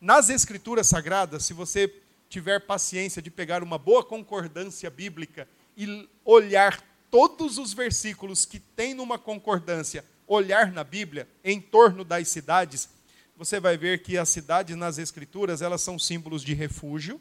Nas 0.00 0.28
Escrituras 0.30 0.88
Sagradas, 0.88 1.44
se 1.44 1.54
você 1.54 1.94
tiver 2.28 2.60
paciência 2.60 3.22
de 3.22 3.30
pegar 3.30 3.62
uma 3.62 3.78
boa 3.78 4.04
concordância 4.04 4.90
bíblica 4.90 5.48
e 5.76 6.08
olhar 6.24 6.82
todos 7.10 7.58
os 7.58 7.72
versículos 7.72 8.44
que 8.44 8.58
tem 8.58 8.94
numa 8.94 9.18
concordância 9.18 10.04
olhar 10.26 10.72
na 10.72 10.82
Bíblia 10.82 11.28
em 11.44 11.60
torno 11.60 12.04
das 12.04 12.28
cidades, 12.28 12.88
você 13.36 13.60
vai 13.60 13.76
ver 13.76 14.02
que 14.02 14.18
as 14.18 14.28
cidades 14.28 14.76
nas 14.76 14.98
escrituras, 14.98 15.62
elas 15.62 15.80
são 15.80 15.98
símbolos 15.98 16.42
de 16.42 16.54
refúgio, 16.54 17.20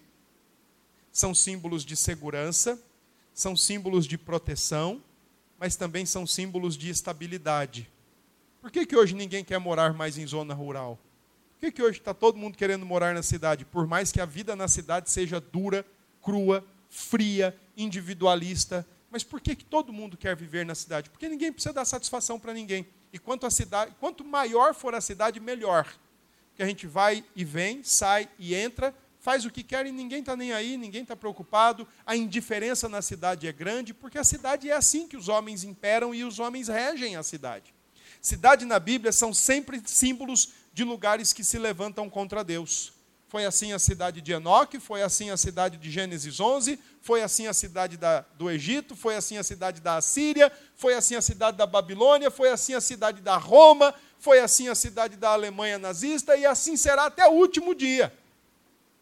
são 1.11 1.35
símbolos 1.35 1.85
de 1.85 1.95
segurança, 1.95 2.81
são 3.33 3.55
símbolos 3.55 4.07
de 4.07 4.17
proteção, 4.17 5.03
mas 5.59 5.75
também 5.75 6.05
são 6.05 6.25
símbolos 6.25 6.77
de 6.77 6.89
estabilidade. 6.89 7.89
Por 8.61 8.71
que, 8.71 8.85
que 8.85 8.95
hoje 8.95 9.13
ninguém 9.13 9.43
quer 9.43 9.59
morar 9.59 9.93
mais 9.93 10.17
em 10.17 10.25
zona 10.25 10.53
rural? 10.53 10.97
Por 11.53 11.59
que, 11.59 11.71
que 11.71 11.83
hoje 11.83 11.99
está 11.99 12.13
todo 12.13 12.37
mundo 12.37 12.57
querendo 12.57 12.85
morar 12.85 13.13
na 13.13 13.23
cidade? 13.23 13.63
Por 13.65 13.85
mais 13.85 14.11
que 14.11 14.19
a 14.19 14.25
vida 14.25 14.55
na 14.55 14.67
cidade 14.67 15.09
seja 15.11 15.39
dura, 15.39 15.85
crua, 16.21 16.65
fria, 16.89 17.55
individualista, 17.77 18.85
mas 19.09 19.23
por 19.23 19.39
que, 19.39 19.55
que 19.55 19.63
todo 19.63 19.93
mundo 19.93 20.17
quer 20.17 20.35
viver 20.35 20.65
na 20.65 20.75
cidade? 20.75 21.09
Porque 21.09 21.29
ninguém 21.29 21.51
precisa 21.51 21.73
dar 21.73 21.85
satisfação 21.85 22.39
para 22.39 22.53
ninguém. 22.53 22.85
E 23.13 23.17
quanto, 23.17 23.45
a 23.45 23.49
cidade, 23.49 23.95
quanto 23.99 24.25
maior 24.25 24.73
for 24.73 24.93
a 24.93 24.99
cidade, 24.99 25.39
melhor. 25.39 25.87
Que 26.55 26.61
a 26.61 26.65
gente 26.65 26.85
vai 26.85 27.23
e 27.35 27.45
vem, 27.45 27.81
sai 27.83 28.27
e 28.37 28.53
entra, 28.53 28.93
faz 29.19 29.45
o 29.45 29.49
que 29.49 29.63
quer 29.63 29.85
e 29.85 29.91
ninguém 29.91 30.19
está 30.19 30.35
nem 30.35 30.51
aí, 30.51 30.77
ninguém 30.77 31.03
está 31.03 31.15
preocupado. 31.15 31.87
A 32.05 32.15
indiferença 32.15 32.89
na 32.89 33.01
cidade 33.01 33.47
é 33.47 33.51
grande, 33.51 33.93
porque 33.93 34.17
a 34.17 34.23
cidade 34.23 34.69
é 34.69 34.73
assim 34.73 35.07
que 35.07 35.15
os 35.15 35.29
homens 35.29 35.63
imperam 35.63 36.13
e 36.13 36.23
os 36.23 36.39
homens 36.39 36.67
regem 36.67 37.15
a 37.15 37.23
cidade. 37.23 37.73
Cidade 38.21 38.65
na 38.65 38.79
Bíblia 38.79 39.11
são 39.11 39.33
sempre 39.33 39.81
símbolos 39.85 40.49
de 40.73 40.83
lugares 40.83 41.31
que 41.31 41.43
se 41.43 41.57
levantam 41.57 42.09
contra 42.09 42.43
Deus. 42.43 42.93
Foi 43.27 43.45
assim 43.45 43.73
a 43.73 43.79
cidade 43.79 44.21
de 44.21 44.31
Enoque, 44.31 44.79
foi 44.79 45.01
assim 45.01 45.29
a 45.29 45.37
cidade 45.37 45.77
de 45.77 45.89
Gênesis 45.89 46.39
11, 46.39 46.79
foi 47.05 47.21
assim 47.21 47.45
a 47.45 47.53
cidade 47.53 47.97
da, 47.97 48.25
do 48.35 48.49
Egito, 48.49 48.95
foi 48.95 49.15
assim 49.15 49.37
a 49.37 49.43
cidade 49.43 49.79
da 49.79 49.97
Assíria, 49.97 50.51
foi 50.75 50.95
assim 50.95 51.15
a 51.15 51.21
cidade 51.21 51.55
da 51.55 51.67
Babilônia, 51.67 52.31
foi 52.31 52.49
assim 52.49 52.73
a 52.73 52.81
cidade 52.81 53.21
da 53.21 53.37
Roma, 53.37 53.93
foi 54.17 54.39
assim 54.39 54.69
a 54.69 54.73
cidade 54.73 55.15
da 55.15 55.29
Alemanha 55.29 55.77
nazista 55.77 56.35
e 56.35 56.47
assim 56.47 56.75
será 56.75 57.05
até 57.05 57.27
o 57.27 57.33
último 57.33 57.75
dia 57.75 58.11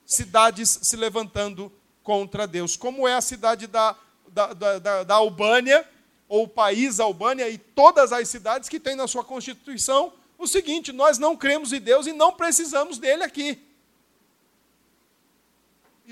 cidades 0.06 0.80
se 0.82 0.98
levantando 0.98 1.72
contra 2.04 2.46
Deus, 2.46 2.76
como 2.76 3.08
é 3.08 3.16
a 3.16 3.22
cidade 3.22 3.68
da, 3.68 3.96
da, 4.28 4.54
da, 4.54 5.04
da 5.06 5.16
Albânia, 5.16 5.88
ou 6.28 6.44
o 6.44 6.48
país 6.50 7.00
Albânia, 7.00 7.48
e 7.48 7.58
todas 7.58 8.12
as 8.12 8.28
cidades 8.28 8.68
que 8.68 8.82
têm 8.82 8.98
na 8.98 9.08
sua 9.08 9.24
constituição 9.24 10.12
o 10.38 10.46
seguinte: 10.46 10.92
nós 10.92 11.18
não 11.18 11.38
cremos 11.38 11.72
em 11.72 11.80
Deus 11.80 12.06
e 12.06 12.12
não 12.12 12.34
precisamos 12.34 12.98
dele 12.98 13.24
aqui. 13.24 13.64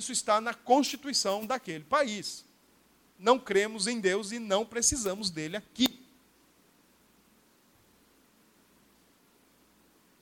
Isso 0.02 0.12
está 0.12 0.42
na 0.42 0.52
constituição 0.52 1.46
daquele 1.46 1.84
país. 1.84 2.44
Não 3.20 3.38
cremos 3.38 3.86
em 3.86 4.00
Deus 4.00 4.32
e 4.32 4.40
não 4.40 4.66
precisamos 4.66 5.30
dele 5.30 5.58
aqui. 5.58 6.04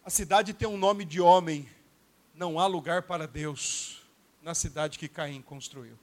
A 0.03 0.09
cidade 0.09 0.53
tem 0.53 0.67
um 0.67 0.75
nome 0.75 1.05
de 1.05 1.21
homem, 1.21 1.65
não 2.35 2.59
há 2.59 2.67
lugar 2.67 3.03
para 3.03 3.25
Deus 3.25 4.01
na 4.41 4.53
cidade 4.53 4.99
que 4.99 5.07
Caim 5.07 5.41
construiu. 5.41 5.97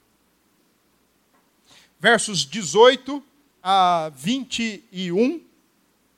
Versos 1.99 2.39
18 2.47 3.23
a 3.61 4.09
21, 4.15 5.35
uh, 5.35 5.41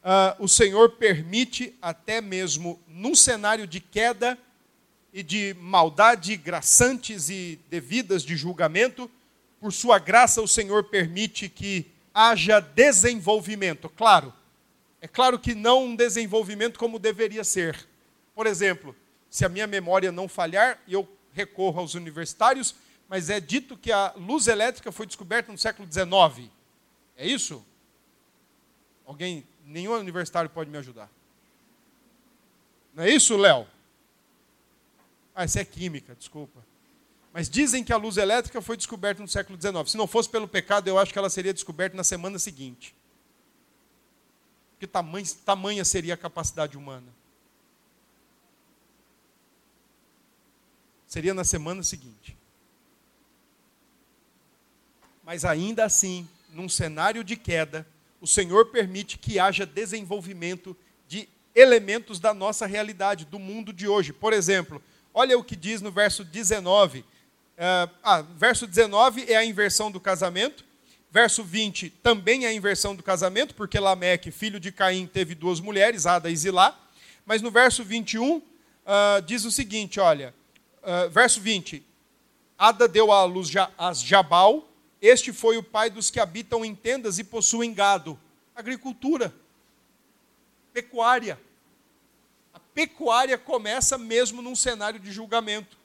ah, 0.01 0.37
o 0.39 0.47
Senhor 0.47 0.91
permite, 0.91 1.77
até 1.81 2.21
mesmo 2.21 2.81
num 2.87 3.13
cenário 3.13 3.67
de 3.67 3.81
queda 3.81 4.39
e 5.13 5.23
de 5.23 5.55
maldade 5.59 6.35
graçantes 6.37 7.29
e 7.29 7.59
devidas 7.69 8.23
de 8.23 8.35
julgamento, 8.35 9.09
por 9.59 9.73
sua 9.73 9.99
graça, 9.99 10.41
o 10.41 10.47
Senhor 10.47 10.85
permite 10.85 11.49
que 11.49 11.87
haja 12.13 12.59
desenvolvimento. 12.59 13.89
Claro, 13.89 14.33
é 15.01 15.07
claro 15.07 15.39
que 15.39 15.55
não 15.55 15.85
um 15.85 15.95
desenvolvimento 15.95 16.79
como 16.79 16.99
deveria 16.99 17.43
ser. 17.43 17.87
Por 18.35 18.47
exemplo, 18.47 18.95
se 19.29 19.45
a 19.45 19.49
minha 19.49 19.67
memória 19.67 20.11
não 20.11 20.27
falhar, 20.27 20.79
eu 20.87 21.07
recorro 21.33 21.79
aos 21.79 21.93
universitários, 21.93 22.75
mas 23.07 23.29
é 23.29 23.39
dito 23.39 23.77
que 23.77 23.91
a 23.91 24.13
luz 24.15 24.47
elétrica 24.47 24.91
foi 24.91 25.05
descoberta 25.05 25.51
no 25.51 25.57
século 25.57 25.87
XIX. 25.91 26.49
É 27.17 27.27
isso? 27.27 27.65
Alguém, 29.05 29.45
nenhum 29.65 29.93
universitário 29.93 30.49
pode 30.49 30.69
me 30.69 30.77
ajudar. 30.77 31.09
Não 32.93 33.03
é 33.03 33.09
isso, 33.09 33.35
Léo? 33.35 33.67
Ah, 35.39 35.45
isso 35.45 35.57
é 35.57 35.63
química, 35.63 36.15
desculpa. 36.15 36.65
Mas 37.31 37.49
dizem 37.49 37.83
que 37.83 37.93
a 37.93 37.97
luz 37.97 38.17
elétrica 38.17 38.61
foi 38.61 38.75
descoberta 38.75 39.21
no 39.21 39.27
século 39.27 39.57
XIX. 39.57 39.89
Se 39.89 39.95
não 39.95 40.07
fosse 40.07 40.27
pelo 40.27 40.47
pecado, 40.47 40.87
eu 40.89 40.97
acho 40.97 41.13
que 41.13 41.19
ela 41.19 41.29
seria 41.29 41.53
descoberta 41.53 41.95
na 41.95 42.03
semana 42.03 42.37
seguinte. 42.37 42.93
Que 44.77 44.85
tamanha, 44.85 45.25
tamanha 45.45 45.85
seria 45.85 46.15
a 46.15 46.17
capacidade 46.17 46.77
humana? 46.77 47.07
seria 51.09 51.33
na 51.33 51.43
semana 51.43 51.81
seguinte. 51.83 52.37
Mas 55.23 55.45
ainda 55.45 55.85
assim, 55.85 56.27
num 56.51 56.67
cenário 56.67 57.23
de 57.23 57.37
queda, 57.37 57.87
o 58.19 58.27
Senhor 58.27 58.67
permite 58.67 59.17
que 59.17 59.39
haja 59.39 59.65
desenvolvimento 59.65 60.77
de 61.07 61.27
elementos 61.55 62.19
da 62.19 62.33
nossa 62.33 62.67
realidade, 62.67 63.25
do 63.25 63.39
mundo 63.39 63.73
de 63.73 63.87
hoje. 63.87 64.13
Por 64.13 64.33
exemplo, 64.33 64.81
olha 65.13 65.37
o 65.37 65.43
que 65.43 65.55
diz 65.55 65.81
no 65.81 65.91
verso 65.91 66.23
19. 66.23 66.99
Uh, 66.99 67.05
eh, 67.57 67.89
ah, 68.03 68.21
verso 68.21 68.65
19 68.65 69.25
é 69.31 69.35
a 69.35 69.45
inversão 69.45 69.91
do 69.91 69.99
casamento. 69.99 70.65
Verso 71.11 71.43
20 71.43 71.89
também 71.89 72.45
é 72.45 72.49
a 72.49 72.53
inversão 72.53 72.95
do 72.95 73.01
casamento, 73.01 73.55
porque 73.55 73.79
Lameque, 73.79 74.29
filho 74.29 74.59
de 74.59 74.71
Caim, 74.71 75.07
teve 75.07 75.33
duas 75.33 75.59
mulheres, 75.59 76.05
Ada 76.05 76.29
e 76.29 76.35
Zilá. 76.35 76.77
Mas 77.25 77.41
no 77.41 77.49
verso 77.49 77.83
21 77.83 78.37
uh, 78.37 78.43
ah, 78.85 79.19
diz 79.25 79.43
o 79.45 79.51
seguinte: 79.51 79.99
olha, 79.99 80.33
uh, 80.83 81.09
verso 81.09 81.41
20: 81.41 81.83
Ada 82.57 82.87
deu 82.87 83.11
à 83.11 83.23
luz 83.23 83.51
a 83.55 83.93
Jabal, 83.93 84.69
este 85.01 85.31
foi 85.31 85.57
o 85.57 85.63
pai 85.63 85.89
dos 85.89 86.09
que 86.09 86.19
habitam 86.19 86.63
em 86.63 86.75
tendas 86.75 87.19
e 87.19 87.23
possuem 87.23 87.73
gado. 87.73 88.19
Agricultura, 88.55 89.33
pecuária. 90.73 91.39
Pecuária 92.73 93.37
começa 93.37 93.97
mesmo 93.97 94.41
num 94.41 94.55
cenário 94.55 94.99
de 94.99 95.11
julgamento. 95.11 95.77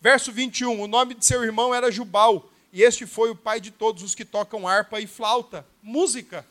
Verso 0.00 0.32
21, 0.32 0.80
o 0.80 0.86
nome 0.86 1.14
de 1.14 1.26
seu 1.26 1.44
irmão 1.44 1.74
era 1.74 1.90
Jubal, 1.90 2.50
e 2.72 2.82
este 2.82 3.06
foi 3.06 3.30
o 3.30 3.36
pai 3.36 3.60
de 3.60 3.70
todos 3.70 4.02
os 4.02 4.14
que 4.14 4.24
tocam 4.24 4.66
harpa 4.66 5.00
e 5.00 5.06
flauta. 5.06 5.66
Música, 5.82 6.46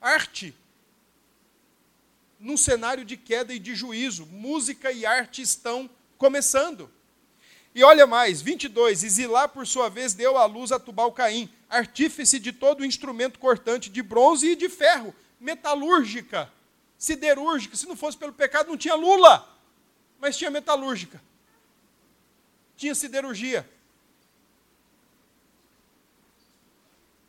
arte. 0.00 0.54
Num 2.38 2.56
cenário 2.56 3.04
de 3.04 3.16
queda 3.16 3.52
e 3.52 3.58
de 3.58 3.74
juízo, 3.74 4.26
música 4.26 4.92
e 4.92 5.04
arte 5.04 5.42
estão 5.42 5.90
começando. 6.16 6.90
E 7.74 7.82
olha 7.82 8.06
mais, 8.06 8.40
22, 8.40 9.02
e 9.02 9.08
Zilá, 9.08 9.48
por 9.48 9.66
sua 9.66 9.88
vez, 9.88 10.14
deu 10.14 10.38
à 10.38 10.44
luz 10.44 10.70
a 10.70 10.78
Tubal-Caim, 10.78 11.50
artífice 11.68 12.38
de 12.38 12.52
todo 12.52 12.84
instrumento 12.84 13.38
cortante 13.38 13.90
de 13.90 14.00
bronze 14.00 14.52
e 14.52 14.56
de 14.56 14.68
ferro, 14.68 15.12
metalúrgica, 15.40 16.50
siderúrgica. 17.04 17.76
Se 17.76 17.86
não 17.86 17.96
fosse 17.96 18.16
pelo 18.16 18.32
pecado, 18.32 18.68
não 18.68 18.78
tinha 18.78 18.94
lula, 18.94 19.46
mas 20.18 20.36
tinha 20.36 20.50
metalúrgica. 20.50 21.20
Tinha 22.76 22.94
siderurgia. 22.94 23.68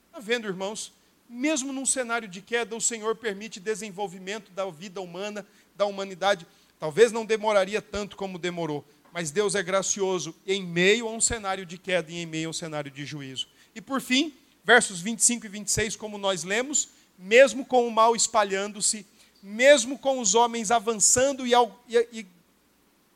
Está 0.08 0.20
vendo, 0.20 0.48
irmãos? 0.48 0.94
Mesmo 1.28 1.74
num 1.74 1.86
cenário 1.86 2.28
de 2.28 2.42
queda, 2.42 2.76
o 2.76 2.82
Senhor 2.82 3.16
permite 3.16 3.60
desenvolvimento 3.60 4.50
da 4.52 4.66
vida 4.70 5.02
humana, 5.02 5.46
da 5.76 5.86
humanidade. 5.86 6.48
Talvez 6.80 7.12
não 7.12 7.26
demoraria 7.26 7.82
tanto 7.82 8.16
como 8.16 8.40
demorou, 8.40 8.86
mas 9.12 9.30
Deus 9.30 9.56
é 9.56 9.64
gracioso 9.64 10.34
em 10.48 10.64
meio 10.64 11.08
a 11.08 11.12
um 11.12 11.20
cenário 11.20 11.66
de 11.66 11.78
queda 11.78 12.12
e 12.12 12.18
em 12.18 12.26
meio 12.26 12.48
a 12.48 12.52
um 12.52 12.54
cenário 12.54 12.90
de 12.90 13.06
juízo. 13.06 13.48
E 13.74 13.82
por 13.82 14.00
fim, 14.00 14.34
versos 14.64 15.02
25 15.02 15.46
e 15.46 15.50
26, 15.50 15.96
como 15.98 16.18
nós 16.18 16.44
lemos, 16.44 16.90
mesmo 17.18 17.66
com 17.66 17.86
o 17.86 17.92
mal 17.92 18.16
espalhando-se, 18.16 19.06
mesmo 19.48 20.00
com 20.00 20.20
os 20.20 20.34
homens 20.34 20.72
avançando 20.72 21.46
e, 21.46 21.52
e, 21.88 22.08
e 22.12 22.28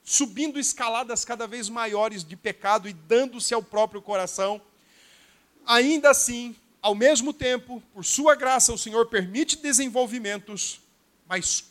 subindo 0.03 0.59
escaladas 0.59 1.25
cada 1.25 1.47
vez 1.47 1.69
maiores 1.69 2.23
de 2.23 2.35
pecado 2.35 2.87
e 2.87 2.93
dando-se 2.93 3.51
ao 3.51 3.63
próprio 3.63 3.99
coração, 3.99 4.61
ainda 5.65 6.11
assim, 6.11 6.55
ao 6.83 6.93
mesmo 6.93 7.33
tempo, 7.33 7.81
por 7.95 8.05
sua 8.05 8.35
graça, 8.35 8.71
o 8.71 8.77
Senhor 8.77 9.07
permite 9.07 9.57
desenvolvimentos, 9.57 10.79
mas 11.27 11.63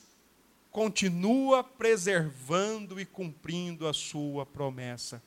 continua 0.72 1.62
preservando 1.62 3.00
e 3.00 3.06
cumprindo 3.06 3.86
a 3.86 3.94
sua 3.94 4.44
promessa. 4.44 5.22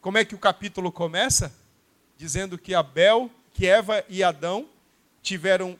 Como 0.00 0.18
é 0.18 0.24
que 0.24 0.36
o 0.36 0.38
capítulo 0.38 0.92
começa? 0.92 1.52
Dizendo 2.16 2.56
que 2.56 2.76
Abel, 2.76 3.28
que 3.52 3.66
Eva 3.66 4.04
e 4.08 4.22
Adão 4.22 4.68
tiveram 5.20 5.76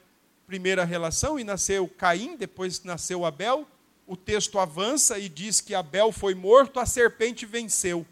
primeira 0.49 0.83
relação 0.83 1.39
e 1.39 1.43
nasceu 1.43 1.87
Caim, 1.87 2.35
depois 2.35 2.83
nasceu 2.83 3.23
Abel. 3.23 3.67
O 4.07 4.17
texto 4.17 4.57
avança 4.57 5.19
e 5.19 5.29
diz 5.29 5.61
que 5.61 5.75
Abel 5.75 6.11
foi 6.11 6.33
morto, 6.33 6.79
a 6.79 6.87
serpente 6.87 7.45
venceu. 7.45 8.03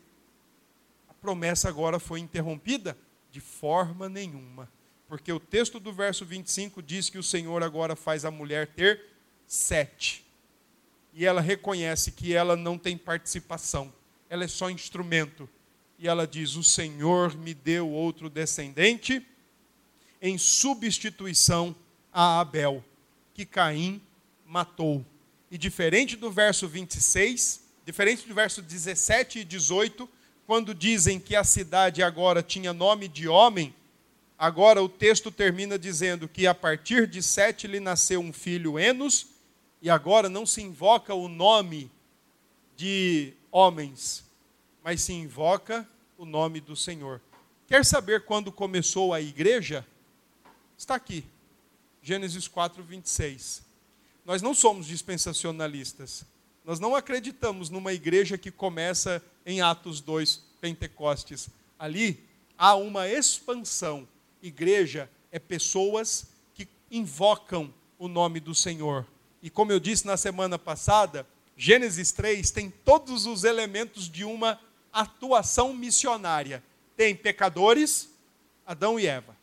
A 1.10 1.14
promessa 1.16 1.68
agora 1.68 1.98
foi 1.98 2.20
interrompida? 2.20 2.96
De 3.32 3.40
forma 3.40 4.08
nenhuma. 4.08 4.72
Porque 5.08 5.34
o 5.34 5.40
texto 5.40 5.80
do 5.80 5.92
verso 5.92 6.24
25 6.24 6.84
diz 6.84 7.10
que 7.10 7.18
o 7.18 7.24
Senhor 7.24 7.64
agora 7.64 7.96
faz 7.96 8.24
a 8.24 8.30
mulher 8.30 8.68
ter 8.68 9.02
sete 9.48 10.24
e 11.12 11.26
ela 11.26 11.42
reconhece 11.42 12.12
que 12.12 12.36
ela 12.36 12.56
não 12.56 12.78
tem 12.78 12.96
participação, 12.96 13.92
ela 14.30 14.44
é 14.44 14.48
só 14.48 14.70
instrumento. 14.70 15.50
E 15.98 16.08
ela 16.08 16.28
diz: 16.28 16.56
O 16.56 16.64
Senhor 16.64 17.36
me 17.36 17.56
deu 17.56 17.90
outro 17.90 18.30
descendente 18.30 19.26
em 20.22 20.38
substituição 20.38 21.76
a 22.20 22.40
Abel, 22.40 22.84
que 23.32 23.46
Caim 23.46 24.02
matou. 24.44 25.06
E 25.52 25.58
diferente 25.58 26.16
do 26.16 26.32
verso 26.32 26.68
26, 26.68 27.62
diferente 27.86 28.28
do 28.28 28.34
verso 28.34 28.60
17 28.60 29.42
e 29.42 29.44
18, 29.44 30.10
quando 30.48 30.74
dizem 30.74 31.20
que 31.20 31.36
a 31.36 31.44
cidade 31.44 32.02
agora 32.02 32.42
tinha 32.42 32.74
nome 32.74 33.08
de 33.08 33.28
homem, 33.28 33.72
agora 34.36 34.82
o 34.82 34.90
texto 34.90 35.30
termina 35.30 35.78
dizendo 35.78 36.28
que 36.28 36.48
a 36.48 36.56
partir 36.56 37.06
de 37.06 37.22
Sete 37.22 37.68
lhe 37.68 37.80
nasceu 37.80 38.20
um 38.20 38.34
filho 38.34 38.80
Enos, 38.80 39.28
E 39.80 39.88
agora 39.88 40.28
não 40.28 40.44
se 40.44 40.60
invoca 40.60 41.14
o 41.14 41.28
nome 41.28 41.92
de 42.76 43.32
homens, 43.52 44.26
mas 44.84 45.02
se 45.02 45.14
invoca 45.14 45.88
o 46.18 46.26
nome 46.26 46.60
do 46.60 46.76
Senhor. 46.76 47.22
Quer 47.68 47.86
saber 47.86 48.26
quando 48.26 48.52
começou 48.52 49.14
a 49.14 49.22
igreja? 49.22 49.86
Está 50.76 50.96
aqui, 50.96 51.24
Gênesis 52.08 52.48
4, 52.48 52.82
26. 52.82 53.64
Nós 54.24 54.42
não 54.42 54.54
somos 54.54 54.88
dispensacionalistas. 54.88 56.24
Nós 56.64 56.80
não 56.80 56.96
acreditamos 56.96 57.70
numa 57.70 57.92
igreja 57.92 58.38
que 58.38 58.50
começa 58.50 59.22
em 59.46 59.60
Atos 59.60 60.00
2, 60.00 60.42
Pentecostes. 60.62 61.50
Ali 61.78 62.24
há 62.58 62.76
uma 62.76 63.10
expansão. 63.10 64.08
Igreja 64.42 65.10
é 65.34 65.38
pessoas 65.38 66.28
que 66.56 66.66
invocam 66.90 67.74
o 68.00 68.08
nome 68.08 68.40
do 68.40 68.56
Senhor. 68.56 69.06
E 69.44 69.50
como 69.50 69.74
eu 69.74 69.80
disse 69.80 70.08
na 70.08 70.16
semana 70.16 70.58
passada, 70.58 71.28
Gênesis 71.58 72.14
3 72.14 72.52
tem 72.52 72.70
todos 72.70 73.26
os 73.26 73.44
elementos 73.44 74.10
de 74.10 74.24
uma 74.24 74.58
atuação 74.94 75.74
missionária. 75.74 76.64
Tem 76.96 77.14
pecadores, 77.14 78.10
Adão 78.66 78.98
e 78.98 79.06
Eva. 79.06 79.36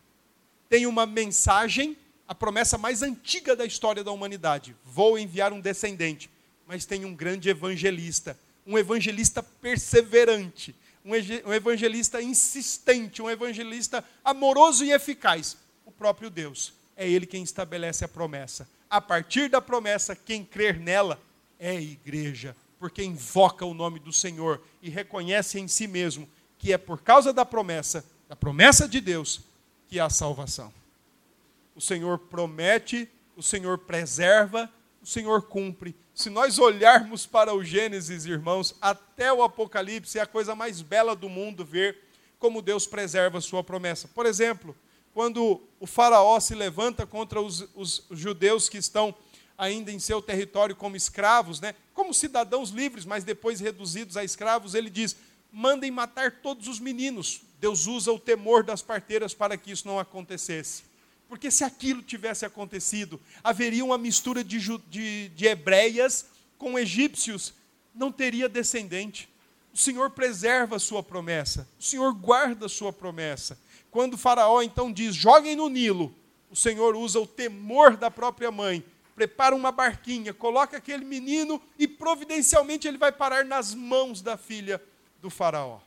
Tem 0.66 0.86
uma 0.86 1.04
mensagem, 1.04 1.94
a 2.27 2.35
promessa 2.35 2.79
mais 2.79 3.03
antiga 3.03 3.55
da 3.55 3.64
história 3.64 4.03
da 4.03 4.11
humanidade: 4.11 4.75
vou 4.85 5.18
enviar 5.18 5.53
um 5.53 5.61
descendente. 5.61 6.31
Mas 6.66 6.87
tem 6.87 7.05
um 7.05 7.14
grande 7.14 7.51
evangelista, 7.51 8.39
um 8.66 8.79
evangelista 8.79 9.43
perseverante, 9.43 10.75
um 11.05 11.53
evangelista 11.53 12.22
insistente, 12.22 13.20
um 13.20 13.29
evangelista 13.29 14.03
amoroso 14.25 14.85
e 14.85 14.93
eficaz. 14.93 15.57
O 15.85 15.93
próprio 15.93 16.31
Deus. 16.31 16.72
É 16.97 17.09
Ele 17.09 17.27
quem 17.27 17.43
estabelece 17.43 18.05
a 18.05 18.09
promessa. 18.09 18.68
A 18.89 19.01
partir 19.01 19.51
da 19.51 19.61
promessa, 19.61 20.14
quem 20.14 20.45
crer 20.45 20.79
nela 20.79 21.20
é 21.59 21.75
igreja, 21.75 22.57
porque 22.79 23.03
invoca 23.03 23.66
o 23.66 23.75
nome 23.75 23.99
do 23.99 24.12
Senhor 24.12 24.62
e 24.81 24.89
reconhece 24.89 25.59
em 25.59 25.66
si 25.66 25.87
mesmo 25.87 26.29
que 26.64 26.72
é 26.72 26.79
por 26.79 27.03
causa 27.03 27.33
da 27.33 27.45
promessa, 27.45 28.05
da 28.29 28.35
promessa 28.35 28.89
de 28.89 29.01
Deus, 29.01 29.41
que 29.89 30.01
há 30.01 30.09
salvação. 30.09 30.72
O 31.75 31.81
Senhor 31.81 32.18
promete, 32.18 33.09
o 33.37 33.43
Senhor 33.43 33.79
preserva, 33.79 34.70
o 35.03 35.07
Senhor 35.07 35.43
cumpre. 35.43 35.95
Se 36.14 36.31
nós 36.31 36.59
olharmos 36.59 37.27
para 37.27 37.53
o 37.53 37.64
Gênesis, 37.64 38.25
irmãos, 38.25 38.75
até 38.81 39.33
o 39.33 39.43
Apocalipse, 39.43 40.18
é 40.18 40.22
a 40.22 40.27
coisa 40.27 40.55
mais 40.55 40.81
bela 40.81 41.16
do 41.16 41.29
mundo 41.29 41.64
ver 41.64 41.99
como 42.39 42.62
Deus 42.62 42.87
preserva 42.87 43.39
a 43.39 43.41
sua 43.41 43.64
promessa. 43.64 44.07
Por 44.09 44.25
exemplo, 44.25 44.77
quando 45.12 45.62
o 45.81 45.87
Faraó 45.87 46.39
se 46.41 46.55
levanta 46.55 47.07
contra 47.07 47.41
os, 47.41 47.68
os 47.75 48.07
judeus 48.11 48.68
que 48.68 48.79
estão 48.79 49.14
ainda 49.57 49.91
em 49.91 49.99
seu 49.99 50.20
território 50.20 50.77
como 50.77 50.97
escravos, 50.97 51.61
né? 51.61 51.75
como 51.93 52.12
cidadãos 52.12 52.70
livres, 52.70 53.05
mas 53.05 53.25
depois 53.25 53.61
reduzidos 53.61 54.16
a 54.16 54.25
escravos, 54.25 54.75
ele 54.75 54.91
diz: 54.91 55.16
mandem 55.51 55.91
matar 55.91 56.33
todos 56.43 56.68
os 56.68 56.81
meninos. 56.81 57.43
Deus 57.61 57.87
usa 57.87 58.12
o 58.12 58.18
temor 58.18 58.62
das 58.62 58.83
parteiras 58.83 59.33
para 59.33 59.57
que 59.57 59.70
isso 59.70 59.87
não 59.87 59.99
acontecesse. 59.99 60.83
Porque 61.29 61.51
se 61.51 61.64
aquilo 61.64 62.03
tivesse 62.03 62.45
acontecido, 62.45 63.20
haveria 63.43 63.85
uma 63.85 63.99
mistura 63.99 64.45
de, 64.45 64.59
de, 64.89 65.29
de 65.29 65.47
hebreias 65.47 66.27
com 66.59 66.79
egípcios, 66.79 67.55
não 67.95 68.12
teria 68.12 68.49
descendente. 68.49 69.29
O 69.72 69.79
Senhor 69.79 70.11
preserva 70.11 70.77
a 70.77 70.81
sua 70.81 71.03
promessa, 71.03 71.68
o 71.79 71.83
Senhor 71.83 72.12
guarda 72.12 72.66
a 72.66 72.68
sua 72.68 72.93
promessa. 72.93 73.59
Quando 73.91 74.14
o 74.14 74.18
Faraó 74.18 74.62
então 74.62 74.93
diz: 74.93 75.14
joguem 75.14 75.57
no 75.57 75.68
Nilo, 75.68 76.14
o 76.51 76.57
Senhor 76.57 76.95
usa 76.95 77.18
o 77.18 77.27
temor 77.27 77.97
da 77.97 78.11
própria 78.11 78.51
mãe 78.51 78.85
prepara 79.14 79.55
uma 79.55 79.70
barquinha, 79.70 80.35
coloca 80.35 80.77
aquele 80.77 81.05
menino 81.05 81.62
e 81.79 81.87
providencialmente 81.87 82.89
ele 82.89 82.99
vai 82.99 83.12
parar 83.12 83.45
nas 83.45 83.75
mãos 83.75 84.20
da 84.20 84.37
filha 84.37 84.83
do 85.22 85.31
Faraó. 85.31 85.79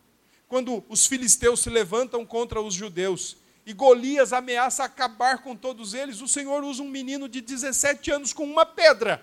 Quando 0.48 0.84
os 0.88 1.06
filisteus 1.06 1.62
se 1.62 1.70
levantam 1.70 2.26
contra 2.26 2.62
os 2.62 2.74
judeus 2.74 3.38
e 3.68 3.74
Golias 3.74 4.32
ameaça 4.32 4.86
acabar 4.86 5.40
com 5.40 5.54
todos 5.54 5.94
eles, 5.94 6.22
o 6.22 6.28
Senhor 6.28 6.64
usa 6.64 6.82
um 6.82 6.88
menino 6.88 7.28
de 7.28 7.42
17 7.42 8.10
anos 8.12 8.32
com 8.32 8.46
uma 8.46 8.66
pedra. 8.66 9.22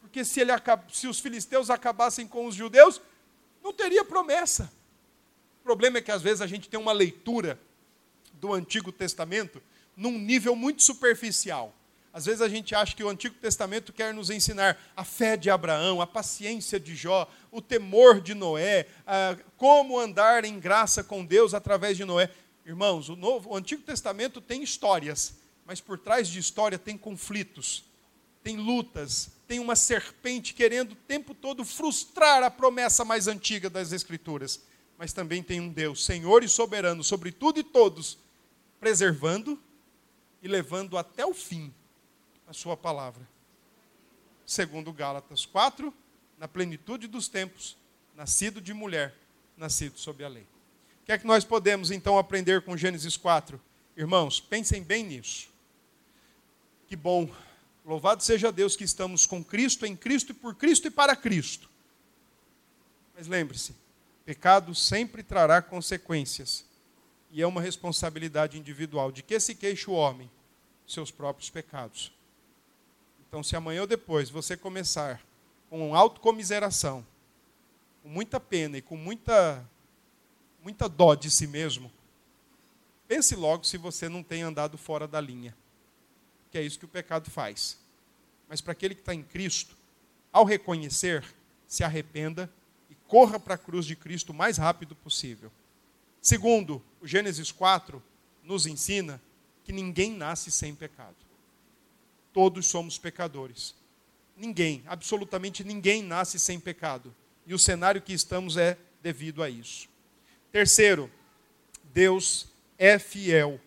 Porque 0.00 0.24
se, 0.24 0.40
ele, 0.40 0.50
se 0.92 1.06
os 1.06 1.20
filisteus 1.20 1.70
acabassem 1.70 2.26
com 2.26 2.44
os 2.46 2.56
judeus, 2.56 3.00
não 3.62 3.72
teria 3.72 4.04
promessa. 4.04 4.68
O 5.60 5.62
problema 5.62 5.98
é 5.98 6.02
que 6.02 6.10
às 6.10 6.22
vezes 6.22 6.40
a 6.40 6.46
gente 6.48 6.68
tem 6.68 6.80
uma 6.80 6.90
leitura 6.90 7.56
do 8.32 8.52
Antigo 8.52 8.90
Testamento 8.90 9.62
num 9.96 10.18
nível 10.18 10.56
muito 10.56 10.82
superficial. 10.82 11.72
Às 12.12 12.26
vezes 12.26 12.42
a 12.42 12.48
gente 12.48 12.74
acha 12.74 12.96
que 12.96 13.04
o 13.04 13.08
Antigo 13.08 13.36
Testamento 13.36 13.92
quer 13.92 14.12
nos 14.12 14.30
ensinar 14.30 14.76
a 14.96 15.04
fé 15.04 15.36
de 15.36 15.48
Abraão, 15.48 16.00
a 16.00 16.06
paciência 16.06 16.80
de 16.80 16.96
Jó, 16.96 17.30
o 17.52 17.62
temor 17.62 18.20
de 18.20 18.34
Noé, 18.34 18.88
como 19.56 19.98
andar 19.98 20.44
em 20.44 20.58
graça 20.58 21.04
com 21.04 21.24
Deus 21.24 21.54
através 21.54 21.96
de 21.96 22.04
Noé. 22.04 22.28
Irmãos, 22.70 23.08
o, 23.08 23.16
Novo, 23.16 23.50
o 23.50 23.56
Antigo 23.56 23.82
Testamento 23.82 24.40
tem 24.40 24.62
histórias, 24.62 25.34
mas 25.66 25.80
por 25.80 25.98
trás 25.98 26.28
de 26.28 26.38
história 26.38 26.78
tem 26.78 26.96
conflitos, 26.96 27.82
tem 28.44 28.56
lutas, 28.58 29.28
tem 29.48 29.58
uma 29.58 29.74
serpente 29.74 30.54
querendo 30.54 30.92
o 30.92 30.94
tempo 30.94 31.34
todo 31.34 31.64
frustrar 31.64 32.44
a 32.44 32.50
promessa 32.50 33.04
mais 33.04 33.26
antiga 33.26 33.68
das 33.68 33.90
Escrituras. 33.90 34.62
Mas 34.96 35.12
também 35.12 35.42
tem 35.42 35.60
um 35.60 35.68
Deus, 35.68 36.04
Senhor 36.04 36.44
e 36.44 36.48
soberano 36.48 37.02
sobre 37.02 37.32
tudo 37.32 37.58
e 37.58 37.64
todos, 37.64 38.16
preservando 38.78 39.60
e 40.40 40.46
levando 40.46 40.96
até 40.96 41.26
o 41.26 41.34
fim 41.34 41.74
a 42.46 42.52
sua 42.52 42.76
palavra. 42.76 43.28
Segundo 44.46 44.92
Gálatas 44.92 45.44
4, 45.44 45.92
na 46.38 46.46
plenitude 46.46 47.08
dos 47.08 47.26
tempos, 47.26 47.76
nascido 48.14 48.60
de 48.60 48.72
mulher, 48.72 49.16
nascido 49.56 49.98
sob 49.98 50.22
a 50.22 50.28
lei. 50.28 50.46
O 51.02 51.06
que 51.06 51.12
é 51.12 51.18
que 51.18 51.26
nós 51.26 51.44
podemos 51.44 51.90
então 51.90 52.18
aprender 52.18 52.62
com 52.62 52.76
Gênesis 52.76 53.16
4? 53.16 53.60
Irmãos, 53.96 54.40
pensem 54.40 54.82
bem 54.82 55.04
nisso. 55.04 55.48
Que 56.86 56.96
bom. 56.96 57.28
Louvado 57.84 58.22
seja 58.22 58.52
Deus 58.52 58.76
que 58.76 58.84
estamos 58.84 59.26
com 59.26 59.42
Cristo, 59.42 59.86
em 59.86 59.96
Cristo 59.96 60.30
e 60.30 60.34
por 60.34 60.54
Cristo 60.54 60.86
e 60.86 60.90
para 60.90 61.16
Cristo. 61.16 61.68
Mas 63.16 63.26
lembre-se, 63.26 63.74
pecado 64.24 64.74
sempre 64.74 65.22
trará 65.22 65.60
consequências. 65.60 66.64
E 67.30 67.42
é 67.42 67.46
uma 67.46 67.60
responsabilidade 67.60 68.58
individual. 68.58 69.12
De 69.12 69.22
que 69.22 69.38
se 69.38 69.54
queixa 69.54 69.90
o 69.90 69.94
homem? 69.94 70.30
Seus 70.86 71.10
próprios 71.10 71.50
pecados. 71.50 72.12
Então, 73.28 73.42
se 73.42 73.54
amanhã 73.54 73.82
ou 73.82 73.86
depois 73.86 74.28
você 74.28 74.56
começar 74.56 75.20
com 75.68 75.94
autocomiseração, 75.94 77.06
com 78.02 78.08
muita 78.08 78.40
pena 78.40 78.78
e 78.78 78.82
com 78.82 78.96
muita, 78.96 79.64
muita 80.62 80.88
dó 80.88 81.14
de 81.14 81.30
si 81.30 81.46
mesmo, 81.46 81.90
pense 83.08 83.34
logo 83.34 83.64
se 83.64 83.76
você 83.76 84.08
não 84.08 84.22
tem 84.22 84.42
andado 84.42 84.78
fora 84.78 85.06
da 85.06 85.20
linha. 85.20 85.56
Que 86.50 86.58
é 86.58 86.62
isso 86.62 86.78
que 86.78 86.84
o 86.84 86.88
pecado 86.88 87.30
faz. 87.30 87.78
Mas 88.48 88.60
para 88.60 88.72
aquele 88.72 88.94
que 88.94 89.00
está 89.00 89.14
em 89.14 89.22
Cristo, 89.22 89.76
ao 90.32 90.44
reconhecer, 90.44 91.24
se 91.66 91.84
arrependa 91.84 92.50
e 92.90 92.94
corra 93.06 93.38
para 93.38 93.54
a 93.54 93.58
cruz 93.58 93.86
de 93.86 93.94
Cristo 93.94 94.30
o 94.30 94.34
mais 94.34 94.58
rápido 94.58 94.94
possível. 94.96 95.50
Segundo, 96.20 96.82
o 97.00 97.06
Gênesis 97.06 97.52
4 97.52 98.02
nos 98.42 98.66
ensina 98.66 99.20
que 99.64 99.72
ninguém 99.72 100.12
nasce 100.12 100.50
sem 100.50 100.74
pecado. 100.74 101.16
Todos 102.32 102.66
somos 102.66 102.98
pecadores. 102.98 103.74
Ninguém, 104.36 104.82
absolutamente 104.86 105.62
ninguém 105.62 106.02
nasce 106.02 106.38
sem 106.38 106.58
pecado. 106.58 107.14
E 107.46 107.54
o 107.54 107.58
cenário 107.58 108.02
que 108.02 108.12
estamos 108.12 108.56
é 108.56 108.76
devido 109.02 109.42
a 109.42 109.48
isso. 109.48 109.88
Terceiro, 110.52 111.08
Deus 111.92 112.48
é 112.76 112.98
fiel 112.98 113.60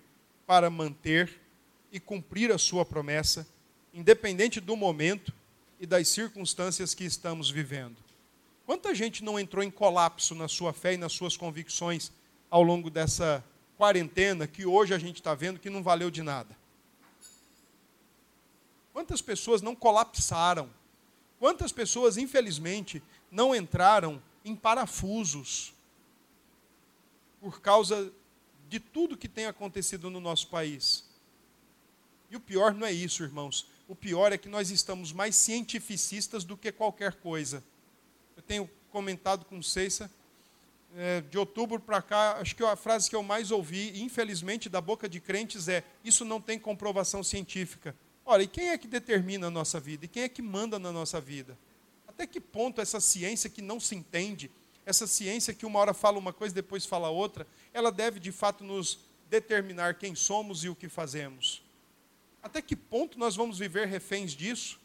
para 0.46 0.70
manter 0.70 1.40
e 1.92 2.00
cumprir 2.00 2.52
a 2.52 2.58
sua 2.58 2.84
promessa, 2.84 3.48
independente 3.94 4.60
do 4.60 4.76
momento 4.76 5.34
e 5.80 5.86
das 5.86 6.10
circunstâncias 6.10 6.94
que 6.94 7.06
estamos 7.06 7.50
vivendo. 7.50 7.96
Quanta 8.66 8.94
gente 8.94 9.24
não 9.24 9.40
entrou 9.40 9.64
em 9.64 9.72
colapso 9.72 10.36
na 10.36 10.48
sua 10.48 10.74
fé 10.74 10.94
e 10.94 10.98
nas 10.98 11.14
suas 11.14 11.38
convicções 11.38 12.12
ao 12.50 12.64
longo 12.64 12.90
dessa 12.90 13.44
quarentena 13.78 14.46
que 14.46 14.66
hoje 14.66 14.94
a 14.94 14.98
gente 14.98 15.18
está 15.18 15.34
vendo 15.34 15.60
que 15.60 15.70
não 15.70 15.84
valeu 15.84 16.12
de 16.12 16.22
nada? 16.22 16.56
Quantas 18.92 19.22
pessoas 19.22 19.62
não 19.62 19.76
colapsaram? 19.76 20.70
Quantas 21.40 21.72
pessoas, 21.72 22.18
infelizmente, 22.18 23.02
não 23.32 23.56
entraram 23.56 24.22
em 24.46 24.56
parafusos 24.56 25.73
por 27.44 27.60
causa 27.60 28.10
de 28.70 28.80
tudo 28.80 29.18
que 29.18 29.28
tem 29.28 29.46
acontecido 29.48 30.10
no 30.10 30.22
nosso 30.22 30.48
país? 30.48 31.04
E 32.32 32.38
o 32.38 32.40
pior 32.40 32.74
não 32.74 32.88
é 32.88 32.92
isso, 32.94 33.24
irmãos. 33.24 33.68
O 33.88 33.96
pior 33.96 34.32
é 34.32 34.38
que 34.38 34.48
nós 34.48 34.72
estamos 34.72 35.12
mais 35.12 35.36
cientificistas 35.36 36.46
do 36.46 36.56
que 36.56 36.72
qualquer 36.72 37.16
coisa. 37.16 37.62
Eu 38.38 38.42
tenho 38.42 38.70
comentado 38.90 39.44
com 39.44 39.62
Ceissa, 39.62 40.10
é, 40.96 41.20
de 41.20 41.38
outubro 41.38 41.80
para 41.80 42.02
cá, 42.02 42.38
acho 42.40 42.56
que 42.56 42.64
a 42.64 42.76
frase 42.78 43.10
que 43.10 43.16
eu 43.16 43.24
mais 43.24 43.52
ouvi, 43.52 44.02
infelizmente, 44.02 44.70
da 44.70 44.80
boca 44.80 45.10
de 45.10 45.20
crentes 45.20 45.68
é: 45.68 45.84
Isso 46.02 46.24
não 46.24 46.40
tem 46.40 46.58
comprovação 46.58 47.24
científica 47.24 47.94
Ora, 48.26 48.44
e 48.44 48.48
quem 48.48 48.70
é 48.70 48.78
que 48.78 48.88
determina 48.88 49.48
a 49.48 49.52
nossa 49.52 49.80
vida? 49.80 50.06
E 50.06 50.08
quem 50.08 50.24
é 50.24 50.30
que 50.30 50.42
manda 50.42 50.80
na 50.80 50.92
nossa 50.92 51.20
vida? 51.20 51.58
Até 52.08 52.26
que 52.26 52.40
ponto 52.40 52.80
essa 52.80 53.00
ciência 53.00 53.50
que 53.50 53.62
não 53.62 53.80
se 53.80 53.96
entende, 53.96 54.50
essa 54.86 55.08
ciência 55.08 55.54
que 55.54 55.66
uma 55.66 55.80
hora 55.80 55.94
fala 55.94 56.18
uma 56.18 56.34
coisa 56.34 56.54
depois 56.54 56.86
fala 56.86 57.10
outra, 57.10 57.48
ela 57.74 57.92
deve 57.92 58.20
de 58.20 58.32
fato 58.32 58.64
nos 58.64 59.00
determinar 59.30 59.96
quem 59.96 60.14
somos 60.16 60.64
e 60.64 60.70
o 60.70 60.76
que 60.76 60.90
fazemos? 60.90 61.64
Até 62.42 62.62
que 62.62 62.76
ponto 62.76 63.18
nós 63.18 63.36
vamos 63.36 63.58
viver 63.58 63.88
reféns 63.88 64.34
disso? 64.34 64.80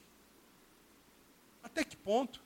Até 1.63 1.85
que 1.85 1.97
ponto? 1.97 2.41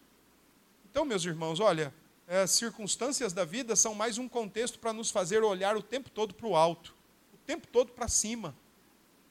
Então, 0.91 1.05
meus 1.05 1.25
irmãos, 1.25 1.61
olha, 1.61 1.95
as 2.27 2.51
circunstâncias 2.53 3.33
da 3.33 3.45
vida 3.45 3.77
são 3.77 3.95
mais 3.95 4.19
um 4.19 4.29
contexto 4.29 4.79
para 4.79 4.93
nos 4.93 5.11
fazer 5.11 5.43
olhar 5.43 5.77
o 5.77 5.83
tempo 5.83 6.09
todo 6.09 6.35
para 6.35 6.47
o 6.47 6.57
alto, 6.57 6.95
o 7.33 7.37
tempo 7.37 7.67
todo 7.67 7.93
para 7.93 8.09
cima. 8.09 8.55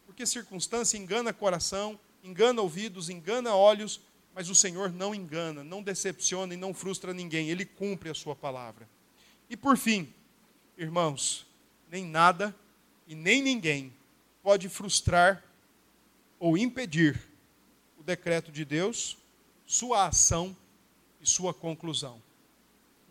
Porque 0.06 0.26
circunstância 0.26 0.98
engana 0.98 1.34
coração, 1.34 2.00
engana 2.24 2.62
ouvidos, 2.62 3.10
engana 3.10 3.56
olhos, 3.56 4.00
mas 4.34 4.50
o 4.50 4.56
Senhor 4.56 4.92
não 4.92 5.14
engana, 5.14 5.64
não 5.64 5.84
decepciona 5.84 6.54
e 6.54 6.58
não 6.58 6.74
frustra 6.74 7.14
ninguém, 7.14 7.50
Ele 7.50 7.66
cumpre 7.66 8.10
a 8.10 8.14
sua 8.14 8.36
palavra. 8.36 8.88
E 9.50 9.58
por 9.58 9.78
fim, 9.78 10.14
irmãos, 10.78 11.46
nem 11.90 12.06
nada 12.06 12.56
e 13.08 13.16
nem 13.16 13.42
ninguém 13.42 13.94
pode 14.42 14.70
frustrar 14.70 15.44
ou 16.40 16.58
impedir 16.58 17.22
o 17.98 18.04
decreto 18.04 18.52
de 18.52 18.66
Deus, 18.66 19.18
sua 19.66 20.08
ação 20.08 20.56
e 21.22 21.30
sua 21.30 21.54
conclusão. 21.54 22.22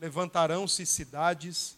Levantarão-se 0.00 0.84
cidades, 0.84 1.76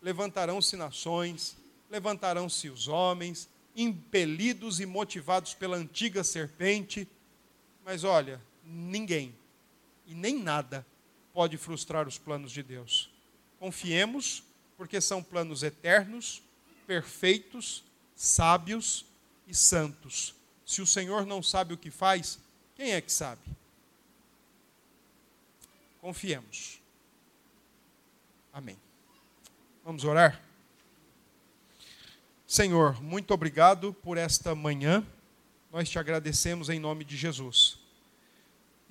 levantarão-se 0.00 0.76
nações, 0.76 1.56
levantarão-se 1.90 2.68
os 2.70 2.88
homens, 2.88 3.48
impelidos 3.76 4.80
e 4.80 4.86
motivados 4.86 5.52
pela 5.52 5.76
antiga 5.76 6.22
serpente, 6.22 7.08
mas 7.84 8.04
olha, 8.04 8.40
ninguém 8.64 9.34
e 10.06 10.14
nem 10.14 10.38
nada 10.38 10.86
pode 11.32 11.56
frustrar 11.56 12.06
os 12.06 12.18
planos 12.18 12.52
de 12.52 12.62
Deus. 12.62 13.10
Confiemos, 13.58 14.42
porque 14.76 15.00
são 15.00 15.22
planos 15.22 15.62
eternos, 15.62 16.42
perfeitos, 16.86 17.82
sábios 18.14 19.04
e 19.46 19.54
santos. 19.54 20.34
Se 20.64 20.80
o 20.80 20.86
Senhor 20.86 21.26
não 21.26 21.42
sabe 21.42 21.74
o 21.74 21.78
que 21.78 21.90
faz, 21.90 22.38
quem 22.74 22.92
é 22.92 23.00
que 23.00 23.12
sabe? 23.12 23.42
Confiemos. 26.00 26.80
Amém. 28.52 28.78
Vamos 29.84 30.04
orar? 30.04 30.40
Senhor, 32.46 33.02
muito 33.02 33.34
obrigado 33.34 33.92
por 33.92 34.16
esta 34.16 34.54
manhã. 34.54 35.04
Nós 35.72 35.88
te 35.88 35.98
agradecemos 35.98 36.68
em 36.68 36.78
nome 36.78 37.04
de 37.04 37.16
Jesus. 37.16 37.83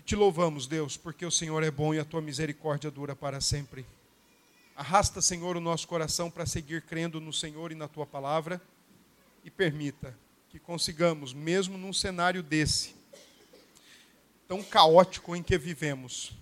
Te 0.06 0.18
louvamos, 0.18 0.68
Deus, 0.68 0.97
porque 0.97 1.26
o 1.26 1.32
Senhor 1.32 1.64
é 1.64 1.72
bom 1.72 1.93
e 1.93 1.99
a 1.99 2.04
tua 2.04 2.22
misericórdia 2.22 2.91
dura 2.91 3.16
para 3.16 3.39
sempre. 3.39 3.86
Arrasta, 4.76 5.22
Senhor, 5.22 5.56
o 5.56 5.62
nosso 5.62 5.88
coração 5.88 6.30
para 6.30 6.45
seguir 6.45 6.82
crendo 6.82 7.22
no 7.22 7.32
Senhor 7.32 7.72
e 7.72 7.76
na 7.76 7.88
tua 7.88 8.06
palavra 8.06 8.62
e 9.45 9.49
permita 9.49 10.14
que 10.49 10.60
consigamos, 10.60 11.34
mesmo 11.34 11.78
num 11.78 11.93
cenário 11.93 12.43
desse, 12.43 12.93
tão 14.45 14.62
caótico 14.62 15.38
em 15.38 15.41
que 15.41 15.58
vivemos, 15.58 16.34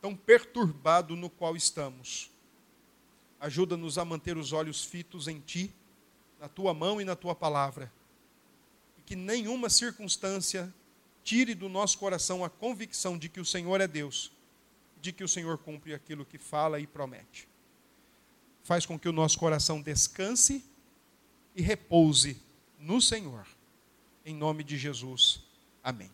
tão 0.00 0.16
perturbado 0.16 1.14
no 1.14 1.30
qual 1.30 1.56
estamos, 1.56 2.28
ajuda-nos 3.38 3.98
a 3.98 4.04
manter 4.04 4.36
os 4.36 4.52
olhos 4.52 4.84
fitos 4.84 5.28
em 5.28 5.38
Ti, 5.38 5.72
na 6.40 6.48
Tua 6.48 6.74
mão 6.74 7.00
e 7.00 7.04
na 7.04 7.14
Tua 7.14 7.36
palavra, 7.36 7.92
e 8.98 9.02
que 9.02 9.14
nenhuma 9.14 9.70
circunstância 9.70 10.74
tire 11.24 11.54
do 11.54 11.68
nosso 11.68 11.98
coração 11.98 12.44
a 12.44 12.50
convicção 12.50 13.18
de 13.18 13.28
que 13.28 13.40
o 13.40 13.44
Senhor 13.44 13.80
é 13.80 13.88
Deus 13.88 14.30
de 15.04 15.12
que 15.12 15.22
o 15.22 15.28
Senhor 15.28 15.58
cumpre 15.58 15.92
aquilo 15.92 16.24
que 16.24 16.38
fala 16.38 16.80
e 16.80 16.86
promete. 16.86 17.46
Faz 18.62 18.86
com 18.86 18.98
que 18.98 19.06
o 19.06 19.12
nosso 19.12 19.38
coração 19.38 19.82
descanse 19.82 20.64
e 21.54 21.60
repouse 21.60 22.40
no 22.80 23.02
Senhor. 23.02 23.46
Em 24.24 24.34
nome 24.34 24.64
de 24.64 24.78
Jesus. 24.78 25.42
Amém. 25.82 26.10